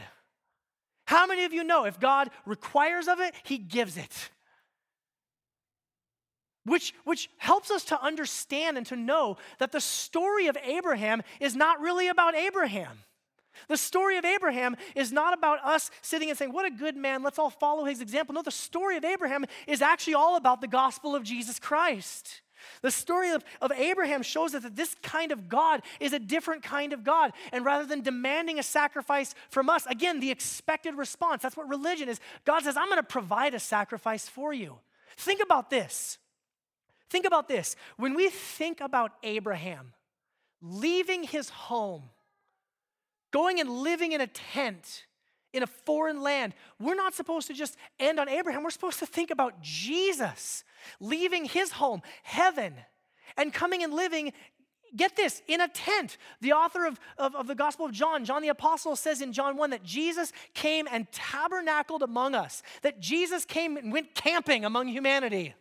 How 1.07 1.27
many 1.27 1.45
of 1.45 1.53
you 1.53 1.63
know 1.63 1.85
if 1.85 2.01
God 2.01 2.31
requires 2.45 3.07
of 3.07 3.21
it, 3.21 3.33
He 3.45 3.59
gives 3.59 3.97
it? 3.97 4.31
Which, 6.69 6.95
which 7.05 7.31
helps 7.39 7.71
us 7.71 7.85
to 7.87 8.03
understand 8.03 8.77
and 8.77 8.87
to 8.87 8.97
know 8.97 9.37
that 9.59 9.73
the 9.73 9.81
story 9.81 10.47
of 10.47 10.57
Abraham 10.63 11.23
is 11.41 11.57
not 11.57 11.81
really 11.81 12.09
about 12.09 12.35
Abraham. 12.35 12.99
The 13.67 13.77
story 13.77 14.17
of 14.17 14.25
Abraham 14.25 14.77
is 14.95 15.11
not 15.11 15.37
about 15.37 15.65
us 15.65 15.91
sitting 16.01 16.29
and 16.29 16.39
saying, 16.39 16.53
What 16.53 16.65
a 16.65 16.71
good 16.71 16.97
man, 16.97 17.23
let's 17.23 17.39
all 17.39 17.51
follow 17.51 17.85
his 17.85 18.01
example. 18.01 18.35
No, 18.35 18.43
the 18.43 18.51
story 18.51 18.97
of 18.97 19.05
Abraham 19.05 19.45
is 19.67 19.83
actually 19.83 20.15
all 20.15 20.37
about 20.37 20.61
the 20.61 20.69
gospel 20.69 21.17
of 21.17 21.25
Jesus 21.25 21.59
Christ. 21.59 22.43
The 22.83 22.91
story 22.91 23.31
of, 23.31 23.45
of 23.61 23.73
Abraham 23.73 24.23
shows 24.23 24.55
us 24.55 24.63
that 24.63 24.77
this 24.77 24.95
kind 25.03 25.33
of 25.33 25.49
God 25.49 25.83
is 26.01 26.13
a 26.13 26.19
different 26.19 26.63
kind 26.63 26.93
of 26.93 27.05
God. 27.05 27.33
And 27.53 27.65
rather 27.65 27.87
than 27.87 28.03
demanding 28.03 28.59
a 28.59 28.63
sacrifice 28.63 29.35
from 29.51 29.71
us, 29.71 29.87
again, 29.87 30.21
the 30.21 30.31
expected 30.31 30.97
response 30.97 31.43
that's 31.43 31.57
what 31.57 31.69
religion 31.69 32.09
is. 32.09 32.21
God 32.45 32.63
says, 32.63 32.77
I'm 32.77 32.89
going 32.89 32.97
to 32.97 33.03
provide 33.03 33.55
a 33.55 33.61
sacrifice 33.61 34.29
for 34.29 34.53
you. 34.53 34.79
Think 35.17 35.43
about 35.43 35.71
this. 35.71 36.19
Think 37.11 37.27
about 37.27 37.49
this. 37.49 37.77
When 37.97 38.15
we 38.15 38.29
think 38.29 38.81
about 38.81 39.13
Abraham 39.23 39.93
leaving 40.61 41.23
his 41.23 41.49
home, 41.51 42.05
going 43.31 43.61
and 43.61 43.71
living 43.71 44.13
in 44.13 44.21
a 44.21 44.27
tent 44.27 45.07
in 45.53 45.63
a 45.63 45.67
foreign 45.67 46.23
land, 46.23 46.55
we're 46.79 46.95
not 46.95 47.15
supposed 47.15 47.47
to 47.47 47.55
just 47.55 47.77
end 47.99 48.21
on 48.21 48.29
Abraham. 48.29 48.63
We're 48.63 48.71
supposed 48.71 48.99
to 48.99 49.07
think 49.07 49.31
about 49.31 49.63
Jesus 49.63 50.65
leaving 51.01 51.45
his 51.45 51.73
home, 51.73 52.03
heaven, 52.23 52.75
and 53.37 53.53
coming 53.53 53.83
and 53.83 53.95
living 53.95 54.33
get 54.97 55.17
this, 55.17 55.43
in 55.47 55.61
a 55.61 55.69
tent. 55.69 56.17
The 56.41 56.53
author 56.53 56.87
of, 56.87 56.99
of, 57.19 57.35
of, 57.35 57.47
the 57.47 57.55
Gospel 57.55 57.87
of 57.87 57.93
John, 57.93 58.25
John 58.25 58.43
the 58.43 58.49
Apostle, 58.49 58.97
says 58.97 59.21
in 59.21 59.33
John 59.33 59.57
1 59.57 59.71
that 59.71 59.83
Jesus 59.83 60.33
came 60.55 60.89
and 60.91 61.11
tabernacled 61.13 62.03
among 62.03 62.35
us, 62.35 62.63
that 62.83 63.01
Jesus 63.01 63.45
came 63.45 63.77
and 63.77 63.93
went 63.93 64.15
camping 64.15 64.65
among 64.65 64.89
humanity. 64.89 65.55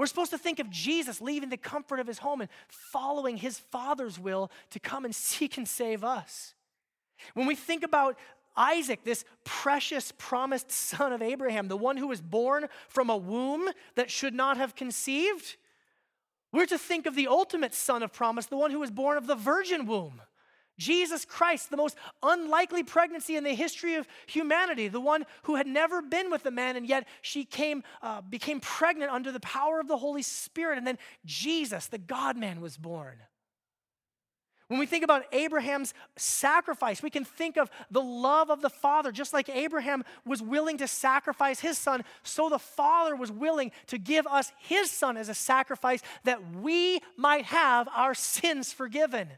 We're 0.00 0.06
supposed 0.06 0.30
to 0.30 0.38
think 0.38 0.60
of 0.60 0.70
Jesus 0.70 1.20
leaving 1.20 1.50
the 1.50 1.58
comfort 1.58 2.00
of 2.00 2.06
his 2.06 2.16
home 2.16 2.40
and 2.40 2.48
following 2.68 3.36
his 3.36 3.58
Father's 3.58 4.18
will 4.18 4.50
to 4.70 4.80
come 4.80 5.04
and 5.04 5.14
seek 5.14 5.58
and 5.58 5.68
save 5.68 6.02
us. 6.02 6.54
When 7.34 7.46
we 7.46 7.54
think 7.54 7.82
about 7.82 8.16
Isaac, 8.56 9.04
this 9.04 9.26
precious 9.44 10.10
promised 10.16 10.70
son 10.70 11.12
of 11.12 11.20
Abraham, 11.20 11.68
the 11.68 11.76
one 11.76 11.98
who 11.98 12.08
was 12.08 12.22
born 12.22 12.68
from 12.88 13.10
a 13.10 13.16
womb 13.18 13.68
that 13.94 14.10
should 14.10 14.32
not 14.32 14.56
have 14.56 14.74
conceived, 14.74 15.56
we're 16.50 16.64
to 16.64 16.78
think 16.78 17.04
of 17.04 17.14
the 17.14 17.28
ultimate 17.28 17.74
son 17.74 18.02
of 18.02 18.10
promise, 18.10 18.46
the 18.46 18.56
one 18.56 18.70
who 18.70 18.80
was 18.80 18.90
born 18.90 19.18
of 19.18 19.26
the 19.26 19.34
virgin 19.34 19.84
womb. 19.84 20.22
Jesus 20.80 21.26
Christ, 21.26 21.70
the 21.70 21.76
most 21.76 21.96
unlikely 22.22 22.82
pregnancy 22.82 23.36
in 23.36 23.44
the 23.44 23.54
history 23.54 23.96
of 23.96 24.08
humanity, 24.26 24.88
the 24.88 24.98
one 24.98 25.26
who 25.42 25.56
had 25.56 25.66
never 25.66 26.00
been 26.00 26.30
with 26.30 26.46
a 26.46 26.50
man, 26.50 26.74
and 26.74 26.86
yet 26.86 27.06
she 27.20 27.44
came, 27.44 27.84
uh, 28.02 28.22
became 28.22 28.60
pregnant 28.60 29.12
under 29.12 29.30
the 29.30 29.40
power 29.40 29.78
of 29.78 29.88
the 29.88 29.98
Holy 29.98 30.22
Spirit. 30.22 30.78
And 30.78 30.86
then 30.86 30.98
Jesus, 31.26 31.86
the 31.86 31.98
God 31.98 32.36
man, 32.36 32.60
was 32.62 32.78
born. 32.78 33.18
When 34.68 34.78
we 34.78 34.86
think 34.86 35.04
about 35.04 35.24
Abraham's 35.32 35.92
sacrifice, 36.16 37.02
we 37.02 37.10
can 37.10 37.24
think 37.24 37.58
of 37.58 37.70
the 37.90 38.00
love 38.00 38.50
of 38.50 38.62
the 38.62 38.70
Father. 38.70 39.12
Just 39.12 39.32
like 39.32 39.48
Abraham 39.48 40.04
was 40.24 40.40
willing 40.40 40.78
to 40.78 40.86
sacrifice 40.86 41.60
his 41.60 41.76
son, 41.76 42.04
so 42.22 42.48
the 42.48 42.58
Father 42.58 43.16
was 43.16 43.30
willing 43.30 43.72
to 43.88 43.98
give 43.98 44.26
us 44.28 44.52
his 44.60 44.90
son 44.90 45.16
as 45.16 45.28
a 45.28 45.34
sacrifice 45.34 46.00
that 46.24 46.54
we 46.54 47.00
might 47.16 47.46
have 47.46 47.88
our 47.94 48.14
sins 48.14 48.72
forgiven. 48.72 49.28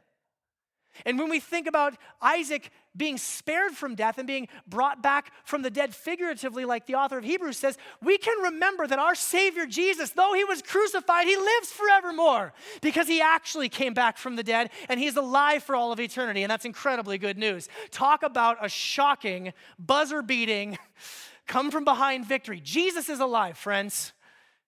And 1.06 1.18
when 1.18 1.30
we 1.30 1.40
think 1.40 1.66
about 1.66 1.94
Isaac 2.20 2.70
being 2.96 3.16
spared 3.16 3.72
from 3.72 3.94
death 3.94 4.18
and 4.18 4.26
being 4.26 4.48
brought 4.66 5.02
back 5.02 5.32
from 5.44 5.62
the 5.62 5.70
dead 5.70 5.94
figuratively, 5.94 6.64
like 6.64 6.86
the 6.86 6.94
author 6.94 7.18
of 7.18 7.24
Hebrews 7.24 7.56
says, 7.56 7.78
we 8.02 8.18
can 8.18 8.38
remember 8.42 8.86
that 8.86 8.98
our 8.98 9.14
Savior 9.14 9.66
Jesus, 9.66 10.10
though 10.10 10.34
he 10.34 10.44
was 10.44 10.60
crucified, 10.60 11.26
he 11.26 11.36
lives 11.36 11.72
forevermore 11.72 12.52
because 12.82 13.08
he 13.08 13.20
actually 13.20 13.68
came 13.68 13.94
back 13.94 14.18
from 14.18 14.36
the 14.36 14.42
dead 14.42 14.70
and 14.88 15.00
he's 15.00 15.16
alive 15.16 15.62
for 15.62 15.74
all 15.74 15.92
of 15.92 16.00
eternity. 16.00 16.42
And 16.42 16.50
that's 16.50 16.66
incredibly 16.66 17.16
good 17.16 17.38
news. 17.38 17.68
Talk 17.90 18.22
about 18.22 18.58
a 18.64 18.68
shocking, 18.68 19.52
buzzer 19.78 20.22
beating, 20.22 20.78
come 21.46 21.70
from 21.70 21.84
behind 21.84 22.26
victory. 22.26 22.60
Jesus 22.62 23.08
is 23.08 23.20
alive, 23.20 23.56
friends. 23.56 24.12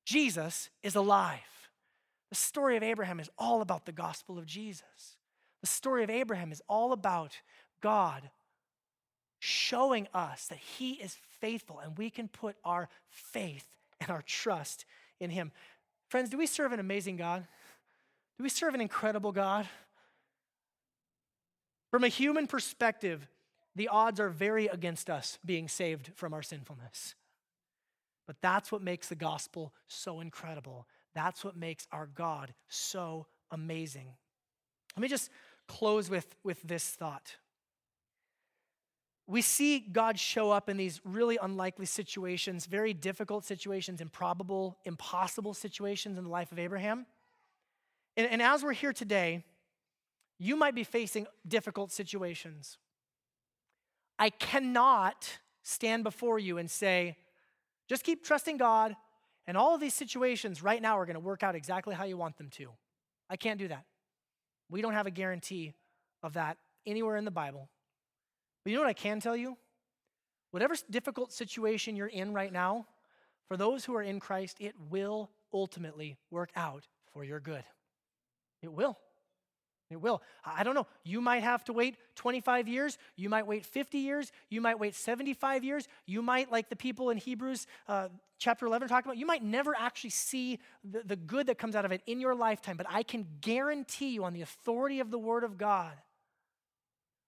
Jesus 0.04 0.70
is 0.82 0.94
alive. 0.94 1.40
The 2.30 2.36
story 2.36 2.76
of 2.76 2.82
Abraham 2.82 3.20
is 3.20 3.30
all 3.38 3.60
about 3.60 3.86
the 3.86 3.92
gospel 3.92 4.38
of 4.38 4.46
Jesus. 4.46 5.13
The 5.64 5.68
story 5.68 6.04
of 6.04 6.10
Abraham 6.10 6.52
is 6.52 6.60
all 6.68 6.92
about 6.92 7.38
God 7.80 8.28
showing 9.38 10.06
us 10.12 10.48
that 10.48 10.58
he 10.58 10.92
is 10.92 11.16
faithful 11.40 11.78
and 11.78 11.96
we 11.96 12.10
can 12.10 12.28
put 12.28 12.56
our 12.66 12.90
faith 13.08 13.66
and 13.98 14.10
our 14.10 14.20
trust 14.20 14.84
in 15.20 15.30
him. 15.30 15.52
Friends, 16.10 16.28
do 16.28 16.36
we 16.36 16.46
serve 16.46 16.72
an 16.72 16.80
amazing 16.80 17.16
God? 17.16 17.46
Do 18.36 18.42
we 18.42 18.50
serve 18.50 18.74
an 18.74 18.82
incredible 18.82 19.32
God? 19.32 19.66
From 21.90 22.04
a 22.04 22.08
human 22.08 22.46
perspective, 22.46 23.26
the 23.74 23.88
odds 23.88 24.20
are 24.20 24.28
very 24.28 24.66
against 24.66 25.08
us 25.08 25.38
being 25.46 25.68
saved 25.68 26.10
from 26.14 26.34
our 26.34 26.42
sinfulness. 26.42 27.14
But 28.26 28.36
that's 28.42 28.70
what 28.70 28.82
makes 28.82 29.08
the 29.08 29.14
gospel 29.14 29.72
so 29.88 30.20
incredible. 30.20 30.86
That's 31.14 31.42
what 31.42 31.56
makes 31.56 31.88
our 31.90 32.06
God 32.06 32.52
so 32.68 33.28
amazing. 33.50 34.08
Let 34.94 35.00
me 35.00 35.08
just 35.08 35.30
close 35.68 36.10
with, 36.10 36.36
with 36.44 36.62
this 36.62 36.88
thought. 36.88 37.36
We 39.26 39.40
see 39.40 39.80
God 39.80 40.18
show 40.18 40.50
up 40.50 40.68
in 40.68 40.76
these 40.76 41.00
really 41.04 41.38
unlikely 41.40 41.86
situations, 41.86 42.66
very 42.66 42.92
difficult 42.92 43.44
situations, 43.44 44.00
improbable, 44.00 44.76
impossible 44.84 45.54
situations 45.54 46.18
in 46.18 46.24
the 46.24 46.30
life 46.30 46.52
of 46.52 46.58
Abraham. 46.58 47.06
And, 48.16 48.30
and 48.30 48.42
as 48.42 48.62
we're 48.62 48.72
here 48.72 48.92
today, 48.92 49.44
you 50.38 50.56
might 50.56 50.74
be 50.74 50.84
facing 50.84 51.26
difficult 51.48 51.90
situations. 51.90 52.76
I 54.18 54.30
cannot 54.30 55.38
stand 55.62 56.04
before 56.04 56.38
you 56.38 56.58
and 56.58 56.70
say, 56.70 57.16
just 57.88 58.04
keep 58.04 58.24
trusting 58.24 58.58
God 58.58 58.94
And 59.46 59.56
all 59.56 59.74
of 59.74 59.80
these 59.80 59.94
situations 59.94 60.62
right 60.62 60.80
now 60.80 60.98
are 60.98 61.06
going 61.06 61.14
to 61.14 61.20
work 61.20 61.42
out 61.42 61.54
exactly 61.54 61.94
how 61.94 62.04
you 62.04 62.16
want 62.16 62.38
them 62.38 62.48
to. 62.50 62.70
I 63.28 63.36
can't 63.36 63.58
do 63.58 63.68
that. 63.68 63.84
We 64.74 64.82
don't 64.82 64.94
have 64.94 65.06
a 65.06 65.12
guarantee 65.12 65.72
of 66.20 66.32
that 66.32 66.58
anywhere 66.84 67.16
in 67.16 67.24
the 67.24 67.30
Bible. 67.30 67.68
But 68.64 68.70
you 68.70 68.76
know 68.76 68.82
what 68.82 68.90
I 68.90 68.92
can 68.92 69.20
tell 69.20 69.36
you? 69.36 69.56
Whatever 70.50 70.74
difficult 70.90 71.32
situation 71.32 71.94
you're 71.94 72.08
in 72.08 72.34
right 72.34 72.52
now, 72.52 72.88
for 73.46 73.56
those 73.56 73.84
who 73.84 73.94
are 73.94 74.02
in 74.02 74.18
Christ, 74.18 74.56
it 74.58 74.74
will 74.90 75.30
ultimately 75.52 76.16
work 76.28 76.50
out 76.56 76.88
for 77.12 77.22
your 77.22 77.38
good. 77.38 77.62
It 78.62 78.72
will. 78.72 78.98
It 79.94 80.00
will. 80.00 80.22
I 80.44 80.64
don't 80.64 80.74
know. 80.74 80.86
You 81.04 81.20
might 81.20 81.42
have 81.42 81.64
to 81.64 81.72
wait 81.72 81.96
25 82.16 82.68
years. 82.68 82.98
You 83.16 83.28
might 83.28 83.46
wait 83.46 83.64
50 83.64 83.98
years. 83.98 84.32
You 84.50 84.60
might 84.60 84.78
wait 84.78 84.94
75 84.94 85.64
years. 85.64 85.88
You 86.06 86.20
might, 86.20 86.50
like 86.50 86.68
the 86.68 86.76
people 86.76 87.10
in 87.10 87.16
Hebrews 87.16 87.66
uh, 87.88 88.08
chapter 88.38 88.66
11 88.66 88.88
talking 88.88 89.08
about, 89.08 89.18
you 89.18 89.26
might 89.26 89.42
never 89.42 89.74
actually 89.78 90.10
see 90.10 90.58
the, 90.82 91.02
the 91.04 91.16
good 91.16 91.46
that 91.46 91.58
comes 91.58 91.76
out 91.76 91.84
of 91.84 91.92
it 91.92 92.02
in 92.06 92.20
your 92.20 92.34
lifetime. 92.34 92.76
But 92.76 92.86
I 92.90 93.04
can 93.04 93.26
guarantee 93.40 94.14
you, 94.14 94.24
on 94.24 94.32
the 94.32 94.42
authority 94.42 95.00
of 95.00 95.10
the 95.10 95.18
Word 95.18 95.44
of 95.44 95.56
God, 95.56 95.92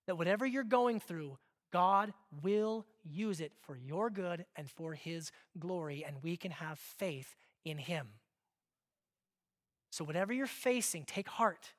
that 0.07 0.19
whatever 0.19 0.45
you're 0.45 0.65
going 0.65 1.01
through, 1.01 1.39
God 1.73 2.13
will 2.43 2.85
use 3.05 3.41
it 3.41 3.53
for 3.61 3.77
your 3.77 4.11
good 4.11 4.45
and 4.57 4.69
for 4.69 4.95
His 4.95 5.31
glory, 5.59 6.05
and 6.07 6.17
we 6.23 6.37
can 6.37 6.51
have 6.51 6.79
faith 6.79 7.37
in 7.65 7.79
Him. 7.79 8.09
So, 9.91 10.05
whatever 10.05 10.33
you're 10.33 10.47
facing, 10.47 11.05
take 11.05 11.29
heart. 11.29 11.73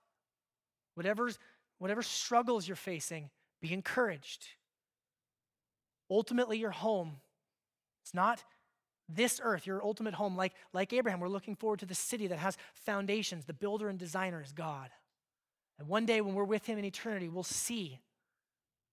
Whatever's, 0.97 1.37
whatever 1.77 2.01
struggles 2.01 2.67
you're 2.67 2.75
facing, 2.75 3.29
be 3.61 3.71
encouraged. 3.71 4.47
Ultimately, 6.09 6.57
your 6.57 6.71
home, 6.71 7.17
it's 8.03 8.15
not 8.15 8.43
this 9.07 9.39
earth, 9.43 9.67
your 9.67 9.83
ultimate 9.83 10.15
home. 10.15 10.35
Like, 10.35 10.53
like 10.73 10.91
Abraham, 10.93 11.19
we're 11.19 11.27
looking 11.29 11.55
forward 11.55 11.81
to 11.81 11.85
the 11.85 11.93
city 11.93 12.25
that 12.25 12.39
has 12.39 12.57
foundations. 12.73 13.45
The 13.45 13.53
builder 13.53 13.89
and 13.89 13.99
designer 13.99 14.41
is 14.41 14.51
God. 14.51 14.89
And 15.77 15.87
one 15.87 16.07
day 16.07 16.19
when 16.19 16.33
we're 16.33 16.43
with 16.43 16.65
him 16.65 16.79
in 16.79 16.85
eternity, 16.85 17.29
we'll 17.29 17.43
see 17.43 17.99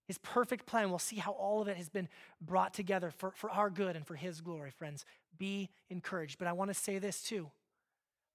his 0.07 0.19
perfect 0.19 0.67
plan. 0.67 0.91
We'll 0.91 0.99
see 0.99 1.15
how 1.15 1.31
all 1.31 1.59
of 1.59 1.67
it 1.67 1.75
has 1.77 1.89
been 1.89 2.07
brought 2.39 2.75
together 2.75 3.09
for, 3.09 3.31
for 3.31 3.49
our 3.49 3.71
good 3.71 3.95
and 3.95 4.05
for 4.05 4.13
his 4.13 4.41
glory, 4.41 4.69
friends. 4.69 5.05
Be 5.39 5.71
encouraged. 5.89 6.37
But 6.37 6.47
I 6.47 6.53
want 6.53 6.69
to 6.69 6.75
say 6.75 6.99
this 6.99 7.23
too 7.23 7.49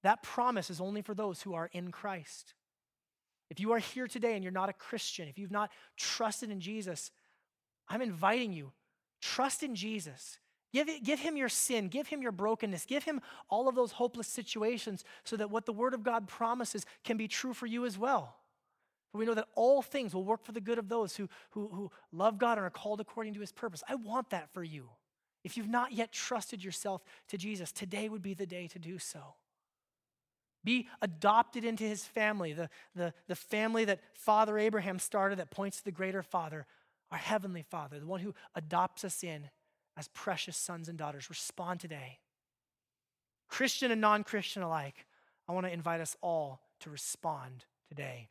that 0.03 0.25
promise 0.25 0.71
is 0.71 0.81
only 0.81 1.03
for 1.03 1.15
those 1.15 1.43
who 1.43 1.55
are 1.55 1.71
in 1.73 1.93
Christ. 1.93 2.55
If 3.51 3.59
you 3.61 3.73
are 3.73 3.79
here 3.79 4.07
today 4.07 4.35
and 4.35 4.45
you're 4.45 4.53
not 4.53 4.69
a 4.69 4.73
Christian, 4.73 5.29
if 5.29 5.39
you've 5.39 5.51
not 5.51 5.71
trusted 5.97 6.51
in 6.51 6.61
Jesus, 6.61 7.11
I'm 7.89 8.01
inviting 8.01 8.53
you, 8.53 8.73
trust 9.21 9.63
in 9.63 9.75
Jesus. 9.75 10.39
Give, 10.73 10.89
it, 10.89 11.03
give 11.03 11.19
him 11.19 11.37
your 11.37 11.49
sin, 11.49 11.89
give 11.89 12.07
him 12.07 12.23
your 12.23 12.31
brokenness, 12.31 12.87
give 12.87 13.03
him 13.03 13.21
all 13.49 13.69
of 13.69 13.75
those 13.75 13.91
hopeless 13.91 14.29
situations 14.29 15.05
so 15.25 15.37
that 15.37 15.51
what 15.51 15.67
the 15.67 15.73
Word 15.73 15.95
of 15.95 16.05
God 16.05 16.29
promises 16.29 16.87
can 17.03 17.17
be 17.17 17.27
true 17.27 17.53
for 17.53 17.67
you 17.67 17.85
as 17.85 17.99
well. 17.99 18.37
For 19.11 19.19
we 19.19 19.27
know 19.27 19.35
that 19.35 19.49
all 19.57 19.83
things 19.83 20.15
will 20.15 20.25
work 20.25 20.45
for 20.45 20.53
the 20.53 20.61
good 20.61 20.79
of 20.79 20.89
those 20.89 21.17
who, 21.17 21.29
who, 21.51 21.69
who 21.73 21.91
love 22.13 22.39
God 22.39 22.57
and 22.57 22.65
are 22.65 22.71
called 22.71 23.01
according 23.01 23.35
to 23.35 23.41
his 23.41 23.51
purpose. 23.51 23.83
I 23.89 23.97
want 23.97 24.31
that 24.31 24.53
for 24.55 24.63
you. 24.63 24.91
If 25.43 25.57
you've 25.57 25.69
not 25.69 25.91
yet 25.91 26.13
trusted 26.13 26.63
yourself 26.63 27.03
to 27.29 27.37
Jesus, 27.37 27.73
today 27.73 28.09
would 28.09 28.23
be 28.23 28.35
the 28.35 28.47
day 28.47 28.69
to 28.69 28.79
do 28.79 28.99
so. 29.01 29.35
Be 30.65 30.89
adopted 31.01 31.65
into 31.65 31.85
his 31.85 32.05
family, 32.05 32.53
the, 32.53 32.69
the, 32.95 33.15
the 33.29 33.35
family 33.35 33.85
that 33.87 34.01
Father 34.15 34.59
Abraham 34.59 34.99
started 34.99 35.39
that 35.39 35.51
points 35.51 35.79
to 35.79 35.85
the 35.85 35.93
greater 35.93 36.23
Father, 36.23 36.67
our 37.11 37.19
Heavenly 37.19 37.63
Father, 37.63 37.99
the 37.99 38.07
one 38.07 38.21
who 38.21 38.35
adopts 38.55 39.05
us 39.05 39.25
in 39.25 39.49
as 39.97 40.09
precious 40.09 40.57
sons 40.57 40.89
and 40.89 40.99
daughters. 40.99 41.31
Respond 41.31 41.81
today. 41.81 42.19
Christian 43.49 43.91
and 43.91 44.01
non 44.01 44.23
Christian 44.23 44.63
alike, 44.63 45.07
I 45.49 45.53
want 45.53 45.67
to 45.67 45.73
invite 45.73 46.01
us 46.01 46.17
all 46.23 46.61
to 46.81 46.91
respond 46.91 47.65
today. 47.89 48.29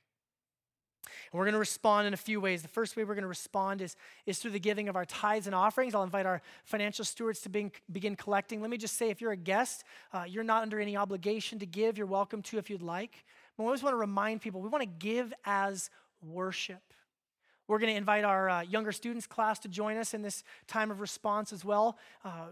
And 1.32 1.38
we're 1.38 1.46
going 1.46 1.54
to 1.54 1.60
respond 1.60 2.08
in 2.08 2.14
a 2.14 2.18
few 2.18 2.42
ways. 2.42 2.62
The 2.62 2.68
first 2.68 2.96
way 2.96 3.04
we're 3.04 3.16
going 3.16 3.24
to 3.24 3.28
respond 3.28 3.82
is, 3.82 3.96
is 4.26 4.40
through 4.40 4.52
the 4.52 4.60
giving 4.60 4.90
of 4.90 4.96
our 4.96 5.06
tithes 5.06 5.48
and 5.48 5.56
offerings. 5.56 5.96
I'll 5.96 6.04
invite 6.04 6.26
our 6.26 6.42
financial 6.66 7.06
stewards 7.06 7.42
to 7.42 7.50
begin, 7.50 8.16
collecting. 8.16 8.62
Let 8.62 8.70
me 8.70 8.78
just 8.78 8.98
say 8.98 9.10
if 9.10 9.22
you're 9.22 9.32
a 9.32 9.38
guest, 9.38 9.84
uh, 10.14 10.24
you're 10.28 10.44
not 10.44 10.62
under 10.62 10.80
any 10.80 10.98
obligation 10.98 11.60
to 11.60 11.66
give. 11.66 11.98
You're 11.98 12.08
welcome 12.08 12.42
to 12.44 12.58
if 12.58 12.70
you'd 12.70 12.82
like. 12.82 13.24
But 13.58 13.64
we 13.64 13.68
always 13.68 13.84
want 13.84 13.94
to 13.94 13.98
remind 13.98 14.42
people 14.42 14.62
we 14.62 14.70
want 14.70 14.84
to 14.84 15.06
give 15.06 15.34
as 15.46 15.90
worship. 16.22 16.82
We're 17.68 17.80
going 17.80 17.94
to 17.94 17.98
invite 17.98 18.24
our 18.24 18.50
uh, 18.50 18.62
younger 18.62 18.92
students 18.92 19.28
class 19.28 19.60
to 19.60 19.68
join 19.68 19.98
us 19.98 20.16
in 20.16 20.24
this 20.24 20.44
time 20.68 20.90
of 20.90 21.02
response 21.02 21.54
as 21.54 21.64
well. 21.64 21.98
Uh, 22.26 22.48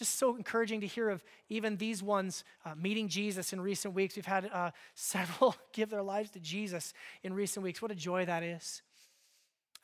just 0.00 0.16
so 0.16 0.34
encouraging 0.34 0.80
to 0.80 0.86
hear 0.86 1.10
of 1.10 1.22
even 1.50 1.76
these 1.76 2.02
ones 2.02 2.42
uh, 2.64 2.74
meeting 2.74 3.06
Jesus 3.06 3.52
in 3.52 3.60
recent 3.60 3.92
weeks. 3.92 4.16
We've 4.16 4.24
had 4.24 4.50
uh, 4.50 4.70
several 4.94 5.54
give 5.74 5.90
their 5.90 6.02
lives 6.02 6.30
to 6.30 6.40
Jesus 6.40 6.94
in 7.22 7.34
recent 7.34 7.62
weeks. 7.62 7.82
What 7.82 7.90
a 7.90 7.94
joy 7.94 8.24
that 8.24 8.42
is. 8.42 8.80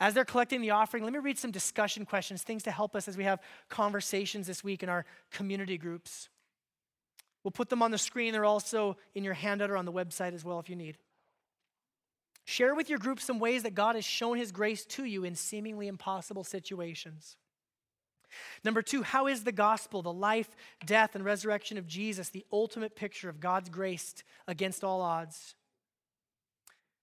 As 0.00 0.14
they're 0.14 0.24
collecting 0.24 0.62
the 0.62 0.70
offering, 0.70 1.04
let 1.04 1.12
me 1.12 1.18
read 1.18 1.38
some 1.38 1.50
discussion 1.50 2.06
questions, 2.06 2.42
things 2.42 2.62
to 2.62 2.70
help 2.70 2.96
us 2.96 3.08
as 3.08 3.18
we 3.18 3.24
have 3.24 3.40
conversations 3.68 4.46
this 4.46 4.64
week 4.64 4.82
in 4.82 4.88
our 4.88 5.04
community 5.30 5.76
groups. 5.76 6.30
We'll 7.44 7.52
put 7.52 7.68
them 7.68 7.82
on 7.82 7.90
the 7.90 7.98
screen. 7.98 8.32
They're 8.32 8.46
also 8.46 8.96
in 9.14 9.22
your 9.22 9.34
handout 9.34 9.70
or 9.70 9.76
on 9.76 9.84
the 9.84 9.92
website 9.92 10.32
as 10.32 10.46
well 10.46 10.58
if 10.60 10.70
you 10.70 10.76
need. 10.76 10.96
Share 12.46 12.74
with 12.74 12.88
your 12.88 12.98
group 12.98 13.20
some 13.20 13.38
ways 13.38 13.64
that 13.64 13.74
God 13.74 13.96
has 13.96 14.04
shown 14.06 14.38
his 14.38 14.50
grace 14.50 14.86
to 14.86 15.04
you 15.04 15.24
in 15.24 15.34
seemingly 15.34 15.88
impossible 15.88 16.42
situations. 16.42 17.36
Number 18.64 18.82
two, 18.82 19.02
how 19.02 19.26
is 19.26 19.44
the 19.44 19.52
gospel, 19.52 20.02
the 20.02 20.12
life, 20.12 20.56
death, 20.84 21.14
and 21.14 21.24
resurrection 21.24 21.78
of 21.78 21.86
Jesus, 21.86 22.28
the 22.28 22.44
ultimate 22.52 22.96
picture 22.96 23.28
of 23.28 23.40
God's 23.40 23.68
grace 23.68 24.14
against 24.46 24.84
all 24.84 25.00
odds? 25.00 25.54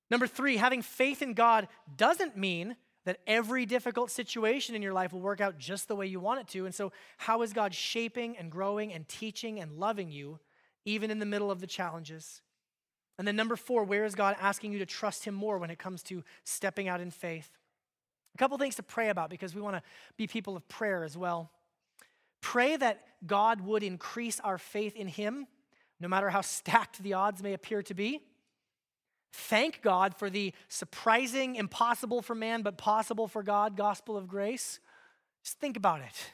Number 0.09 0.27
three, 0.27 0.57
having 0.57 0.81
faith 0.81 1.21
in 1.21 1.33
God 1.33 1.67
doesn't 1.97 2.37
mean 2.37 2.75
that 3.05 3.19
every 3.27 3.65
difficult 3.65 4.11
situation 4.11 4.75
in 4.75 4.81
your 4.81 4.93
life 4.93 5.11
will 5.11 5.19
work 5.19 5.41
out 5.41 5.57
just 5.57 5.87
the 5.87 5.95
way 5.95 6.05
you 6.05 6.19
want 6.19 6.39
it 6.39 6.47
to. 6.49 6.65
And 6.65 6.73
so, 6.73 6.91
how 7.17 7.41
is 7.41 7.53
God 7.53 7.73
shaping 7.73 8.37
and 8.37 8.51
growing 8.51 8.93
and 8.93 9.07
teaching 9.07 9.59
and 9.59 9.73
loving 9.73 10.11
you, 10.11 10.39
even 10.85 11.11
in 11.11 11.19
the 11.19 11.25
middle 11.25 11.51
of 11.51 11.59
the 11.59 11.67
challenges? 11.67 12.41
And 13.17 13.27
then, 13.27 13.35
number 13.35 13.55
four, 13.55 13.83
where 13.83 14.05
is 14.05 14.15
God 14.15 14.35
asking 14.39 14.71
you 14.71 14.79
to 14.79 14.85
trust 14.85 15.25
Him 15.25 15.35
more 15.35 15.57
when 15.57 15.69
it 15.69 15.79
comes 15.79 16.01
to 16.03 16.23
stepping 16.43 16.87
out 16.87 17.01
in 17.01 17.11
faith? 17.11 17.49
A 18.35 18.37
couple 18.37 18.57
things 18.57 18.75
to 18.75 18.83
pray 18.83 19.09
about 19.09 19.29
because 19.29 19.53
we 19.53 19.61
want 19.61 19.75
to 19.75 19.83
be 20.17 20.27
people 20.27 20.55
of 20.55 20.67
prayer 20.67 21.03
as 21.03 21.17
well. 21.17 21.51
Pray 22.41 22.75
that 22.75 23.03
God 23.25 23.61
would 23.61 23.83
increase 23.83 24.39
our 24.39 24.57
faith 24.57 24.95
in 24.95 25.07
Him, 25.07 25.47
no 25.99 26.07
matter 26.07 26.29
how 26.29 26.41
stacked 26.41 27.01
the 27.01 27.13
odds 27.13 27.43
may 27.43 27.53
appear 27.53 27.81
to 27.83 27.93
be. 27.93 28.21
Thank 29.31 29.81
God 29.81 30.15
for 30.15 30.29
the 30.29 30.53
surprising, 30.67 31.55
impossible 31.55 32.21
for 32.21 32.35
man, 32.35 32.61
but 32.61 32.77
possible 32.77 33.27
for 33.27 33.41
God 33.41 33.75
gospel 33.75 34.15
of 34.15 34.27
grace. 34.27 34.79
Just 35.43 35.59
think 35.59 35.77
about 35.77 36.01
it 36.01 36.31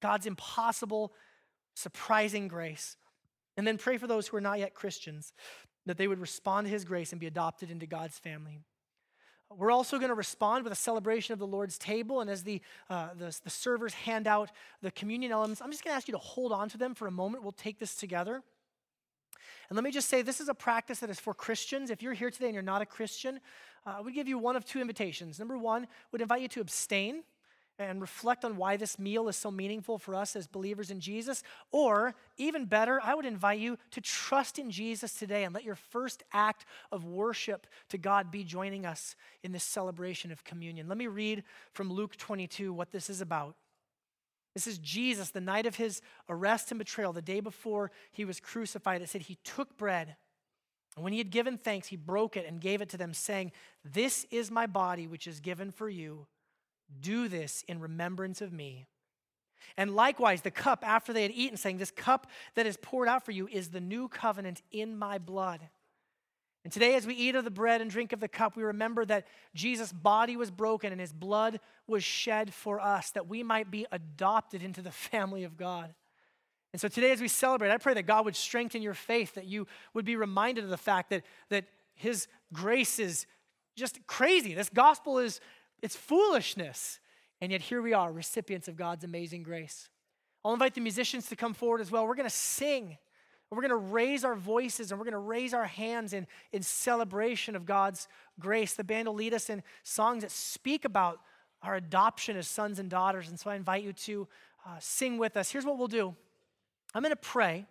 God's 0.00 0.26
impossible, 0.26 1.12
surprising 1.74 2.48
grace. 2.48 2.96
And 3.56 3.66
then 3.66 3.76
pray 3.76 3.96
for 3.96 4.06
those 4.06 4.28
who 4.28 4.36
are 4.36 4.40
not 4.40 4.60
yet 4.60 4.74
Christians 4.74 5.32
that 5.86 5.96
they 5.96 6.06
would 6.06 6.20
respond 6.20 6.66
to 6.66 6.70
His 6.70 6.84
grace 6.84 7.12
and 7.12 7.20
be 7.20 7.26
adopted 7.26 7.70
into 7.70 7.86
God's 7.86 8.18
family. 8.18 8.60
We're 9.56 9.70
also 9.70 9.96
going 9.96 10.10
to 10.10 10.14
respond 10.14 10.64
with 10.64 10.72
a 10.72 10.76
celebration 10.76 11.32
of 11.32 11.38
the 11.38 11.46
Lord's 11.46 11.78
table. 11.78 12.20
And 12.20 12.28
as 12.28 12.42
the, 12.42 12.60
uh, 12.90 13.08
the, 13.18 13.36
the 13.44 13.50
servers 13.50 13.94
hand 13.94 14.26
out 14.26 14.50
the 14.82 14.90
communion 14.90 15.32
elements, 15.32 15.62
I'm 15.62 15.70
just 15.70 15.82
going 15.82 15.92
to 15.92 15.96
ask 15.96 16.06
you 16.06 16.12
to 16.12 16.18
hold 16.18 16.52
on 16.52 16.68
to 16.68 16.78
them 16.78 16.94
for 16.94 17.06
a 17.06 17.10
moment. 17.10 17.42
We'll 17.42 17.52
take 17.52 17.78
this 17.78 17.94
together. 17.94 18.42
And 19.68 19.76
let 19.76 19.84
me 19.84 19.90
just 19.90 20.08
say, 20.08 20.22
this 20.22 20.40
is 20.40 20.48
a 20.48 20.54
practice 20.54 21.00
that 21.00 21.10
is 21.10 21.18
for 21.18 21.34
Christians. 21.34 21.90
If 21.90 22.02
you're 22.02 22.14
here 22.14 22.30
today 22.30 22.46
and 22.46 22.54
you're 22.54 22.62
not 22.62 22.82
a 22.82 22.86
Christian, 22.86 23.40
uh, 23.86 23.94
I 23.98 24.00
would 24.00 24.14
give 24.14 24.28
you 24.28 24.38
one 24.38 24.56
of 24.56 24.64
two 24.64 24.80
invitations. 24.80 25.38
Number 25.38 25.58
one, 25.58 25.86
would 26.12 26.20
invite 26.20 26.42
you 26.42 26.48
to 26.48 26.60
abstain 26.60 27.22
and 27.78 28.00
reflect 28.00 28.44
on 28.44 28.56
why 28.56 28.76
this 28.76 28.98
meal 28.98 29.28
is 29.28 29.36
so 29.36 29.50
meaningful 29.50 29.98
for 29.98 30.14
us 30.14 30.34
as 30.34 30.46
believers 30.46 30.90
in 30.90 31.00
Jesus. 31.00 31.42
Or, 31.70 32.14
even 32.36 32.64
better, 32.64 33.00
I 33.02 33.14
would 33.14 33.24
invite 33.24 33.60
you 33.60 33.78
to 33.92 34.00
trust 34.00 34.58
in 34.58 34.70
Jesus 34.70 35.14
today 35.14 35.44
and 35.44 35.54
let 35.54 35.64
your 35.64 35.76
first 35.76 36.24
act 36.32 36.64
of 36.90 37.04
worship 37.04 37.66
to 37.90 37.98
God 37.98 38.30
be 38.30 38.42
joining 38.42 38.84
us 38.84 39.14
in 39.42 39.52
this 39.52 39.64
celebration 39.64 40.32
of 40.32 40.44
communion. 40.44 40.88
Let 40.88 40.98
me 40.98 41.06
read 41.06 41.44
from 41.72 41.92
Luke 41.92 42.16
22 42.16 42.72
what 42.72 42.90
this 42.90 43.08
is 43.08 43.20
about. 43.20 43.54
This 44.54 44.66
is 44.66 44.78
Jesus, 44.78 45.30
the 45.30 45.40
night 45.40 45.66
of 45.66 45.76
his 45.76 46.02
arrest 46.28 46.72
and 46.72 46.78
betrayal, 46.78 47.12
the 47.12 47.22
day 47.22 47.38
before 47.38 47.92
he 48.10 48.24
was 48.24 48.40
crucified. 48.40 49.02
It 49.02 49.08
said 49.08 49.22
he 49.22 49.38
took 49.44 49.76
bread. 49.76 50.16
And 50.96 51.04
when 51.04 51.12
he 51.12 51.20
had 51.20 51.30
given 51.30 51.58
thanks, 51.58 51.86
he 51.86 51.96
broke 51.96 52.36
it 52.36 52.44
and 52.44 52.60
gave 52.60 52.80
it 52.80 52.88
to 52.88 52.96
them, 52.96 53.14
saying, 53.14 53.52
This 53.84 54.26
is 54.32 54.50
my 54.50 54.66
body, 54.66 55.06
which 55.06 55.28
is 55.28 55.38
given 55.38 55.70
for 55.70 55.88
you. 55.88 56.26
Do 57.00 57.28
this 57.28 57.64
in 57.68 57.80
remembrance 57.80 58.40
of 58.40 58.52
me. 58.52 58.86
And 59.76 59.94
likewise, 59.94 60.42
the 60.42 60.50
cup 60.50 60.86
after 60.86 61.12
they 61.12 61.22
had 61.22 61.30
eaten, 61.32 61.56
saying, 61.56 61.78
This 61.78 61.90
cup 61.90 62.26
that 62.54 62.66
is 62.66 62.76
poured 62.76 63.08
out 63.08 63.24
for 63.24 63.32
you 63.32 63.48
is 63.48 63.68
the 63.68 63.80
new 63.80 64.08
covenant 64.08 64.62
in 64.70 64.98
my 64.98 65.18
blood. 65.18 65.68
And 66.64 66.72
today, 66.72 66.96
as 66.96 67.06
we 67.06 67.14
eat 67.14 67.34
of 67.34 67.44
the 67.44 67.50
bread 67.50 67.80
and 67.80 67.90
drink 67.90 68.12
of 68.12 68.20
the 68.20 68.28
cup, 68.28 68.56
we 68.56 68.62
remember 68.62 69.04
that 69.04 69.26
Jesus' 69.54 69.92
body 69.92 70.36
was 70.36 70.50
broken 70.50 70.92
and 70.92 71.00
his 71.00 71.12
blood 71.12 71.60
was 71.86 72.02
shed 72.02 72.52
for 72.52 72.80
us, 72.80 73.10
that 73.12 73.28
we 73.28 73.42
might 73.42 73.70
be 73.70 73.86
adopted 73.92 74.62
into 74.62 74.82
the 74.82 74.90
family 75.10 75.44
of 75.44 75.56
God. 75.56 75.94
And 76.72 76.80
so 76.80 76.88
today, 76.88 77.12
as 77.12 77.20
we 77.20 77.28
celebrate, 77.28 77.70
I 77.70 77.78
pray 77.78 77.94
that 77.94 78.02
God 78.02 78.24
would 78.24 78.36
strengthen 78.36 78.82
your 78.82 78.94
faith, 78.94 79.34
that 79.34 79.46
you 79.46 79.66
would 79.94 80.04
be 80.04 80.16
reminded 80.16 80.64
of 80.64 80.70
the 80.70 80.76
fact 80.76 81.10
that, 81.10 81.22
that 81.48 81.64
His 81.94 82.28
grace 82.52 82.98
is 82.98 83.26
just 83.74 84.06
crazy. 84.06 84.52
This 84.52 84.68
gospel 84.68 85.18
is 85.18 85.40
it's 85.82 85.96
foolishness. 85.96 87.00
And 87.40 87.52
yet 87.52 87.60
here 87.60 87.80
we 87.80 87.92
are, 87.92 88.12
recipients 88.12 88.68
of 88.68 88.76
God's 88.76 89.04
amazing 89.04 89.42
grace. 89.42 89.88
I'll 90.44 90.52
invite 90.52 90.74
the 90.74 90.80
musicians 90.80 91.28
to 91.28 91.36
come 91.36 91.54
forward 91.54 91.80
as 91.80 91.90
well. 91.90 92.06
We're 92.06 92.14
going 92.14 92.28
to 92.28 92.34
sing. 92.34 92.98
We're 93.50 93.62
going 93.62 93.70
to 93.70 93.76
raise 93.76 94.24
our 94.24 94.34
voices 94.34 94.90
and 94.90 94.98
we're 94.98 95.04
going 95.04 95.12
to 95.12 95.18
raise 95.18 95.54
our 95.54 95.64
hands 95.64 96.12
in, 96.12 96.26
in 96.52 96.62
celebration 96.62 97.56
of 97.56 97.64
God's 97.64 98.08
grace. 98.38 98.74
The 98.74 98.84
band 98.84 99.08
will 99.08 99.14
lead 99.14 99.32
us 99.34 99.48
in 99.48 99.62
songs 99.82 100.22
that 100.22 100.30
speak 100.30 100.84
about 100.84 101.20
our 101.62 101.76
adoption 101.76 102.36
as 102.36 102.46
sons 102.46 102.78
and 102.78 102.90
daughters. 102.90 103.28
And 103.28 103.40
so 103.40 103.50
I 103.50 103.56
invite 103.56 103.82
you 103.82 103.92
to 103.92 104.28
uh, 104.66 104.76
sing 104.80 105.18
with 105.18 105.36
us. 105.36 105.50
Here's 105.50 105.64
what 105.64 105.78
we'll 105.78 105.88
do 105.88 106.14
I'm 106.94 107.02
going 107.02 107.10
to 107.10 107.16
pray, 107.16 107.66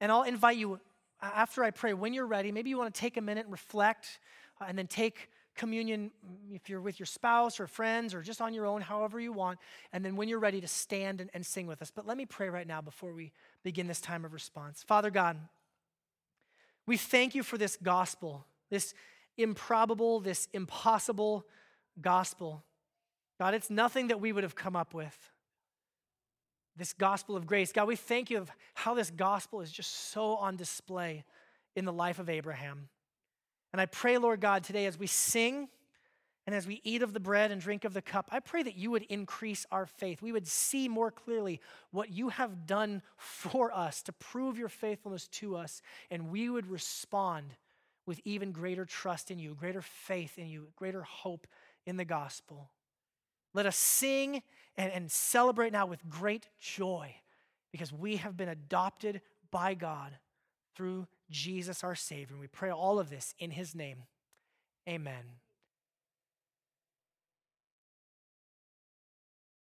and 0.00 0.10
I'll 0.10 0.22
invite 0.22 0.56
you 0.56 0.80
after 1.20 1.64
I 1.64 1.70
pray, 1.70 1.94
when 1.94 2.14
you're 2.14 2.26
ready, 2.26 2.52
maybe 2.52 2.70
you 2.70 2.78
want 2.78 2.94
to 2.94 3.00
take 3.00 3.16
a 3.16 3.20
minute 3.20 3.44
and 3.44 3.52
reflect 3.52 4.20
uh, 4.60 4.66
and 4.68 4.78
then 4.78 4.86
take 4.86 5.28
communion 5.58 6.10
mm, 6.24 6.54
if 6.54 6.70
you're 6.70 6.80
with 6.80 6.98
your 6.98 7.06
spouse 7.06 7.60
or 7.60 7.66
friends 7.66 8.14
or 8.14 8.22
just 8.22 8.40
on 8.40 8.54
your 8.54 8.64
own, 8.64 8.80
however 8.80 9.20
you 9.20 9.32
want. 9.32 9.58
And 9.92 10.02
then 10.02 10.16
when 10.16 10.28
you're 10.28 10.38
ready 10.38 10.60
to 10.62 10.68
stand 10.68 11.20
and, 11.20 11.28
and 11.34 11.44
sing 11.44 11.66
with 11.66 11.82
us. 11.82 11.90
But 11.94 12.06
let 12.06 12.16
me 12.16 12.24
pray 12.24 12.48
right 12.48 12.66
now 12.66 12.80
before 12.80 13.12
we 13.12 13.32
begin 13.62 13.86
this 13.86 14.00
time 14.00 14.24
of 14.24 14.32
response. 14.32 14.82
Father 14.86 15.10
God, 15.10 15.36
we 16.86 16.96
thank 16.96 17.34
you 17.34 17.42
for 17.42 17.58
this 17.58 17.76
gospel, 17.76 18.46
this 18.70 18.94
improbable, 19.36 20.20
this 20.20 20.48
impossible 20.54 21.44
gospel. 22.00 22.64
God, 23.38 23.52
it's 23.52 23.68
nothing 23.68 24.08
that 24.08 24.20
we 24.20 24.32
would 24.32 24.44
have 24.44 24.54
come 24.54 24.74
up 24.74 24.94
with. 24.94 25.16
This 26.76 26.92
gospel 26.92 27.36
of 27.36 27.46
grace. 27.46 27.72
God, 27.72 27.88
we 27.88 27.96
thank 27.96 28.30
you 28.30 28.38
of 28.38 28.50
how 28.74 28.94
this 28.94 29.10
gospel 29.10 29.60
is 29.60 29.70
just 29.70 30.10
so 30.12 30.36
on 30.36 30.56
display 30.56 31.24
in 31.74 31.84
the 31.84 31.92
life 31.92 32.18
of 32.18 32.30
Abraham. 32.30 32.88
And 33.72 33.80
I 33.80 33.86
pray, 33.86 34.18
Lord 34.18 34.40
God, 34.40 34.64
today 34.64 34.86
as 34.86 34.98
we 34.98 35.06
sing 35.06 35.68
and 36.46 36.54
as 36.54 36.66
we 36.66 36.80
eat 36.82 37.02
of 37.02 37.12
the 37.12 37.20
bread 37.20 37.50
and 37.50 37.60
drink 37.60 37.84
of 37.84 37.92
the 37.92 38.00
cup, 38.00 38.28
I 38.32 38.40
pray 38.40 38.62
that 38.62 38.76
you 38.76 38.90
would 38.90 39.02
increase 39.02 39.66
our 39.70 39.84
faith. 39.84 40.22
We 40.22 40.32
would 40.32 40.46
see 40.46 40.88
more 40.88 41.10
clearly 41.10 41.60
what 41.90 42.10
you 42.10 42.30
have 42.30 42.66
done 42.66 43.02
for 43.18 43.70
us 43.70 44.02
to 44.04 44.12
prove 44.12 44.58
your 44.58 44.70
faithfulness 44.70 45.28
to 45.28 45.56
us, 45.56 45.82
and 46.10 46.30
we 46.30 46.48
would 46.48 46.66
respond 46.66 47.54
with 48.06 48.20
even 48.24 48.52
greater 48.52 48.86
trust 48.86 49.30
in 49.30 49.38
you, 49.38 49.54
greater 49.54 49.82
faith 49.82 50.38
in 50.38 50.48
you, 50.48 50.68
greater 50.74 51.02
hope 51.02 51.46
in 51.84 51.98
the 51.98 52.06
gospel. 52.06 52.70
Let 53.52 53.66
us 53.66 53.76
sing 53.76 54.42
and, 54.78 54.90
and 54.90 55.10
celebrate 55.10 55.74
now 55.74 55.84
with 55.84 56.08
great 56.08 56.48
joy 56.58 57.14
because 57.72 57.92
we 57.92 58.16
have 58.16 58.36
been 58.36 58.48
adopted 58.48 59.20
by 59.50 59.74
God 59.74 60.12
through 60.74 61.06
Jesus 61.30 61.84
our 61.84 61.94
Savior. 61.94 62.34
And 62.34 62.40
we 62.40 62.46
pray 62.46 62.70
all 62.70 62.98
of 62.98 63.10
this 63.10 63.34
in 63.38 63.50
his 63.52 63.74
name. 63.74 64.04
Amen. 64.88 65.24